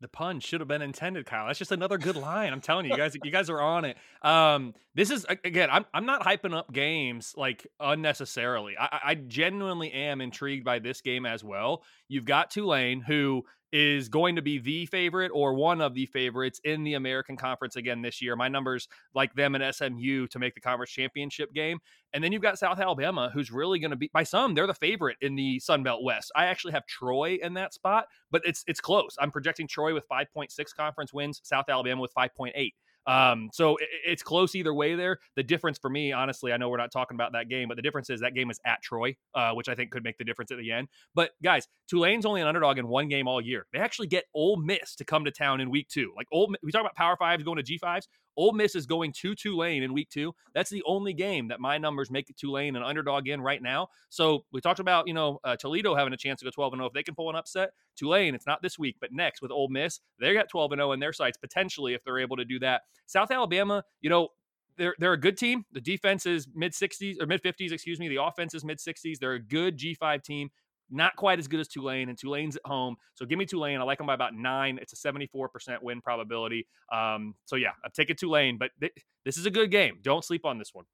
The 0.03 0.09
pun 0.09 0.41
should 0.41 0.61
have 0.61 0.67
been 0.67 0.83
intended, 0.83 1.27
Kyle. 1.27 1.47
That's 1.47 1.61
just 1.61 1.71
another 1.71 1.97
good 1.97 2.17
line. 2.17 2.53
I'm 2.53 2.61
telling 2.61 2.87
you, 2.87 2.91
you 2.91 2.97
guys, 2.97 3.17
you 3.23 3.31
guys 3.31 3.49
are 3.49 3.61
on 3.61 3.85
it. 3.85 3.97
Um, 4.21 4.75
this 4.97 5.13
is 5.13 5.25
again, 5.45 5.69
I'm 5.71 5.87
I'm 5.95 6.07
not 6.07 6.23
hyping 6.23 6.55
up 6.55 6.73
games 6.73 7.35
like 7.37 7.69
unnecessarily. 7.79 8.75
I, 8.77 9.01
I 9.05 9.15
genuinely 9.15 9.93
am 9.93 10.21
intrigued 10.21 10.65
by 10.65 10.81
this 10.81 11.03
game 11.03 11.25
as 11.25 11.45
well. 11.45 11.85
You've 12.09 12.25
got 12.25 12.51
Tulane, 12.51 13.01
who 13.01 13.45
is 13.73 14.09
going 14.09 14.37
to 14.37 14.43
be 14.43 14.59
the 14.59 14.87
favorite 14.87 15.31
or 15.35 15.55
one 15.55 15.81
of 15.81 15.95
the 15.95 16.07
favorites 16.07 16.61
in 16.65 16.85
the 16.85 16.95
American 16.95 17.37
Conference 17.37 17.77
again 17.77 18.03
this 18.03 18.21
year. 18.21 18.37
My 18.37 18.49
numbers 18.49 18.87
like 19.15 19.35
them 19.35 19.55
and 19.55 19.75
SMU 19.75 20.27
to 20.29 20.39
make 20.39 20.55
the 20.55 20.61
conference 20.61 20.91
championship 20.91 21.53
game. 21.55 21.79
And 22.13 22.23
then 22.23 22.33
you've 22.33 22.43
got 22.43 22.59
South 22.59 22.79
Alabama, 22.79 23.31
who's 23.33 23.51
really 23.51 23.79
going 23.79 23.91
to 23.91 23.97
be 23.97 24.11
by 24.13 24.23
some, 24.25 24.55
they're 24.55 24.67
the 24.67 24.75
favorite 24.75 25.17
in 25.23 25.35
the 25.35 25.59
Sun 25.61 25.83
Belt 25.83 26.03
West. 26.03 26.31
I 26.37 26.47
actually 26.47 26.73
have 26.73 26.87
Troy 26.87 27.39
in 27.43 27.55
that 27.55 27.73
spot, 27.73 28.07
but 28.31 28.43
it's 28.45 28.63
it's 28.67 28.81
close. 28.81 29.17
I'm 29.19 29.31
projecting 29.31 29.67
Troy 29.67 29.95
with 29.95 30.07
5.6 30.09 30.51
conference 30.77 31.13
wins, 31.13 31.41
South 31.43 31.69
Alabama 31.69 32.03
with 32.03 32.15
5.8. 32.15 32.73
Um, 33.07 33.51
so 33.53 33.77
it, 33.77 33.89
it's 34.07 34.23
close 34.23 34.55
either 34.55 34.73
way 34.73 34.95
there. 34.95 35.19
The 35.37 35.43
difference 35.43 35.79
for 35.79 35.91
me, 35.91 36.13
honestly, 36.13 36.53
I 36.53 36.57
know 36.57 36.69
we're 36.69 36.77
not 36.77 36.93
talking 36.93 37.15
about 37.15 37.33
that 37.33 37.49
game, 37.49 37.69
but 37.69 37.77
the 37.77 37.83
difference 37.83 38.11
is 38.11 38.21
that 38.21 38.35
game 38.35 38.51
is 38.51 38.61
at 38.65 38.83
Troy, 38.83 39.17
uh, 39.35 39.53
which 39.53 39.69
I 39.69 39.75
think 39.75 39.91
could 39.91 40.05
make 40.05 40.19
the 40.19 40.25
difference 40.25 40.51
at 40.51 40.59
the 40.59 40.71
end. 40.71 40.89
But 41.15 41.31
guys, 41.43 41.67
Tulane's 41.89 42.27
only 42.27 42.41
an 42.41 42.47
underdog 42.47 42.79
in 42.79 42.89
one 42.89 43.09
game 43.09 43.27
all 43.29 43.41
year. 43.41 43.67
They 43.73 43.79
actually 43.79 44.09
get 44.09 44.25
Ole 44.35 44.57
Miss 44.57 44.95
to 44.97 45.05
come 45.05 45.25
to 45.25 45.31
town 45.31 45.61
in 45.61 45.71
week 45.71 45.89
two. 45.89 46.13
Like 46.17 46.27
Ole, 46.33 46.55
we 46.63 46.73
talk 46.73 46.81
about 46.81 46.95
Power 46.95 47.17
Fives 47.17 47.43
going 47.43 47.57
to 47.57 47.63
G 47.63 47.79
fives. 47.79 48.09
Ole 48.37 48.53
Miss 48.53 48.75
is 48.75 48.87
going 48.87 49.13
to 49.21 49.35
Tulane 49.35 49.83
in 49.83 49.93
week 49.93 50.09
two. 50.11 50.35
That's 50.55 50.71
the 50.71 50.83
only 50.87 51.13
game 51.13 51.49
that 51.49 51.61
my 51.61 51.79
numbers 51.79 52.11
make 52.11 52.35
Tulane 52.37 52.77
an 52.77 52.83
underdog 52.83 53.29
in 53.29 53.41
right 53.41 53.63
now. 53.63 53.89
So 54.09 54.45
we 54.53 54.61
talked 54.61 54.81
about, 54.81 55.07
you 55.07 55.15
know, 55.15 55.41
uh, 55.45 55.57
Toledo 55.57 55.95
having 55.95 56.13
a 56.13 56.17
chance 56.17 56.41
to 56.41 56.47
go 56.47 56.51
12 56.51 56.75
and 56.75 56.81
0 56.81 56.87
if 56.87 56.93
they 56.93 57.03
can 57.03 57.15
pull 57.15 57.31
an 57.31 57.37
upset. 57.37 57.71
Tulane, 57.97 58.35
it's 58.35 58.47
not 58.47 58.63
this 58.63 58.79
week, 58.79 58.97
but 59.01 59.13
next 59.13 59.43
with 59.43 59.51
Ole 59.51 59.69
Miss, 59.69 60.01
they 60.19 60.33
got 60.35 60.49
12 60.49 60.73
and 60.73 60.79
0 60.81 60.93
in 60.93 61.01
their 61.01 61.13
sights 61.13 61.37
potentially 61.37 61.95
if 61.95 62.03
they're 62.05 62.19
able 62.19 62.37
to 62.37 62.45
do 62.45 62.59
that. 62.61 62.83
South 63.07 63.31
Alabama, 63.31 63.85
you 64.01 64.11
know, 64.11 64.29
they're 64.77 64.95
they're 64.99 65.13
a 65.13 65.21
good 65.21 65.37
team. 65.37 65.65
The 65.73 65.81
defense 65.81 66.27
is 66.27 66.49
mid 66.55 66.73
60s 66.73 67.21
or 67.21 67.27
mid 67.27 67.43
50s, 67.43 67.73
excuse 67.73 67.99
me. 67.99 68.09
The 68.09 68.23
offense 68.23 68.55
is 68.55 68.65
mid 68.65 68.79
60s. 68.79 69.19
They're 69.19 69.35
a 69.35 69.43
good 69.43 69.79
G5 69.79 70.23
team. 70.23 70.51
Not 70.91 71.17
quite 71.17 71.39
as 71.39 71.49
good 71.49 71.61
as 71.61 71.69
Tulane, 71.69 72.09
and 72.09 72.19
Tulane's 72.19 72.57
at 72.57 72.63
home. 72.65 72.97
So 73.15 73.25
give 73.25 73.39
me 73.39 73.47
Tulane. 73.47 73.81
I 73.81 73.85
like 73.85 73.99
them 73.99 74.07
by 74.07 74.15
about 74.15 74.35
nine. 74.35 74.79
It's 74.81 74.93
a 74.93 75.13
74% 75.13 75.49
win 75.83 76.01
probability. 76.03 76.67
Um, 76.93 77.35
so 77.47 77.57
yeah, 77.57 77.71
I'm 77.85 77.91
taking 77.95 78.17
Tulane, 78.17 78.59
but 78.59 78.71
th- 78.81 78.93
this 79.25 79.39
is 79.39 79.47
a 79.47 79.51
good 79.51 79.71
game. 79.71 79.99
Don't 80.03 80.25
sleep 80.25 80.45
on 80.45 80.59
this 80.59 80.71
one. 80.73 80.85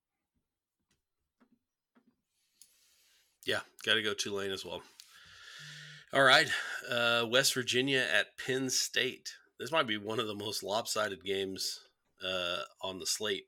Yeah, 3.45 3.61
got 3.85 3.95
to 3.95 4.03
go 4.03 4.15
Tulane 4.15 4.53
as 4.53 4.65
well. 4.65 4.83
All 6.13 6.23
right, 6.23 6.49
uh, 6.91 7.27
West 7.29 7.55
Virginia 7.55 8.07
at 8.13 8.39
Penn 8.39 8.71
State. 8.71 9.35
This 9.59 9.73
might 9.73 9.87
be 9.87 9.99
one 9.99 10.21
of 10.21 10.27
the 10.27 10.35
most 10.35 10.63
lopsided 10.63 11.25
games 11.25 11.81
uh, 12.25 12.61
on 12.83 12.99
the 12.99 13.07
slate. 13.07 13.47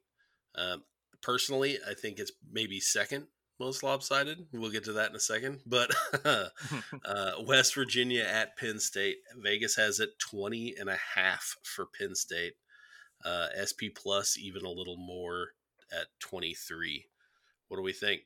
Um, 0.55 0.83
personally, 1.23 1.79
I 1.89 1.95
think 1.95 2.19
it's 2.19 2.33
maybe 2.51 2.81
second 2.81 3.27
most 3.61 3.83
lopsided. 3.83 4.47
We'll 4.53 4.71
get 4.71 4.85
to 4.85 4.95
that 4.95 5.11
in 5.11 5.17
a 5.17 5.21
second. 5.21 5.61
But 5.67 5.95
uh, 6.25 7.33
West 7.47 7.75
Virginia 7.75 8.25
at 8.25 8.57
Penn 8.57 8.81
State. 8.81 9.19
Vegas 9.37 9.77
has 9.77 10.01
it 10.01 10.19
20 10.19 10.75
and 10.81 10.89
a 10.89 10.99
half 11.15 11.57
for 11.63 11.87
Penn 11.87 12.15
State. 12.15 12.55
Uh, 13.25 13.49
SP 13.61 13.93
Plus 13.95 14.39
even 14.39 14.65
a 14.65 14.71
little 14.71 14.97
more 14.97 15.51
at 15.93 16.07
23. 16.21 17.05
What 17.69 17.77
do 17.77 17.83
we 17.83 17.93
think? 17.93 18.23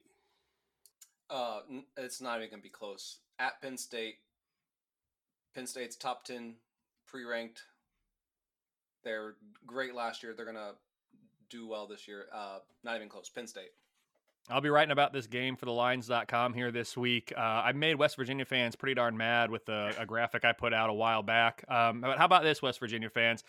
Uh, 1.28 1.60
it's 1.96 2.20
not 2.20 2.38
even 2.38 2.50
going 2.50 2.60
to 2.60 2.62
be 2.62 2.70
close. 2.70 3.18
At 3.40 3.60
Penn 3.60 3.76
State, 3.76 4.16
Penn 5.54 5.66
State's 5.66 5.96
top 5.96 6.24
10 6.24 6.54
pre-ranked. 7.08 7.62
They're 9.02 9.34
great 9.66 9.94
last 9.94 10.22
year. 10.22 10.32
They're 10.34 10.44
going 10.46 10.56
to 10.56 10.74
do 11.50 11.66
well 11.66 11.88
this 11.88 12.06
year. 12.06 12.26
Uh, 12.32 12.58
not 12.84 12.96
even 12.96 13.08
close. 13.08 13.28
Penn 13.28 13.48
State. 13.48 13.70
I'll 14.50 14.60
be 14.60 14.68
writing 14.68 14.92
about 14.92 15.14
this 15.14 15.26
game 15.26 15.56
for 15.56 15.64
thelines.com 15.64 16.52
here 16.52 16.70
this 16.70 16.98
week. 16.98 17.32
Uh, 17.34 17.40
I 17.40 17.72
made 17.72 17.94
West 17.94 18.16
Virginia 18.16 18.44
fans 18.44 18.76
pretty 18.76 18.94
darn 18.94 19.16
mad 19.16 19.50
with 19.50 19.66
a, 19.70 19.94
a 19.98 20.04
graphic 20.04 20.44
I 20.44 20.52
put 20.52 20.74
out 20.74 20.90
a 20.90 20.94
while 20.94 21.22
back. 21.22 21.64
Um, 21.68 22.02
but 22.02 22.18
how 22.18 22.26
about 22.26 22.42
this, 22.42 22.60
West 22.60 22.78
Virginia 22.78 23.08
fans? 23.08 23.42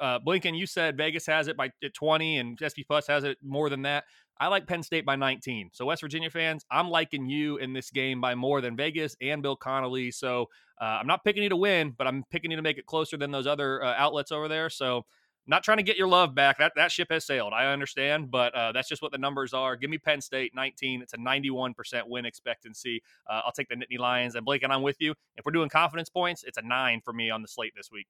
Uh, 0.00 0.18
Blinken, 0.18 0.58
you 0.58 0.66
said 0.66 0.96
Vegas 0.96 1.24
has 1.26 1.46
it 1.46 1.56
by 1.56 1.70
20 1.94 2.38
and 2.38 2.58
SP 2.58 2.82
Plus 2.86 3.06
has 3.06 3.22
it 3.22 3.38
more 3.44 3.70
than 3.70 3.82
that. 3.82 4.04
I 4.40 4.48
like 4.48 4.66
Penn 4.66 4.82
State 4.82 5.04
by 5.04 5.16
19. 5.16 5.70
So, 5.72 5.84
West 5.84 6.00
Virginia 6.00 6.30
fans, 6.30 6.64
I'm 6.70 6.88
liking 6.88 7.28
you 7.28 7.58
in 7.58 7.74
this 7.74 7.90
game 7.90 8.20
by 8.20 8.34
more 8.34 8.62
than 8.62 8.74
Vegas 8.74 9.14
and 9.20 9.42
Bill 9.42 9.54
Connelly. 9.54 10.10
So, 10.10 10.48
uh, 10.80 10.84
I'm 10.84 11.06
not 11.06 11.22
picking 11.24 11.42
you 11.42 11.50
to 11.50 11.56
win, 11.56 11.94
but 11.96 12.06
I'm 12.06 12.24
picking 12.30 12.50
you 12.50 12.56
to 12.56 12.62
make 12.62 12.78
it 12.78 12.86
closer 12.86 13.18
than 13.18 13.30
those 13.30 13.46
other 13.46 13.84
uh, 13.84 13.94
outlets 13.98 14.32
over 14.32 14.48
there. 14.48 14.70
So, 14.70 15.04
not 15.50 15.64
trying 15.64 15.78
to 15.78 15.82
get 15.82 15.96
your 15.96 16.06
love 16.06 16.32
back. 16.32 16.58
That 16.58 16.72
that 16.76 16.92
ship 16.92 17.08
has 17.10 17.26
sailed. 17.26 17.52
I 17.52 17.66
understand, 17.66 18.30
but 18.30 18.54
uh, 18.54 18.70
that's 18.70 18.88
just 18.88 19.02
what 19.02 19.10
the 19.10 19.18
numbers 19.18 19.52
are. 19.52 19.74
Give 19.74 19.90
me 19.90 19.98
Penn 19.98 20.20
State 20.20 20.54
19. 20.54 21.02
It's 21.02 21.12
a 21.12 21.18
91% 21.18 21.74
win 22.06 22.24
expectancy. 22.24 23.02
Uh, 23.28 23.42
I'll 23.44 23.52
take 23.52 23.68
the 23.68 23.74
Nittany 23.74 23.98
Lions. 23.98 24.36
And 24.36 24.46
Blake, 24.46 24.62
and 24.62 24.72
I'm 24.72 24.82
with 24.82 25.00
you. 25.00 25.12
If 25.36 25.44
we're 25.44 25.52
doing 25.52 25.68
confidence 25.68 26.08
points, 26.08 26.44
it's 26.44 26.56
a 26.56 26.62
nine 26.62 27.00
for 27.04 27.12
me 27.12 27.30
on 27.30 27.42
the 27.42 27.48
slate 27.48 27.72
this 27.76 27.90
week. 27.90 28.06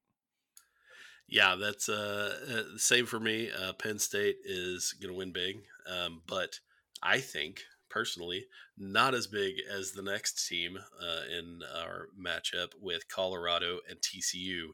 Yeah, 1.27 1.55
that's 1.59 1.89
uh, 1.89 2.35
uh 2.47 2.77
same 2.77 3.07
for 3.07 3.19
me. 3.19 3.49
Uh, 3.49 3.73
Penn 3.73 3.97
State 3.97 4.37
is 4.45 4.93
going 5.01 5.11
to 5.11 5.17
win 5.17 5.31
big, 5.31 5.63
um, 5.91 6.21
but 6.27 6.59
I 7.01 7.19
think 7.19 7.63
personally 7.89 8.45
not 8.77 9.15
as 9.15 9.25
big 9.25 9.55
as 9.69 9.91
the 9.91 10.03
next 10.03 10.47
team 10.47 10.77
uh, 10.77 11.37
in 11.37 11.61
our 11.75 12.09
matchup 12.19 12.69
with 12.79 13.07
Colorado 13.07 13.79
and 13.89 13.99
TCU. 13.99 14.67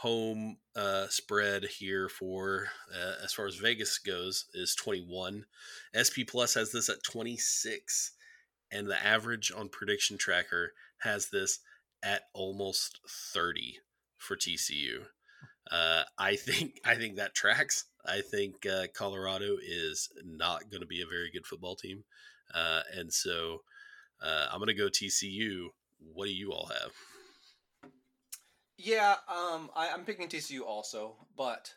Home 0.00 0.56
uh, 0.74 1.08
spread 1.08 1.64
here 1.64 2.08
for 2.08 2.68
uh, 2.90 3.22
as 3.22 3.34
far 3.34 3.46
as 3.46 3.56
Vegas 3.56 3.98
goes 3.98 4.46
is 4.54 4.74
21. 4.74 5.44
SP 5.92 6.24
Plus 6.26 6.54
has 6.54 6.72
this 6.72 6.88
at 6.88 7.02
26, 7.02 8.12
and 8.72 8.88
the 8.88 9.06
average 9.06 9.52
on 9.54 9.68
Prediction 9.68 10.16
Tracker 10.16 10.72
has 11.00 11.28
this 11.28 11.58
at 12.02 12.22
almost 12.32 13.00
30 13.08 13.80
for 14.16 14.36
TCU. 14.36 15.04
Uh, 15.70 16.04
I 16.18 16.36
think 16.36 16.80
I 16.84 16.94
think 16.94 17.16
that 17.16 17.34
tracks. 17.34 17.84
I 18.06 18.22
think 18.22 18.64
uh, 18.64 18.86
Colorado 18.94 19.56
is 19.62 20.08
not 20.24 20.70
going 20.70 20.80
to 20.80 20.86
be 20.86 21.02
a 21.02 21.06
very 21.06 21.30
good 21.30 21.46
football 21.46 21.76
team, 21.76 22.04
uh, 22.54 22.80
and 22.96 23.12
so 23.12 23.58
uh, 24.22 24.46
I'm 24.50 24.60
going 24.60 24.68
to 24.68 24.74
go 24.74 24.88
TCU. 24.88 25.66
What 25.98 26.24
do 26.24 26.32
you 26.32 26.52
all 26.52 26.70
have? 26.72 26.92
Yeah, 28.82 29.16
um, 29.28 29.68
I, 29.76 29.88
am 29.88 30.06
picking 30.06 30.26
TCU 30.26 30.62
also, 30.62 31.14
but 31.36 31.70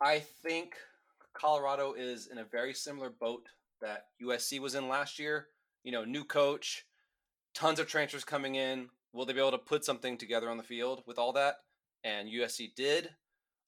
I 0.00 0.20
think 0.20 0.76
Colorado 1.34 1.92
is 1.92 2.28
in 2.28 2.38
a 2.38 2.44
very 2.44 2.72
similar 2.72 3.10
boat 3.10 3.46
that 3.82 4.06
USC 4.22 4.58
was 4.58 4.74
in 4.74 4.88
last 4.88 5.18
year. 5.18 5.48
You 5.84 5.92
know, 5.92 6.06
new 6.06 6.24
coach, 6.24 6.86
tons 7.52 7.78
of 7.78 7.86
transfers 7.86 8.24
coming 8.24 8.54
in. 8.54 8.88
Will 9.12 9.26
they 9.26 9.34
be 9.34 9.40
able 9.40 9.50
to 9.50 9.58
put 9.58 9.84
something 9.84 10.16
together 10.16 10.48
on 10.48 10.56
the 10.56 10.62
field 10.62 11.02
with 11.06 11.18
all 11.18 11.34
that? 11.34 11.56
And 12.02 12.30
USC 12.30 12.74
did. 12.74 13.10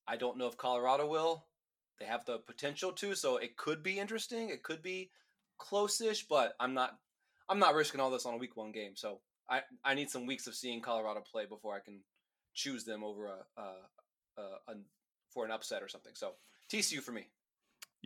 I 0.09 0.17
don't 0.17 0.39
know 0.39 0.47
if 0.47 0.57
Colorado 0.57 1.07
will. 1.07 1.45
They 1.99 2.07
have 2.07 2.25
the 2.25 2.39
potential 2.39 2.93
to, 2.93 3.15
so 3.15 3.37
it 3.37 3.59
could 3.59 3.83
be 3.83 3.99
interesting. 3.99 4.49
It 4.49 4.63
could 4.63 4.81
be 4.81 5.11
close-ish, 5.59 6.29
but 6.29 6.55
I'm 6.59 6.73
not. 6.73 6.97
I'm 7.47 7.59
not 7.59 7.75
risking 7.75 8.01
all 8.01 8.11
this 8.11 8.25
on 8.25 8.33
a 8.33 8.39
week 8.39 8.57
one 8.57 8.73
game. 8.73 8.93
So 8.95 9.21
I 9.51 9.61
I 9.85 9.93
need 9.93 10.09
some 10.09 10.25
weeks 10.25 10.47
of 10.47 10.55
seeing 10.55 10.81
Colorado 10.81 11.23
play 11.31 11.45
before 11.45 11.77
I 11.77 11.81
can 11.81 12.01
choose 12.61 12.85
them 12.85 13.03
over 13.03 13.27
a, 13.27 13.61
a, 13.61 14.43
a, 14.43 14.73
a 14.73 14.75
for 15.33 15.45
an 15.45 15.51
upset 15.51 15.83
or 15.83 15.89
something. 15.89 16.13
So 16.15 16.33
TCU 16.71 17.01
for 17.01 17.13
me. 17.13 17.29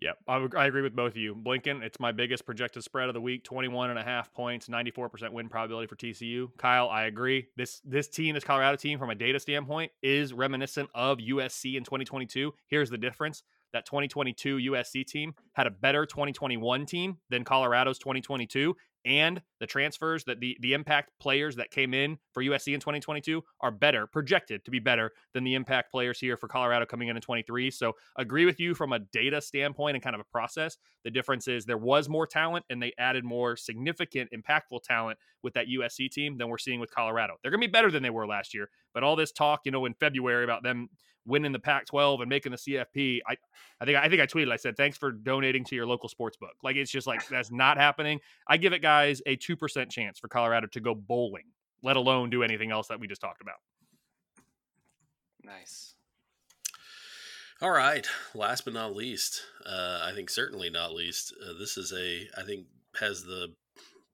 Yeah, 0.00 0.12
I, 0.26 0.44
I, 0.56 0.66
agree 0.66 0.82
with 0.82 0.96
both 0.96 1.12
of 1.12 1.16
you. 1.16 1.36
Blinken, 1.36 1.82
it's 1.82 2.00
my 2.00 2.10
biggest 2.10 2.44
projected 2.44 2.82
spread 2.82 3.08
of 3.08 3.14
the 3.14 3.20
week, 3.20 3.44
21 3.44 3.90
and 3.90 3.98
a 3.98 4.02
half 4.02 4.32
points, 4.32 4.66
94% 4.66 5.32
win 5.32 5.48
probability 5.48 5.86
for 5.86 5.94
TCU. 5.94 6.48
Kyle, 6.58 6.88
I 6.88 7.04
agree. 7.04 7.46
This 7.56 7.80
this 7.84 8.08
team, 8.08 8.34
this 8.34 8.42
Colorado 8.42 8.76
team 8.76 8.98
from 8.98 9.10
a 9.10 9.14
data 9.14 9.38
standpoint 9.38 9.92
is 10.02 10.32
reminiscent 10.32 10.90
of 10.94 11.18
USC 11.18 11.76
in 11.76 11.84
2022. 11.84 12.52
Here's 12.66 12.90
the 12.90 12.98
difference. 12.98 13.44
That 13.72 13.86
2022 13.86 14.56
USC 14.72 15.04
team 15.04 15.34
had 15.52 15.66
a 15.66 15.70
better 15.70 16.06
2021 16.06 16.86
team 16.86 17.18
than 17.30 17.44
Colorado's 17.44 17.98
2022 17.98 18.76
and 19.04 19.42
the 19.60 19.66
transfers 19.66 20.24
that 20.24 20.40
the 20.40 20.56
the 20.60 20.72
impact 20.72 21.10
players 21.20 21.56
that 21.56 21.70
came 21.70 21.94
in 21.94 22.18
for 22.32 22.42
USC 22.42 22.74
in 22.74 22.80
2022 22.80 23.42
are 23.60 23.70
better 23.70 24.06
projected 24.06 24.64
to 24.64 24.70
be 24.70 24.78
better 24.78 25.12
than 25.32 25.44
the 25.44 25.54
impact 25.54 25.90
players 25.90 26.18
here 26.18 26.36
for 26.36 26.48
Colorado 26.48 26.86
coming 26.86 27.08
in 27.08 27.16
in 27.16 27.22
23 27.22 27.70
so 27.70 27.92
agree 28.16 28.44
with 28.44 28.60
you 28.60 28.74
from 28.74 28.92
a 28.92 28.98
data 28.98 29.40
standpoint 29.40 29.96
and 29.96 30.02
kind 30.02 30.14
of 30.14 30.20
a 30.20 30.24
process. 30.24 30.76
The 31.04 31.10
difference 31.10 31.48
is 31.48 31.64
there 31.64 31.78
was 31.78 32.08
more 32.08 32.26
talent 32.26 32.64
and 32.70 32.82
they 32.82 32.92
added 32.98 33.24
more 33.24 33.56
significant 33.56 34.30
impactful 34.32 34.82
talent 34.84 35.18
with 35.42 35.54
that 35.54 35.66
USC 35.68 36.10
team 36.10 36.38
than 36.38 36.48
we're 36.48 36.58
seeing 36.58 36.80
with 36.80 36.90
Colorado. 36.90 37.34
They're 37.42 37.50
going 37.50 37.60
to 37.60 37.68
be 37.68 37.72
better 37.72 37.90
than 37.90 38.02
they 38.02 38.10
were 38.10 38.26
last 38.26 38.54
year 38.54 38.68
but 38.94 39.02
all 39.02 39.16
this 39.16 39.32
talk 39.32 39.60
you 39.64 39.72
know 39.72 39.84
in 39.84 39.94
February 39.94 40.44
about 40.44 40.62
them 40.62 40.88
winning 41.26 41.52
the 41.52 41.58
Pac-12 41.58 42.20
and 42.20 42.28
making 42.28 42.52
the 42.52 42.58
CFP. 42.58 43.20
I, 43.26 43.36
I 43.80 43.84
think 43.84 43.98
I 43.98 44.08
think 44.08 44.20
I 44.20 44.26
tweeted. 44.26 44.52
I 44.52 44.56
said 44.56 44.76
thanks 44.76 44.96
for 44.96 45.12
donating 45.12 45.64
to 45.64 45.74
your 45.74 45.86
local 45.86 46.08
sports 46.08 46.36
book. 46.36 46.54
Like 46.62 46.76
it's 46.76 46.90
just 46.90 47.06
like 47.06 47.26
that's 47.28 47.50
not 47.50 47.76
happening. 47.76 48.20
I 48.48 48.56
give 48.56 48.72
it 48.72 48.80
guys 48.80 49.22
a 49.26 49.36
two 49.36 49.56
percent 49.56 49.90
chance 49.90 50.18
for 50.18 50.28
Colorado 50.28 50.66
to 50.68 50.80
go 50.80 50.94
bowling, 50.94 51.44
let 51.82 51.96
alone 51.96 52.30
do 52.30 52.42
anything 52.42 52.70
else 52.70 52.88
that 52.88 53.00
we 53.00 53.06
just 53.06 53.20
talked 53.20 53.40
about. 53.40 53.56
Nice. 55.42 55.94
All 57.60 57.70
right. 57.70 58.06
Last 58.34 58.64
but 58.64 58.74
not 58.74 58.96
least, 58.96 59.42
uh, 59.64 60.00
I 60.02 60.12
think 60.14 60.28
certainly 60.28 60.70
not 60.70 60.92
least, 60.92 61.32
uh, 61.42 61.58
this 61.58 61.76
is 61.76 61.92
a 61.92 62.28
I 62.38 62.44
think 62.44 62.66
has 63.00 63.24
the 63.24 63.54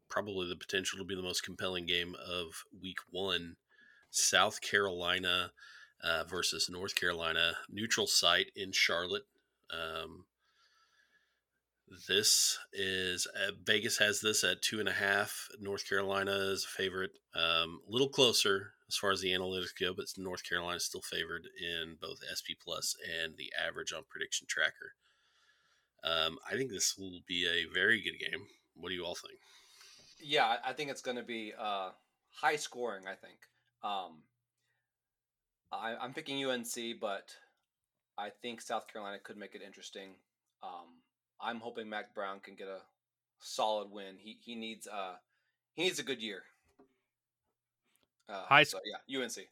probably 0.09 0.49
the 0.49 0.57
potential 0.57 0.99
to 0.99 1.05
be 1.05 1.15
the 1.15 1.23
most 1.23 1.43
compelling 1.43 1.87
game 1.87 2.15
of 2.29 2.65
Week 2.83 2.99
One. 3.11 3.57
South 4.11 4.61
Carolina 4.61 5.53
uh, 6.03 6.25
versus 6.25 6.69
North 6.71 6.95
Carolina, 6.95 7.53
neutral 7.69 8.07
site 8.07 8.51
in 8.57 8.73
Charlotte. 8.73 9.25
Um, 9.73 10.25
this 12.09 12.59
is 12.73 13.27
uh, 13.35 13.53
Vegas 13.65 13.99
has 13.99 14.21
this 14.21 14.45
at 14.45 14.63
two 14.63 14.79
and 14.79 14.89
a 14.89 14.93
half. 14.93 15.49
North 15.61 15.89
Carolina 15.89 16.33
is 16.33 16.65
a 16.65 16.69
favorite, 16.69 17.11
um, 17.35 17.81
a 17.89 17.91
little 17.91 18.09
closer 18.09 18.73
as 18.89 18.97
far 18.97 19.11
as 19.11 19.21
the 19.21 19.33
analytics 19.33 19.79
go, 19.79 19.93
but 19.95 20.07
North 20.17 20.49
Carolina 20.49 20.77
is 20.77 20.85
still 20.85 21.03
favored 21.03 21.49
in 21.61 21.97
both 22.01 22.19
SP 22.27 22.55
Plus 22.63 22.95
and 23.23 23.37
the 23.37 23.53
average 23.61 23.93
on 23.93 24.03
Prediction 24.09 24.47
Tracker. 24.49 24.95
Um, 26.03 26.39
I 26.51 26.57
think 26.57 26.71
this 26.71 26.97
will 26.97 27.21
be 27.27 27.47
a 27.47 27.73
very 27.73 28.03
good 28.03 28.19
game. 28.19 28.47
What 28.75 28.89
do 28.89 28.95
you 28.95 29.05
all 29.05 29.17
think? 29.17 29.39
Yeah, 30.23 30.57
I 30.65 30.73
think 30.73 30.91
it's 30.91 31.03
going 31.03 31.17
to 31.17 31.23
be 31.23 31.53
uh, 31.59 31.91
high 32.33 32.57
scoring. 32.57 33.05
I 33.07 33.15
think. 33.15 33.39
Um, 33.83 34.23
I, 35.73 35.95
I'm 36.01 36.13
picking 36.13 36.45
UNC, 36.45 37.01
but 37.01 37.35
I 38.19 38.31
think 38.43 38.61
South 38.61 38.87
Carolina 38.93 39.19
could 39.23 39.37
make 39.37 39.55
it 39.55 39.63
interesting. 39.63 40.11
Um, 40.63 41.01
I'm 41.41 41.61
hoping 41.61 41.89
Mack 41.89 42.15
Brown 42.15 42.41
can 42.41 42.55
get 42.55 42.69
a 42.69 42.81
solid 43.41 43.91
win. 43.91 44.17
He 44.19 44.37
he 44.41 44.55
needs 44.55 44.87
uh 44.87 45.15
he 45.75 45.85
needs 45.85 45.99
a 45.99 46.03
good 46.03 46.21
year. 46.21 46.43
Uh, 48.29 48.45
High 48.45 48.65
so 48.65 48.79
yeah, 48.85 49.21
UNC. 49.21 49.49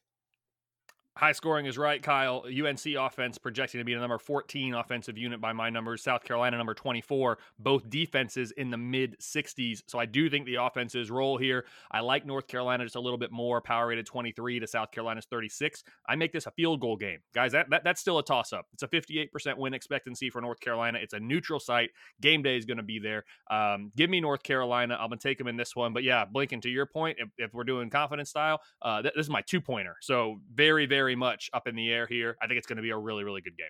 High 1.19 1.33
scoring 1.33 1.67
is 1.67 1.77
right, 1.77 2.01
Kyle. 2.01 2.45
UNC 2.47 2.87
offense 2.97 3.39
projecting 3.39 3.81
to 3.81 3.85
be 3.85 3.93
the 3.93 3.99
number 3.99 4.19
14 4.19 4.75
offensive 4.75 5.19
unit 5.19 5.41
by 5.41 5.53
my 5.53 5.69
numbers. 5.69 6.01
South 6.01 6.23
Carolina 6.23 6.57
number 6.57 6.75
24. 6.75 7.39
Both 7.59 7.91
defenses 7.91 8.53
in 8.53 8.71
the 8.71 8.77
mid 8.77 9.19
60s. 9.19 9.83
So 9.89 9.99
I 9.99 10.07
do 10.07 10.31
think 10.31 10.47
the 10.47 10.55
offenses 10.55 11.11
roll 11.11 11.37
here. 11.37 11.65
I 11.91 12.03
like 12.03 12.25
North 12.25 12.47
Carolina 12.47 12.85
just 12.85 12.95
a 12.95 13.01
little 13.01 13.19
bit 13.19 13.33
more. 13.33 13.61
Power 13.61 13.89
rated 13.89 14.07
23 14.07 14.61
to 14.61 14.69
South 14.69 14.93
Carolina's 14.93 15.25
36. 15.25 15.83
I 16.09 16.15
make 16.15 16.33
this 16.33 16.47
a 16.47 16.53
field 16.53 16.81
goal 16.81 16.95
game, 16.95 17.19
guys. 17.35 17.51
That, 17.51 17.69
that 17.71 17.83
that's 17.83 18.01
still 18.01 18.19
a 18.19 18.25
toss 18.25 18.53
up. 18.53 18.69
It's 18.73 18.85
a 18.85 18.89
58% 18.89 19.59
win 19.59 19.75
expectancy 19.75 20.31
for 20.31 20.41
North 20.41 20.61
Carolina. 20.61 21.01
It's 21.03 21.15
a 21.15 21.21
neutral 21.21 21.59
site. 21.59 21.91
Game 22.21 22.43
day 22.43 22.57
is 22.57 22.65
going 22.65 22.77
to 22.77 22.85
be 22.85 23.01
there. 23.01 23.25
Um, 23.51 23.91
give 23.97 24.09
me 24.09 24.21
North 24.21 24.45
Carolina. 24.45 24.95
I'm 24.95 25.09
gonna 25.09 25.17
take 25.17 25.39
them 25.39 25.49
in 25.49 25.57
this 25.57 25.75
one. 25.75 25.93
But 25.93 26.05
yeah, 26.05 26.25
Blinken, 26.33 26.63
to 26.63 26.69
your 26.69 26.87
point, 26.87 27.19
if, 27.19 27.29
if 27.39 27.55
we're 27.55 27.65
doing 27.65 27.91
confidence 27.91 28.31
style, 28.31 28.61
uh, 28.83 29.03
th- 29.03 29.15
this 29.17 29.27
is 29.27 29.31
my 29.31 29.43
two 29.43 29.61
pointer. 29.61 29.97
So 30.01 30.39
very 30.55 30.87
very 30.87 31.08
very 31.09 31.17
much 31.17 31.49
up 31.55 31.67
in 31.67 31.75
the 31.75 31.91
air 31.91 32.07
here. 32.07 32.37
I 32.43 32.47
think 32.47 32.59
it's 32.59 32.67
going 32.67 32.77
to 32.77 32.83
be 32.83 32.91
a 32.91 32.99
really, 32.99 33.25
really 33.25 33.41
good 33.41 33.57
game. 33.57 33.69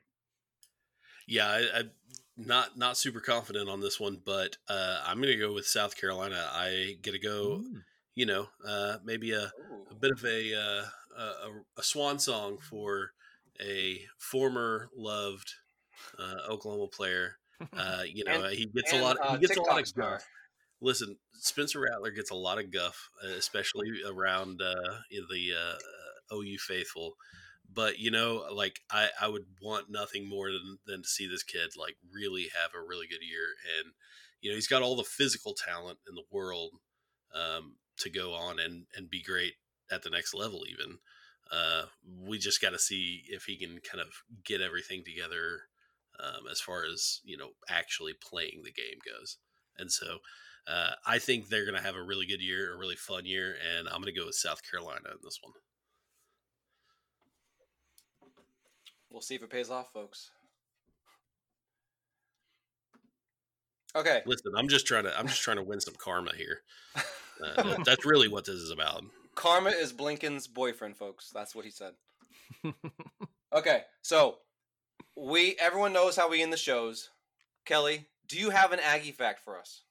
Yeah, 1.29 1.47
I, 1.47 1.79
am 1.81 1.91
not 2.37 2.77
not 2.77 2.97
super 2.97 3.21
confident 3.21 3.69
on 3.69 3.81
this 3.81 4.01
one, 4.01 4.21
but 4.25 4.57
uh, 4.69 5.03
I'm 5.07 5.19
going 5.19 5.33
to 5.33 5.39
go 5.39 5.53
with 5.53 5.67
South 5.67 5.97
Carolina. 5.97 6.49
I 6.53 6.97
get 7.01 7.13
to 7.13 7.21
go, 7.21 7.61
Ooh. 7.61 7.81
you 8.17 8.27
know, 8.27 8.49
uh, 8.67 8.97
maybe 9.05 9.31
a, 9.33 9.53
a, 9.91 9.95
bit 10.01 10.11
of 10.11 10.25
a, 10.25 10.55
uh, 10.55 10.85
a, 11.17 11.79
a 11.79 11.83
swan 11.83 12.19
song 12.19 12.59
for 12.59 13.13
a 13.65 14.01
former 14.19 14.91
loved 14.97 15.53
uh, 16.19 16.51
Oklahoma 16.53 16.89
player. 16.89 17.37
Uh, 17.77 18.03
you 18.07 18.23
know, 18.23 18.45
and, 18.45 18.55
he 18.55 18.67
gets 18.67 18.93
and, 18.93 19.03
a 19.03 19.05
lot. 19.05 19.17
Of, 19.19 19.31
he 19.31 19.35
uh, 19.35 19.37
gets 19.39 19.55
TikTok 19.55 19.67
a 19.67 19.75
lot 19.75 19.83
of 19.83 19.95
guff. 19.97 20.25
Listen, 20.81 21.17
Spencer 21.33 21.81
Rattler 21.81 22.13
gets 22.13 22.31
a 22.31 22.37
lot 22.37 22.61
of 22.61 22.73
guff, 22.73 23.11
especially 23.37 23.89
around 24.09 24.59
the 24.59 25.01
OU 26.33 26.59
faithful. 26.59 27.15
But 27.73 27.99
you 27.99 28.11
know, 28.11 28.45
like 28.53 28.81
I, 28.91 29.09
I 29.21 29.29
would 29.29 29.45
want 29.63 29.91
nothing 29.91 30.29
more 30.29 30.51
than, 30.51 30.79
than 30.87 31.03
to 31.03 31.09
see 31.09 31.29
this 31.29 31.43
kid 31.43 31.71
like 31.77 31.97
really 32.13 32.49
have 32.61 32.71
a 32.75 32.87
really 32.87 33.07
good 33.07 33.23
year. 33.23 33.55
And 33.79 33.93
you 34.41 34.51
know, 34.51 34.55
he's 34.55 34.69
got 34.69 34.83
all 34.83 34.97
the 34.97 35.05
physical 35.05 35.55
talent 35.55 35.99
in 36.09 36.15
the 36.15 36.25
world 36.31 36.73
um, 37.35 37.77
to 37.99 38.11
go 38.11 38.33
on 38.35 38.59
and 38.59 38.87
and 38.97 39.11
be 39.11 39.23
great 39.23 39.55
at 39.91 40.03
the 40.03 40.11
next 40.11 40.35
level. 40.35 40.63
Even 40.69 40.99
uh, 41.53 41.87
we 42.27 42.39
just 42.39 42.61
got 42.61 42.71
to 42.71 42.79
see 42.79 43.23
if 43.29 43.45
he 43.45 43.59
can 43.59 43.81
kind 43.81 44.01
of 44.01 44.09
get 44.45 44.61
everything 44.61 45.03
together 45.05 45.63
um, 46.21 46.47
as 46.51 46.61
far 46.61 46.85
as 46.85 47.21
you 47.25 47.37
know 47.37 47.51
actually 47.69 48.15
playing 48.15 48.63
the 48.65 48.73
game 48.73 48.99
goes. 49.05 49.39
And 49.77 49.93
so 49.93 50.19
uh, 50.67 50.93
I 51.07 51.19
think 51.19 51.49
they're 51.49 51.65
going 51.65 51.79
to 51.79 51.87
have 51.87 51.95
a 51.95 52.03
really 52.03 52.27
good 52.27 52.43
year, 52.43 52.75
a 52.75 52.79
really 52.79 52.97
fun 52.97 53.25
year, 53.25 53.55
and 53.77 53.89
I'm 53.89 54.03
going 54.03 54.13
to 54.13 54.19
go 54.19 54.27
with 54.27 54.35
South 54.35 54.61
Carolina 54.69 55.09
in 55.11 55.19
this 55.23 55.39
one. 55.43 55.53
We'll 59.11 59.23
see 59.23 59.35
if 59.35 59.43
it 59.43 59.51
pays 59.51 59.71
off, 59.71 59.93
folks. 59.93 60.31
Okay. 63.97 64.23
Listen, 64.27 64.53
I'm 64.57 64.69
just 64.69 64.87
trying 64.87 65.05
to 65.05 65.19
I'm 65.19 65.27
just 65.27 65.43
trying 65.43 65.57
to 65.57 65.63
win 65.63 65.81
some 65.81 65.95
karma 65.99 66.33
here. 66.37 66.61
Uh, 67.41 67.77
that's 67.85 68.05
really 68.05 68.27
what 68.27 68.45
this 68.45 68.57
is 68.57 68.73
about. 68.73 69.05
Karma 69.37 69.71
is 69.71 69.93
Blinken's 69.93 70.49
boyfriend, 70.49 70.97
folks. 70.97 71.31
That's 71.31 71.55
what 71.55 71.65
he 71.65 71.71
said. 71.71 71.93
okay, 73.55 73.83
so 74.03 74.39
we 75.17 75.55
everyone 75.61 75.93
knows 75.93 76.17
how 76.17 76.29
we 76.29 76.43
end 76.43 76.53
the 76.53 76.57
shows. 76.57 77.11
Kelly, 77.65 78.09
do 78.27 78.37
you 78.41 78.51
have 78.51 78.73
an 78.73 78.81
Aggie 78.83 79.13
fact 79.13 79.39
for 79.39 79.57
us? 79.57 79.83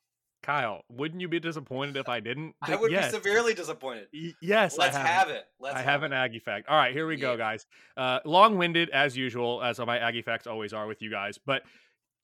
Kyle, 0.47 0.81
wouldn't 0.89 1.19
you 1.19 1.27
be 1.27 1.41
disappointed 1.41 1.97
if 1.97 2.07
I 2.07 2.21
didn't? 2.21 2.55
I 2.61 2.77
would 2.77 2.89
yes. 2.89 3.11
be 3.11 3.17
severely 3.17 3.53
disappointed. 3.53 4.07
Y- 4.13 4.31
yes, 4.41 4.77
let's 4.77 4.95
have, 4.95 5.05
have, 5.05 5.29
it. 5.29 5.43
Let's 5.59 5.75
I 5.75 5.79
have, 5.79 5.85
have 5.87 6.03
an 6.03 6.13
Aggie 6.13 6.39
fact. 6.39 6.69
All 6.69 6.77
right, 6.77 6.93
here 6.93 7.05
we 7.05 7.15
yeah. 7.15 7.21
go, 7.21 7.37
guys. 7.37 7.65
Uh, 7.97 8.19
long-winded 8.23 8.89
as 8.91 9.17
usual, 9.17 9.61
as 9.61 9.77
my 9.79 9.99
Aggie 9.99 10.21
facts 10.21 10.47
always 10.47 10.71
are 10.71 10.87
with 10.87 11.01
you 11.01 11.11
guys. 11.11 11.37
But 11.45 11.63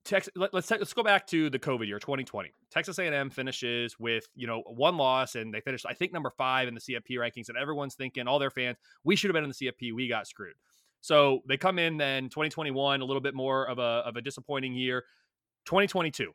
Texas, 0.06 0.32
let, 0.38 0.54
us 0.54 0.72
let's 0.72 0.94
go 0.94 1.04
back 1.04 1.28
to 1.28 1.50
the 1.50 1.60
COVID 1.60 1.86
year, 1.86 2.00
2020. 2.00 2.54
Texas 2.72 2.98
A&M 2.98 3.30
finishes 3.30 4.00
with 4.00 4.26
you 4.36 4.48
know 4.48 4.64
one 4.68 4.96
loss, 4.96 5.36
and 5.36 5.54
they 5.54 5.60
finished 5.60 5.86
I 5.86 5.94
think 5.94 6.14
number 6.14 6.30
five 6.30 6.70
in 6.70 6.76
the 6.76 6.82
CFP 6.82 7.18
rankings, 7.18 7.50
and 7.50 7.58
everyone's 7.58 7.96
thinking, 7.96 8.26
all 8.26 8.40
their 8.40 8.52
fans, 8.52 8.78
we 9.04 9.18
should 9.18 9.32
have 9.32 9.34
been 9.34 9.44
in 9.44 9.50
the 9.50 9.68
CFP, 9.68 9.94
we 9.94 10.08
got 10.08 10.28
screwed. 10.28 10.56
So 11.02 11.42
they 11.46 11.58
come 11.58 11.78
in 11.78 11.98
then 11.98 12.30
2021, 12.30 13.02
a 13.02 13.06
little 13.06 13.22
bit 13.22 13.36
more 13.36 13.68
of 13.68 13.80
a 13.80 14.02
of 14.06 14.16
a 14.16 14.22
disappointing 14.22 14.76
year. 14.76 15.04
2022, 15.66 16.32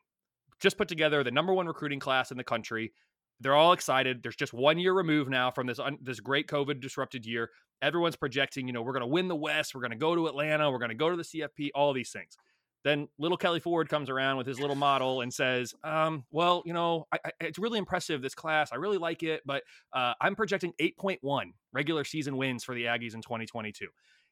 just 0.59 0.77
put 0.77 0.87
together 0.87 1.23
the 1.23 1.31
number 1.31 1.53
one 1.53 1.67
recruiting 1.67 1.99
class 1.99 2.31
in 2.31 2.37
the 2.37 2.43
country. 2.43 2.93
They're 3.39 3.55
all 3.55 3.71
excited. 3.71 4.21
There's 4.21 4.35
just 4.35 4.53
one 4.53 4.77
year 4.77 4.93
removed 4.93 5.29
now 5.29 5.49
from 5.51 5.67
this 5.67 5.79
un- 5.79 5.99
this 6.01 6.19
great 6.19 6.47
COVID 6.47 6.81
disrupted 6.81 7.25
year. 7.25 7.49
Everyone's 7.81 8.17
projecting, 8.17 8.67
you 8.67 8.73
know, 8.73 8.81
we're 8.81 8.91
going 8.91 9.01
to 9.01 9.07
win 9.07 9.29
the 9.29 9.35
West. 9.35 9.73
We're 9.73 9.81
going 9.81 9.91
to 9.91 9.97
go 9.97 10.13
to 10.13 10.27
Atlanta. 10.27 10.69
We're 10.69 10.79
going 10.79 10.89
to 10.89 10.95
go 10.95 11.09
to 11.09 11.15
the 11.15 11.23
CFP. 11.23 11.69
All 11.73 11.93
these 11.93 12.11
things. 12.11 12.35
Then 12.83 13.07
little 13.17 13.37
Kelly 13.37 13.59
Ford 13.59 13.89
comes 13.89 14.09
around 14.09 14.37
with 14.37 14.47
his 14.47 14.59
little 14.59 14.75
model 14.75 15.21
and 15.21 15.33
says, 15.33 15.73
um, 15.83 16.25
"Well, 16.31 16.63
you 16.65 16.73
know, 16.73 17.07
I, 17.11 17.19
I, 17.25 17.31
it's 17.41 17.59
really 17.59 17.77
impressive 17.77 18.21
this 18.21 18.35
class. 18.35 18.71
I 18.71 18.75
really 18.75 18.97
like 18.97 19.21
it, 19.23 19.41
but 19.45 19.63
uh, 19.93 20.13
I'm 20.21 20.35
projecting 20.35 20.73
8.1 20.79 21.51
regular 21.73 22.03
season 22.05 22.37
wins 22.37 22.63
for 22.63 22.73
the 22.73 22.85
Aggies 22.85 23.15
in 23.15 23.21
2022." 23.21 23.87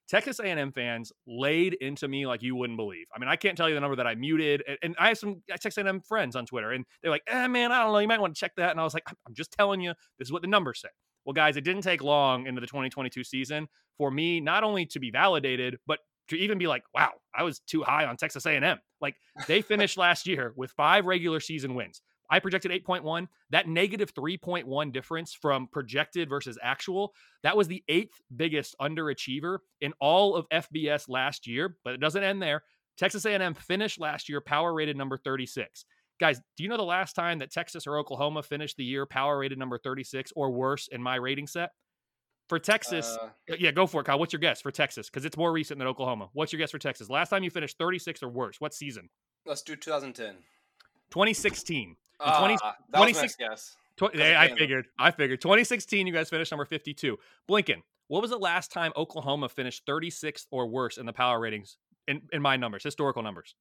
Texas 0.08 0.40
A&M 0.40 0.72
fans 0.72 1.12
laid 1.26 1.74
into 1.76 2.08
me 2.08 2.26
like 2.26 2.42
you 2.42 2.56
wouldn't 2.56 2.78
believe. 2.78 3.08
I 3.14 3.20
mean, 3.20 3.28
I 3.28 3.36
can't 3.36 3.58
tell 3.58 3.68
you 3.68 3.76
the 3.76 3.82
number 3.82 3.98
that 3.98 4.08
I 4.08 4.16
muted, 4.16 4.64
and, 4.68 4.78
and 4.82 4.96
I 4.98 5.10
have 5.10 5.18
some 5.18 5.42
Texas 5.50 5.78
A&M 5.78 6.02
friends 6.02 6.36
on 6.36 6.46
Twitter, 6.46 6.72
and 6.72 6.86
they're 7.02 7.12
like, 7.12 7.24
"Eh, 7.28 7.48
man, 7.48 7.72
I 7.72 7.84
don't 7.84 7.94
know. 7.94 8.00
You 8.00 8.08
might 8.08 8.22
want 8.22 8.36
to 8.36 8.40
check 8.40 8.54
that." 8.58 8.72
And 8.72 8.80
I 8.80 8.84
was 8.84 8.94
like, 8.94 9.04
"I'm 9.28 9.34
just 9.34 9.52
telling 9.52 9.82
you, 9.82 9.94
this 10.18 10.28
is 10.28 10.32
what 10.32 10.42
the 10.42 10.48
numbers 10.48 10.82
say." 10.82 10.90
Well, 11.26 11.34
guys, 11.34 11.58
it 11.58 11.66
didn't 11.66 11.82
take 11.82 12.02
long 12.02 12.48
into 12.48 12.62
the 12.62 12.68
2022 12.68 13.24
season 13.24 13.68
for 13.98 14.10
me 14.10 14.40
not 14.40 14.64
only 14.64 14.86
to 14.88 15.00
be 15.00 15.12
validated, 15.12 15.78
but 15.86 16.00
to 16.30 16.38
even 16.38 16.58
be 16.58 16.68
like, 16.68 16.84
"Wow, 16.94 17.14
I 17.36 17.44
was 17.44 17.60
too 17.60 17.84
high 17.84 18.06
on 18.06 18.16
Texas 18.16 18.46
A&M." 18.46 18.80
Like 19.02 19.16
they 19.48 19.62
finished 19.62 19.98
last 19.98 20.26
year 20.26 20.54
with 20.56 20.72
five 20.72 21.06
regular 21.06 21.40
season 21.42 21.76
wins. 21.76 22.02
I 22.30 22.40
projected 22.40 22.72
8.1. 22.72 23.28
That 23.52 23.68
negative 23.68 24.14
3.1 24.14 24.92
difference 24.92 25.34
from 25.34 25.68
projected 25.68 26.30
versus 26.30 26.58
actual, 26.62 27.14
that 27.44 27.58
was 27.58 27.68
the 27.68 27.84
eighth 27.88 28.22
biggest 28.36 28.76
underachiever 28.82 29.60
in 29.82 29.94
all 30.00 30.36
of 30.36 30.48
FBS 30.50 31.10
last 31.10 31.48
year, 31.48 31.78
but 31.84 31.94
it 31.94 32.00
doesn't 32.00 32.24
end 32.24 32.42
there. 32.42 32.64
Texas 32.98 33.26
A&M 33.26 33.54
finished 33.54 34.00
last 34.00 34.28
year 34.28 34.42
power 34.42 34.74
rated 34.74 34.98
number 34.98 35.18
36. 35.18 35.86
Guys, 36.20 36.42
do 36.56 36.64
you 36.64 36.70
know 36.70 36.78
the 36.78 36.84
last 36.84 37.14
time 37.14 37.40
that 37.40 37.52
Texas 37.52 37.86
or 37.86 37.98
Oklahoma 37.98 38.42
finished 38.42 38.78
the 38.78 38.84
year 38.84 39.06
power 39.06 39.38
rated 39.38 39.60
number 39.60 39.78
36 39.78 40.34
or 40.36 40.50
worse 40.52 40.88
in 40.88 41.02
my 41.02 41.16
rating 41.16 41.46
set? 41.46 41.70
For 42.50 42.60
Texas, 42.60 43.18
uh, 43.22 43.56
yeah, 43.60 43.72
go 43.72 43.86
for 43.86 44.02
it, 44.02 44.06
Kyle. 44.06 44.18
What's 44.18 44.32
your 44.32 44.40
guess 44.40 44.62
for 44.62 44.72
Texas? 44.72 45.10
Because 45.10 45.26
it's 45.26 45.36
more 45.36 45.52
recent 45.52 45.80
than 45.80 45.88
Oklahoma. 45.88 46.30
What's 46.32 46.54
your 46.54 46.60
guess 46.60 46.72
for 46.72 46.80
Texas? 46.80 47.10
Last 47.10 47.30
time 47.30 47.44
you 47.44 47.50
finished 47.50 47.78
36 47.78 48.24
or 48.24 48.30
worse. 48.30 48.56
What 48.60 48.74
season? 48.74 49.10
Let's 49.46 49.62
do 49.62 49.76
2010. 49.76 50.36
2016. 51.12 51.98
Uh, 52.20 52.40
20, 52.40 52.58
26, 52.96 53.36
yes. 53.40 53.76
I 54.02 54.50
figured. 54.56 54.88
I 54.98 55.12
figured. 55.12 55.40
2016, 55.42 56.08
you 56.08 56.14
guys 56.14 56.30
finished 56.30 56.52
number 56.52 56.66
52. 56.66 57.18
Blinken, 57.50 57.82
what 58.08 58.22
was 58.22 58.32
the 58.32 58.38
last 58.38 58.72
time 58.72 58.92
Oklahoma 58.96 59.50
finished 59.50 59.86
36th 59.86 60.46
or 60.52 60.68
worse 60.68 60.98
in 60.98 61.06
the 61.06 61.14
power 61.14 61.40
ratings 61.40 61.78
in, 62.08 62.22
in 62.32 62.42
my 62.42 62.56
numbers, 62.58 62.84
historical 62.84 63.24
numbers? 63.24 63.56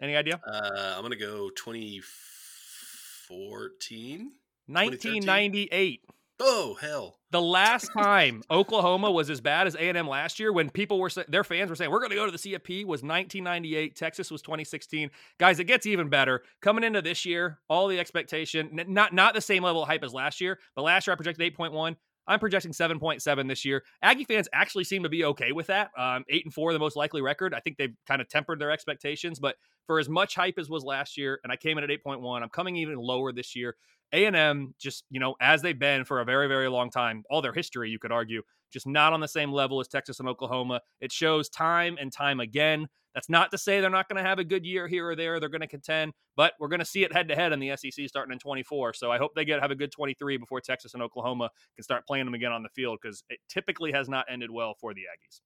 Any 0.00 0.16
idea? 0.16 0.40
Uh, 0.46 0.94
I'm 0.96 1.02
going 1.02 1.12
to 1.12 1.18
go 1.18 1.50
2014. 1.50 4.32
1998. 4.66 6.00
Oh 6.44 6.76
hell! 6.80 7.18
The 7.30 7.40
last 7.40 7.90
time 7.96 8.42
Oklahoma 8.50 9.12
was 9.12 9.30
as 9.30 9.40
bad 9.40 9.68
as 9.68 9.76
A 9.76 9.82
and 9.82 9.96
M 9.96 10.08
last 10.08 10.40
year, 10.40 10.52
when 10.52 10.70
people 10.70 10.98
were 10.98 11.08
their 11.28 11.44
fans 11.44 11.70
were 11.70 11.76
saying 11.76 11.88
we're 11.88 12.00
going 12.00 12.10
to 12.10 12.16
go 12.16 12.26
to 12.26 12.32
the 12.32 12.38
CFP, 12.38 12.80
was 12.80 13.04
1998. 13.04 13.94
Texas 13.94 14.28
was 14.28 14.42
2016. 14.42 15.08
Guys, 15.38 15.60
it 15.60 15.64
gets 15.64 15.86
even 15.86 16.08
better 16.08 16.42
coming 16.60 16.82
into 16.82 17.00
this 17.00 17.24
year. 17.24 17.60
All 17.68 17.86
the 17.86 18.00
expectation, 18.00 18.70
not 18.88 19.12
not 19.12 19.34
the 19.34 19.40
same 19.40 19.62
level 19.62 19.82
of 19.82 19.88
hype 19.88 20.02
as 20.02 20.12
last 20.12 20.40
year, 20.40 20.58
but 20.74 20.82
last 20.82 21.06
year 21.06 21.12
I 21.12 21.16
projected 21.16 21.54
8.1. 21.56 21.94
I'm 22.26 22.40
projecting 22.40 22.72
7.7 22.72 23.48
this 23.48 23.64
year. 23.64 23.84
Aggie 24.02 24.24
fans 24.24 24.48
actually 24.52 24.84
seem 24.84 25.04
to 25.04 25.08
be 25.08 25.24
okay 25.24 25.52
with 25.52 25.68
that. 25.68 25.90
Um, 25.96 26.24
eight 26.28 26.44
and 26.44 26.52
four, 26.52 26.72
the 26.72 26.78
most 26.78 26.96
likely 26.96 27.20
record. 27.20 27.54
I 27.54 27.60
think 27.60 27.76
they've 27.76 27.94
kind 28.06 28.20
of 28.20 28.28
tempered 28.28 28.60
their 28.60 28.70
expectations, 28.70 29.38
but 29.38 29.56
for 29.86 29.98
as 29.98 30.08
much 30.08 30.34
hype 30.34 30.58
as 30.58 30.68
was 30.68 30.84
last 30.84 31.16
year, 31.16 31.40
and 31.42 31.52
I 31.52 31.56
came 31.56 31.78
in 31.78 31.84
at 31.84 31.90
8.1, 31.90 32.42
I'm 32.42 32.48
coming 32.48 32.76
even 32.76 32.96
lower 32.96 33.32
this 33.32 33.56
year. 33.56 33.76
A&M 34.12 34.74
just, 34.78 35.04
you 35.10 35.20
know, 35.20 35.34
as 35.40 35.62
they've 35.62 35.78
been 35.78 36.04
for 36.04 36.20
a 36.20 36.24
very, 36.24 36.48
very 36.48 36.68
long 36.68 36.90
time, 36.90 37.24
all 37.30 37.42
their 37.42 37.52
history, 37.52 37.90
you 37.90 37.98
could 37.98 38.12
argue, 38.12 38.42
just 38.72 38.86
not 38.86 39.12
on 39.12 39.20
the 39.20 39.28
same 39.28 39.52
level 39.52 39.80
as 39.80 39.88
Texas 39.88 40.20
and 40.20 40.28
Oklahoma. 40.28 40.80
It 41.00 41.12
shows 41.12 41.48
time 41.48 41.96
and 42.00 42.12
time 42.12 42.40
again. 42.40 42.88
That's 43.14 43.28
not 43.28 43.50
to 43.50 43.58
say 43.58 43.80
they're 43.80 43.90
not 43.90 44.08
going 44.08 44.22
to 44.22 44.28
have 44.28 44.38
a 44.38 44.44
good 44.44 44.64
year 44.64 44.88
here 44.88 45.10
or 45.10 45.16
there. 45.16 45.38
They're 45.38 45.50
going 45.50 45.60
to 45.60 45.66
contend, 45.66 46.12
but 46.34 46.54
we're 46.58 46.68
going 46.68 46.80
to 46.80 46.86
see 46.86 47.04
it 47.04 47.12
head 47.12 47.28
to 47.28 47.34
head 47.34 47.52
in 47.52 47.60
the 47.60 47.76
SEC 47.76 48.08
starting 48.08 48.32
in 48.32 48.38
24. 48.38 48.94
So 48.94 49.10
I 49.12 49.18
hope 49.18 49.34
they 49.34 49.44
get 49.44 49.60
have 49.60 49.70
a 49.70 49.74
good 49.74 49.92
23 49.92 50.38
before 50.38 50.60
Texas 50.60 50.94
and 50.94 51.02
Oklahoma 51.02 51.50
can 51.76 51.82
start 51.82 52.06
playing 52.06 52.24
them 52.24 52.34
again 52.34 52.52
on 52.52 52.62
the 52.62 52.70
field 52.70 52.98
because 53.02 53.22
it 53.28 53.38
typically 53.50 53.92
has 53.92 54.08
not 54.08 54.24
ended 54.30 54.50
well 54.50 54.74
for 54.80 54.94
the 54.94 55.02
Aggies. 55.02 55.40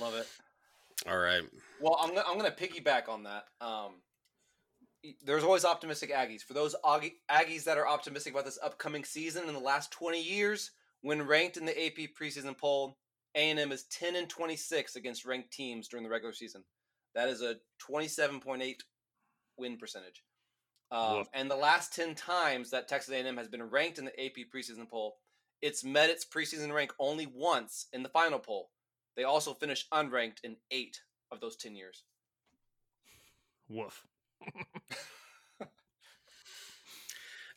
Love 0.00 0.14
it. 0.14 0.26
All 1.08 1.18
right. 1.18 1.42
Well, 1.80 1.96
I'm 2.00 2.10
gonna, 2.10 2.24
I'm 2.28 2.38
going 2.38 2.50
to 2.50 2.56
piggyback 2.56 3.08
on 3.08 3.22
that. 3.22 3.44
Um, 3.60 3.92
there's 5.24 5.44
always 5.44 5.64
optimistic 5.64 6.12
Aggies. 6.12 6.42
For 6.42 6.54
those 6.54 6.74
Aggies 6.84 7.64
that 7.64 7.78
are 7.78 7.88
optimistic 7.88 8.32
about 8.32 8.44
this 8.44 8.58
upcoming 8.62 9.04
season 9.04 9.48
in 9.48 9.54
the 9.54 9.60
last 9.60 9.90
20 9.92 10.20
years, 10.20 10.72
when 11.02 11.22
ranked 11.22 11.56
in 11.56 11.64
the 11.64 11.86
AP 11.86 12.10
preseason 12.20 12.56
poll, 12.56 12.98
A&M 13.34 13.72
is 13.72 13.84
10 13.84 14.16
and 14.16 14.28
26 14.28 14.96
against 14.96 15.24
ranked 15.24 15.52
teams 15.52 15.88
during 15.88 16.04
the 16.04 16.10
regular 16.10 16.32
season. 16.32 16.64
That 17.14 17.28
is 17.28 17.42
a 17.42 17.56
27.8 17.88 18.74
win 19.56 19.76
percentage. 19.76 20.24
Um, 20.90 21.24
and 21.34 21.50
the 21.50 21.56
last 21.56 21.94
10 21.94 22.14
times 22.14 22.70
that 22.70 22.88
Texas 22.88 23.12
A&M 23.12 23.36
has 23.36 23.48
been 23.48 23.62
ranked 23.62 23.98
in 23.98 24.06
the 24.06 24.24
AP 24.24 24.46
preseason 24.54 24.88
poll, 24.88 25.18
it's 25.60 25.84
met 25.84 26.10
its 26.10 26.24
preseason 26.24 26.72
rank 26.72 26.92
only 26.98 27.26
once 27.26 27.86
in 27.92 28.02
the 28.02 28.08
final 28.08 28.38
poll. 28.38 28.70
They 29.16 29.24
also 29.24 29.52
finished 29.52 29.90
unranked 29.90 30.38
in 30.44 30.56
eight 30.70 31.00
of 31.30 31.40
those 31.40 31.56
10 31.56 31.76
years. 31.76 32.04
Woof. 33.68 34.06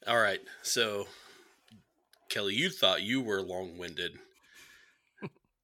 All 0.08 0.18
right. 0.20 0.40
So, 0.64 1.08
Kelly, 2.30 2.56
you 2.56 2.72
thought 2.72 3.04
you 3.04 3.22
were 3.22 3.44
long 3.44 3.78
winded. 3.78 4.18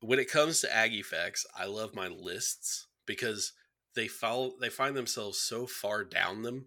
when 0.01 0.19
it 0.19 0.31
comes 0.31 0.61
to 0.61 0.75
Aggie 0.75 1.03
facts, 1.03 1.45
I 1.57 1.65
love 1.65 1.95
my 1.95 2.07
lists 2.07 2.87
because 3.05 3.53
they 3.95 4.07
follow 4.07 4.53
they 4.61 4.69
find 4.69 4.95
themselves 4.95 5.39
so 5.39 5.65
far 5.65 6.03
down 6.03 6.43
them. 6.43 6.65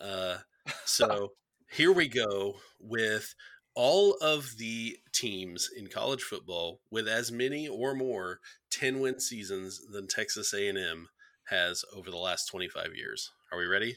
Uh, 0.00 0.38
so 0.84 1.32
here 1.72 1.92
we 1.92 2.08
go 2.08 2.56
with 2.80 3.34
all 3.74 4.14
of 4.22 4.56
the 4.58 4.96
teams 5.12 5.68
in 5.76 5.88
college 5.88 6.22
football 6.22 6.80
with 6.90 7.08
as 7.08 7.32
many 7.32 7.68
or 7.68 7.94
more 7.94 8.40
10 8.70 9.00
win 9.00 9.20
seasons 9.20 9.80
than 9.92 10.06
Texas 10.08 10.54
A&M 10.54 11.08
has 11.48 11.84
over 11.96 12.10
the 12.10 12.16
last 12.18 12.46
25 12.46 12.94
years. 12.96 13.30
Are 13.50 13.58
we 13.58 13.66
ready? 13.66 13.96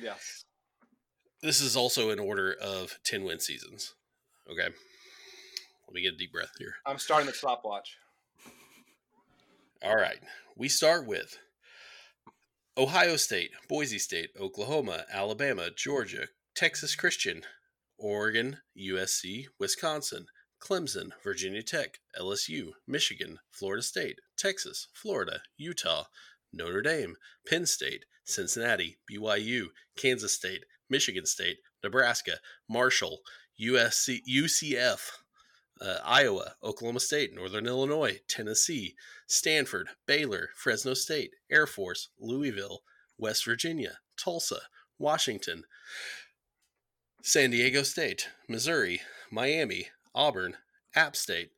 Yes. 0.00 0.44
This 1.42 1.60
is 1.60 1.76
also 1.76 2.10
in 2.10 2.18
order 2.18 2.54
of 2.60 2.98
10 3.04 3.24
win 3.24 3.40
seasons. 3.40 3.94
Okay. 4.48 4.68
Let 5.86 5.94
me 5.94 6.02
get 6.02 6.14
a 6.14 6.16
deep 6.16 6.32
breath 6.32 6.52
here. 6.58 6.74
I'm 6.86 6.98
starting 6.98 7.26
the 7.26 7.32
stopwatch. 7.32 7.96
All 9.82 9.96
right. 9.96 10.20
We 10.56 10.68
start 10.68 11.06
with 11.06 11.36
Ohio 12.78 13.16
State, 13.16 13.50
Boise 13.68 13.98
State, 13.98 14.30
Oklahoma, 14.40 15.04
Alabama, 15.12 15.70
Georgia, 15.76 16.28
Texas 16.54 16.94
Christian, 16.94 17.42
Oregon, 17.98 18.58
USC, 18.78 19.46
Wisconsin, 19.58 20.26
Clemson, 20.60 21.10
Virginia 21.24 21.62
Tech, 21.62 21.98
LSU, 22.18 22.70
Michigan, 22.86 23.40
Florida 23.50 23.82
State, 23.82 24.20
Texas, 24.36 24.86
Florida, 24.92 25.42
Utah, 25.56 26.04
Notre 26.52 26.82
Dame, 26.82 27.16
Penn 27.46 27.66
State, 27.66 28.04
Cincinnati, 28.24 28.98
BYU, 29.10 29.68
Kansas 29.96 30.34
State, 30.34 30.64
Michigan 30.88 31.26
State, 31.26 31.58
Nebraska, 31.82 32.38
Marshall, 32.68 33.20
USC, 33.60 34.20
UCF, 34.28 35.10
uh, 35.80 35.98
Iowa, 36.04 36.54
Oklahoma 36.62 37.00
State, 37.00 37.34
Northern 37.34 37.66
Illinois, 37.66 38.20
Tennessee, 38.28 38.94
Stanford, 39.26 39.88
Baylor, 40.06 40.50
Fresno 40.54 40.94
State, 40.94 41.32
Air 41.50 41.66
Force, 41.66 42.08
Louisville, 42.18 42.82
West 43.18 43.44
Virginia, 43.44 43.98
Tulsa, 44.16 44.60
Washington, 44.98 45.64
San 47.22 47.50
Diego 47.50 47.82
State, 47.82 48.28
Missouri, 48.48 49.00
Miami, 49.30 49.88
Auburn, 50.14 50.56
App 50.94 51.16
State, 51.16 51.50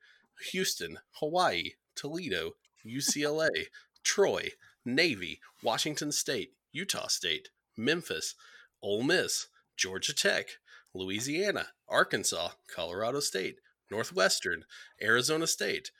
Houston, 0.53 0.99
Hawaii, 1.21 1.73
Toledo, 1.97 2.53
UCLA, 2.87 3.67
Troy, 4.03 4.51
Navy, 4.85 5.41
Washington 5.63 6.13
State, 6.13 6.53
Utah 6.73 7.07
State, 7.09 7.49
Memphis, 7.77 8.35
Ole 8.83 9.03
Miss, 9.03 9.49
Georgia 9.77 10.15
Tech, 10.15 10.59
Louisiana, 10.95 11.69
Arkansas, 11.89 12.51
Colorado 12.73 13.21
State, 13.21 13.57
Northwestern, 13.91 14.65
Arizona 15.03 15.47
State, 15.47 15.91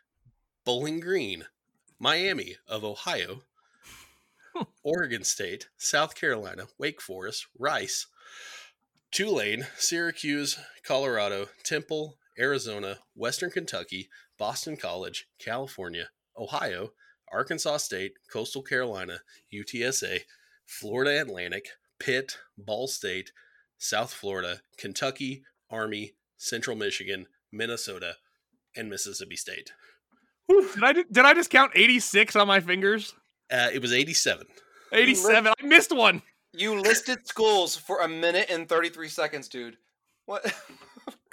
Bowling 0.65 1.01
Green, 1.01 1.45
Miami 1.99 2.57
of 2.69 2.85
Ohio, 2.85 3.43
Oregon 4.83 5.25
State, 5.25 5.69
South 5.77 6.15
Carolina, 6.15 6.65
Wake 6.79 7.01
Forest, 7.01 7.47
Rice, 7.59 8.07
Tulane, 9.11 9.67
Syracuse, 9.77 10.59
Colorado, 10.85 11.49
Temple, 11.63 12.19
Arizona, 12.39 12.99
Western 13.15 13.51
Kentucky, 13.51 14.09
Boston 14.39 14.77
College, 14.77 15.29
California, 15.39 16.09
Ohio, 16.37 16.91
Arkansas 17.33 17.79
State, 17.79 18.13
Coastal 18.31 18.63
Carolina, 18.63 19.21
UTSA, 19.53 20.21
Florida 20.67 21.21
Atlantic, 21.21 21.69
Pitt, 21.99 22.39
Ball 22.57 22.87
State, 22.87 23.33
South 23.79 24.13
Florida, 24.13 24.61
Kentucky, 24.79 25.45
Army, 25.71 26.15
Central 26.37 26.77
Michigan, 26.77 27.27
Minnesota, 27.53 28.17
and 28.77 28.91
Mississippi 28.91 29.37
State. 29.37 29.73
Did 30.49 30.85
I 30.85 30.93
did 30.93 31.19
I 31.19 31.35
just 31.35 31.51
count 31.51 31.73
86 31.75 32.37
on 32.37 32.47
my 32.47 32.61
fingers? 32.61 33.15
Uh, 33.51 33.71
it 33.73 33.81
was 33.81 33.93
87. 33.93 34.47
87. 34.93 35.53
I 35.59 35.67
missed 35.67 35.95
one. 35.95 36.23
You 36.53 36.81
listed 36.81 37.27
schools 37.27 37.77
for 37.77 38.01
a 38.01 38.09
minute 38.09 38.47
and 38.51 38.69
33 38.69 39.09
seconds, 39.09 39.49
dude. 39.49 39.77
What? 40.27 40.45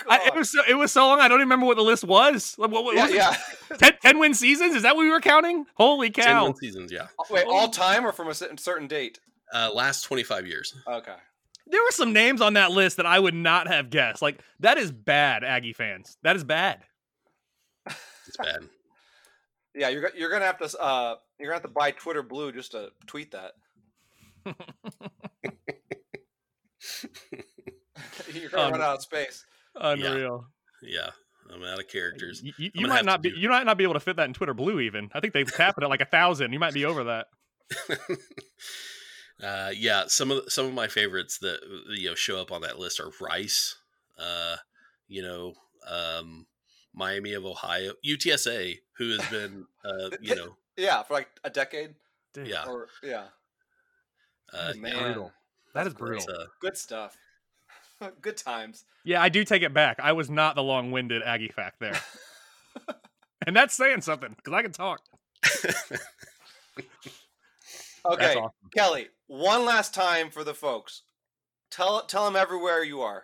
I, 0.10 0.28
it 0.28 0.36
was 0.36 0.52
so 0.52 0.62
it 0.68 0.76
was 0.76 0.92
so 0.92 1.08
long. 1.08 1.20
I 1.20 1.28
don't 1.28 1.40
even 1.40 1.48
remember 1.48 1.66
what 1.66 1.78
the 1.78 1.84
list 1.84 2.04
was. 2.04 2.54
What, 2.58 2.72
what, 2.72 2.84
what 2.84 2.96
yeah, 2.96 3.06
was 3.06 3.14
yeah. 3.14 3.78
10, 3.78 3.94
10, 4.02 4.20
win 4.20 4.34
seasons? 4.34 4.76
Is 4.76 4.84
that 4.84 4.96
what 4.96 5.04
we 5.04 5.10
were 5.10 5.22
counting? 5.22 5.66
Holy 5.76 6.10
cow! 6.10 6.24
Ten 6.24 6.44
win 6.44 6.56
seasons, 6.56 6.92
yeah. 6.92 7.08
Wait, 7.30 7.46
all 7.48 7.70
time 7.70 8.06
or 8.06 8.12
from 8.12 8.28
a 8.28 8.34
certain 8.34 8.88
date? 8.88 9.20
Uh, 9.54 9.70
last 9.74 10.04
25 10.04 10.48
years. 10.48 10.74
Okay. 10.88 11.16
There 11.68 11.82
were 11.82 11.92
some 11.92 12.14
names 12.14 12.42
on 12.42 12.54
that 12.54 12.72
list 12.72 12.98
that 12.98 13.06
I 13.06 13.20
would 13.20 13.34
not 13.34 13.68
have 13.68 13.90
guessed. 13.90 14.22
Like 14.22 14.42
that 14.60 14.78
is 14.78 14.92
bad, 14.92 15.44
Aggie 15.44 15.74
fans. 15.74 16.18
That 16.24 16.36
is 16.36 16.44
bad. 16.44 16.82
It's 17.86 18.38
bad. 18.38 18.68
yeah, 19.76 19.90
you're 19.90 20.12
you're 20.16 20.30
gonna 20.30 20.46
have 20.46 20.58
to 20.60 20.82
uh 20.82 21.16
you're 21.40 21.50
gonna 21.50 21.56
have 21.56 21.64
to 21.64 21.70
buy 21.70 21.92
Twitter 21.92 22.24
Blue 22.24 22.52
just 22.52 22.72
to 22.72 22.90
tweet 23.06 23.32
that. 23.32 23.52
you're 28.34 28.50
gonna 28.50 28.64
um, 28.64 28.72
run 28.72 28.82
out 28.82 28.96
of 28.96 29.02
space. 29.02 29.46
Unreal. 29.76 30.46
Yeah. 30.82 31.00
yeah. 31.00 31.10
I'm 31.54 31.64
out 31.64 31.80
of 31.80 31.88
characters. 31.88 32.42
You, 32.44 32.54
you, 32.58 32.72
you 32.74 32.88
might 32.88 33.04
not 33.04 33.22
be. 33.22 33.34
You 33.36 33.50
might 33.50 33.66
not 33.66 33.78
be 33.78 33.84
able 33.84 33.96
to 33.96 34.00
fit 34.00 34.16
that 34.16 34.28
in 34.28 34.34
Twitter 34.34 34.54
Blue. 34.54 34.80
Even 34.80 35.10
I 35.14 35.20
think 35.20 35.34
they 35.34 35.44
capped 35.44 35.78
it 35.78 35.84
at 35.84 35.90
like 35.90 36.02
a 36.02 36.06
thousand. 36.06 36.54
You 36.54 36.60
might 36.60 36.74
be 36.74 36.86
over 36.86 37.04
that. 37.06 37.28
uh, 39.44 39.72
yeah, 39.76 40.04
some 40.08 40.32
of 40.32 40.44
some 40.52 40.66
of 40.66 40.74
my 40.74 40.88
favorites 40.88 41.40
that 41.40 41.60
you 41.90 42.10
know 42.10 42.16
show 42.16 42.40
up 42.40 42.52
on 42.52 42.62
that 42.62 42.80
list 42.80 43.00
are 43.00 43.12
Rice. 43.20 43.76
Uh, 44.18 44.58
you 45.08 45.22
know, 45.22 45.54
um, 45.90 46.46
Miami 46.94 47.34
of 47.34 47.46
Ohio, 47.46 47.94
UTSA, 48.06 48.78
who 48.98 49.18
has 49.18 49.30
been, 49.30 49.66
uh, 49.86 50.10
you 50.22 50.36
know, 50.36 50.56
yeah, 50.78 51.04
for 51.04 51.14
like 51.16 51.30
a 51.44 51.50
decade. 51.50 51.96
Dude. 52.34 52.48
Yeah, 52.48 52.66
or, 52.66 52.88
yeah. 53.04 53.26
Uh, 54.54 54.74
Man, 54.78 54.98
brutal. 54.98 55.32
That 55.74 55.88
is 55.88 55.94
brutal. 55.94 56.26
Uh, 56.30 56.46
Good 56.60 56.78
stuff. 56.78 57.18
Good 58.22 58.38
times. 58.38 58.86
Yeah, 59.04 59.22
I 59.22 59.30
do 59.30 59.44
take 59.44 59.64
it 59.64 59.74
back. 59.74 60.00
I 60.02 60.14
was 60.14 60.30
not 60.30 60.56
the 60.56 60.64
long-winded 60.64 61.24
Aggie 61.24 61.52
fact 61.56 61.80
there, 61.80 62.00
and 63.48 63.56
that's 63.56 63.76
saying 63.76 64.02
something 64.02 64.34
because 64.36 64.54
I 64.54 64.62
can 64.62 64.72
talk. 64.72 65.02
okay, 68.06 68.36
awesome. 68.36 68.52
Kelly. 68.76 69.10
One 69.28 69.66
last 69.66 69.94
time 69.94 70.30
for 70.30 70.44
the 70.44 70.54
folks. 70.54 71.04
Tell 71.70 72.02
tell 72.02 72.26
them 72.26 72.36
everywhere 72.36 72.84
you 72.84 73.02
are. 73.02 73.24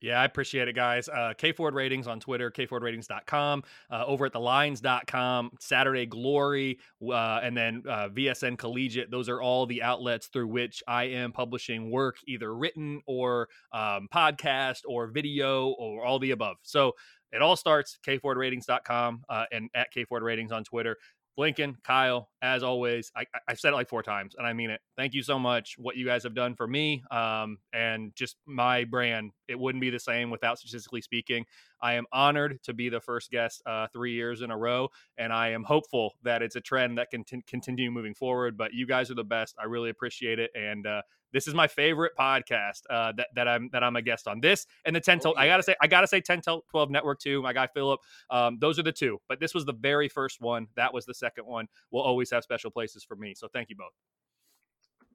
Yeah, 0.00 0.20
I 0.20 0.24
appreciate 0.24 0.68
it, 0.68 0.74
guys. 0.74 1.08
Uh, 1.08 1.34
K 1.36 1.52
Ford 1.52 1.74
Ratings 1.74 2.06
on 2.06 2.20
Twitter, 2.20 2.50
kfordratings.com, 2.50 3.64
uh, 3.90 4.04
over 4.06 4.26
at 4.26 4.32
thelines.com, 4.32 5.50
Saturday 5.58 6.06
Glory, 6.06 6.78
uh, 7.02 7.40
and 7.42 7.56
then 7.56 7.82
uh, 7.88 8.08
VSN 8.08 8.56
Collegiate. 8.58 9.10
Those 9.10 9.28
are 9.28 9.42
all 9.42 9.66
the 9.66 9.82
outlets 9.82 10.28
through 10.28 10.48
which 10.48 10.82
I 10.86 11.04
am 11.04 11.32
publishing 11.32 11.90
work, 11.90 12.16
either 12.28 12.54
written 12.54 13.00
or 13.06 13.48
um, 13.72 14.08
podcast 14.14 14.82
or 14.86 15.08
video 15.08 15.70
or 15.70 16.04
all 16.04 16.20
the 16.20 16.30
above. 16.30 16.58
So 16.62 16.92
it 17.32 17.42
all 17.42 17.56
starts 17.56 17.98
kfordrating.com 18.06 19.24
uh, 19.28 19.44
and 19.52 19.68
at 19.74 19.88
kfordratings 19.94 20.52
on 20.52 20.64
Twitter. 20.64 20.96
Blinken, 21.38 21.76
Kyle, 21.84 22.30
as 22.42 22.64
always, 22.64 23.12
I, 23.14 23.24
have 23.46 23.60
said 23.60 23.72
it 23.72 23.76
like 23.76 23.88
four 23.88 24.02
times 24.02 24.34
and 24.36 24.44
I 24.44 24.52
mean 24.52 24.70
it. 24.70 24.80
Thank 24.96 25.14
you 25.14 25.22
so 25.22 25.38
much. 25.38 25.76
What 25.78 25.96
you 25.96 26.04
guys 26.04 26.24
have 26.24 26.34
done 26.34 26.56
for 26.56 26.66
me 26.66 27.04
um, 27.12 27.58
and 27.72 28.12
just 28.16 28.36
my 28.44 28.82
brand, 28.82 29.30
it 29.46 29.56
wouldn't 29.56 29.80
be 29.80 29.90
the 29.90 30.00
same 30.00 30.30
without 30.30 30.58
statistically 30.58 31.00
speaking. 31.00 31.46
I 31.80 31.94
am 31.94 32.06
honored 32.12 32.60
to 32.64 32.74
be 32.74 32.88
the 32.88 33.00
first 33.00 33.30
guest 33.30 33.62
uh, 33.66 33.86
three 33.92 34.14
years 34.14 34.42
in 34.42 34.50
a 34.50 34.56
row, 34.56 34.88
and 35.16 35.32
I 35.32 35.50
am 35.50 35.62
hopeful 35.62 36.14
that 36.24 36.42
it's 36.42 36.56
a 36.56 36.60
trend 36.60 36.98
that 36.98 37.10
can 37.10 37.22
t- 37.22 37.44
continue 37.46 37.92
moving 37.92 38.14
forward. 38.14 38.56
But 38.56 38.74
you 38.74 38.84
guys 38.84 39.08
are 39.10 39.14
the 39.14 39.22
best. 39.22 39.54
I 39.60 39.66
really 39.66 39.90
appreciate 39.90 40.40
it, 40.40 40.50
and 40.56 40.88
uh, 40.88 41.02
this 41.32 41.46
is 41.46 41.54
my 41.54 41.66
favorite 41.66 42.12
podcast 42.18 42.82
uh, 42.90 43.12
that, 43.16 43.28
that 43.34 43.48
I'm 43.48 43.68
that 43.72 43.82
I'm 43.82 43.96
a 43.96 44.02
guest 44.02 44.28
on. 44.28 44.40
This 44.40 44.66
and 44.84 44.94
the 44.94 45.00
10 45.00 45.20
oh, 45.24 45.34
yeah. 45.34 45.42
I 45.42 45.46
gotta 45.46 45.62
say 45.62 45.74
I 45.80 45.86
gotta 45.86 46.06
say 46.06 46.20
10 46.20 46.42
12 46.42 46.90
network 46.90 47.20
too. 47.20 47.42
My 47.42 47.52
guy 47.52 47.66
Philip. 47.66 48.00
Um, 48.30 48.58
those 48.60 48.78
are 48.78 48.82
the 48.82 48.92
two, 48.92 49.20
but 49.28 49.40
this 49.40 49.54
was 49.54 49.64
the 49.64 49.72
very 49.72 50.08
first 50.08 50.40
one. 50.40 50.66
That 50.76 50.92
was 50.92 51.04
the 51.06 51.14
second 51.14 51.44
one. 51.46 51.66
We'll 51.90 52.02
always 52.02 52.30
have 52.30 52.42
special 52.42 52.70
places 52.70 53.04
for 53.04 53.16
me. 53.16 53.34
So 53.34 53.48
thank 53.52 53.70
you 53.70 53.76
both. 53.76 53.92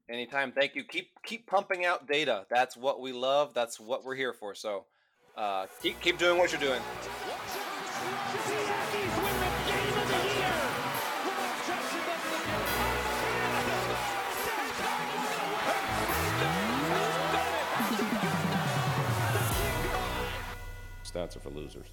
Anytime. 0.09 0.51
Thank 0.51 0.76
you. 0.76 0.84
Keep 0.84 1.09
keep 1.26 1.47
pumping 1.47 1.86
out 1.86 2.07
data. 2.07 2.45
That's 2.49 2.76
what 2.76 2.99
we 2.99 3.11
love. 3.11 3.53
That's 3.53 3.80
what 3.80 4.03
we're 4.03 4.16
here 4.16 4.34
for. 4.34 4.53
So 4.53 4.86
uh, 5.38 5.68
keep 5.82 5.99
keep 6.01 6.18
doing 6.18 6.38
what 6.38 6.51
you're 6.51 6.61
doing. 6.61 6.82
Wisconsin 21.24 21.41
for 21.41 21.49
losers. 21.57 21.88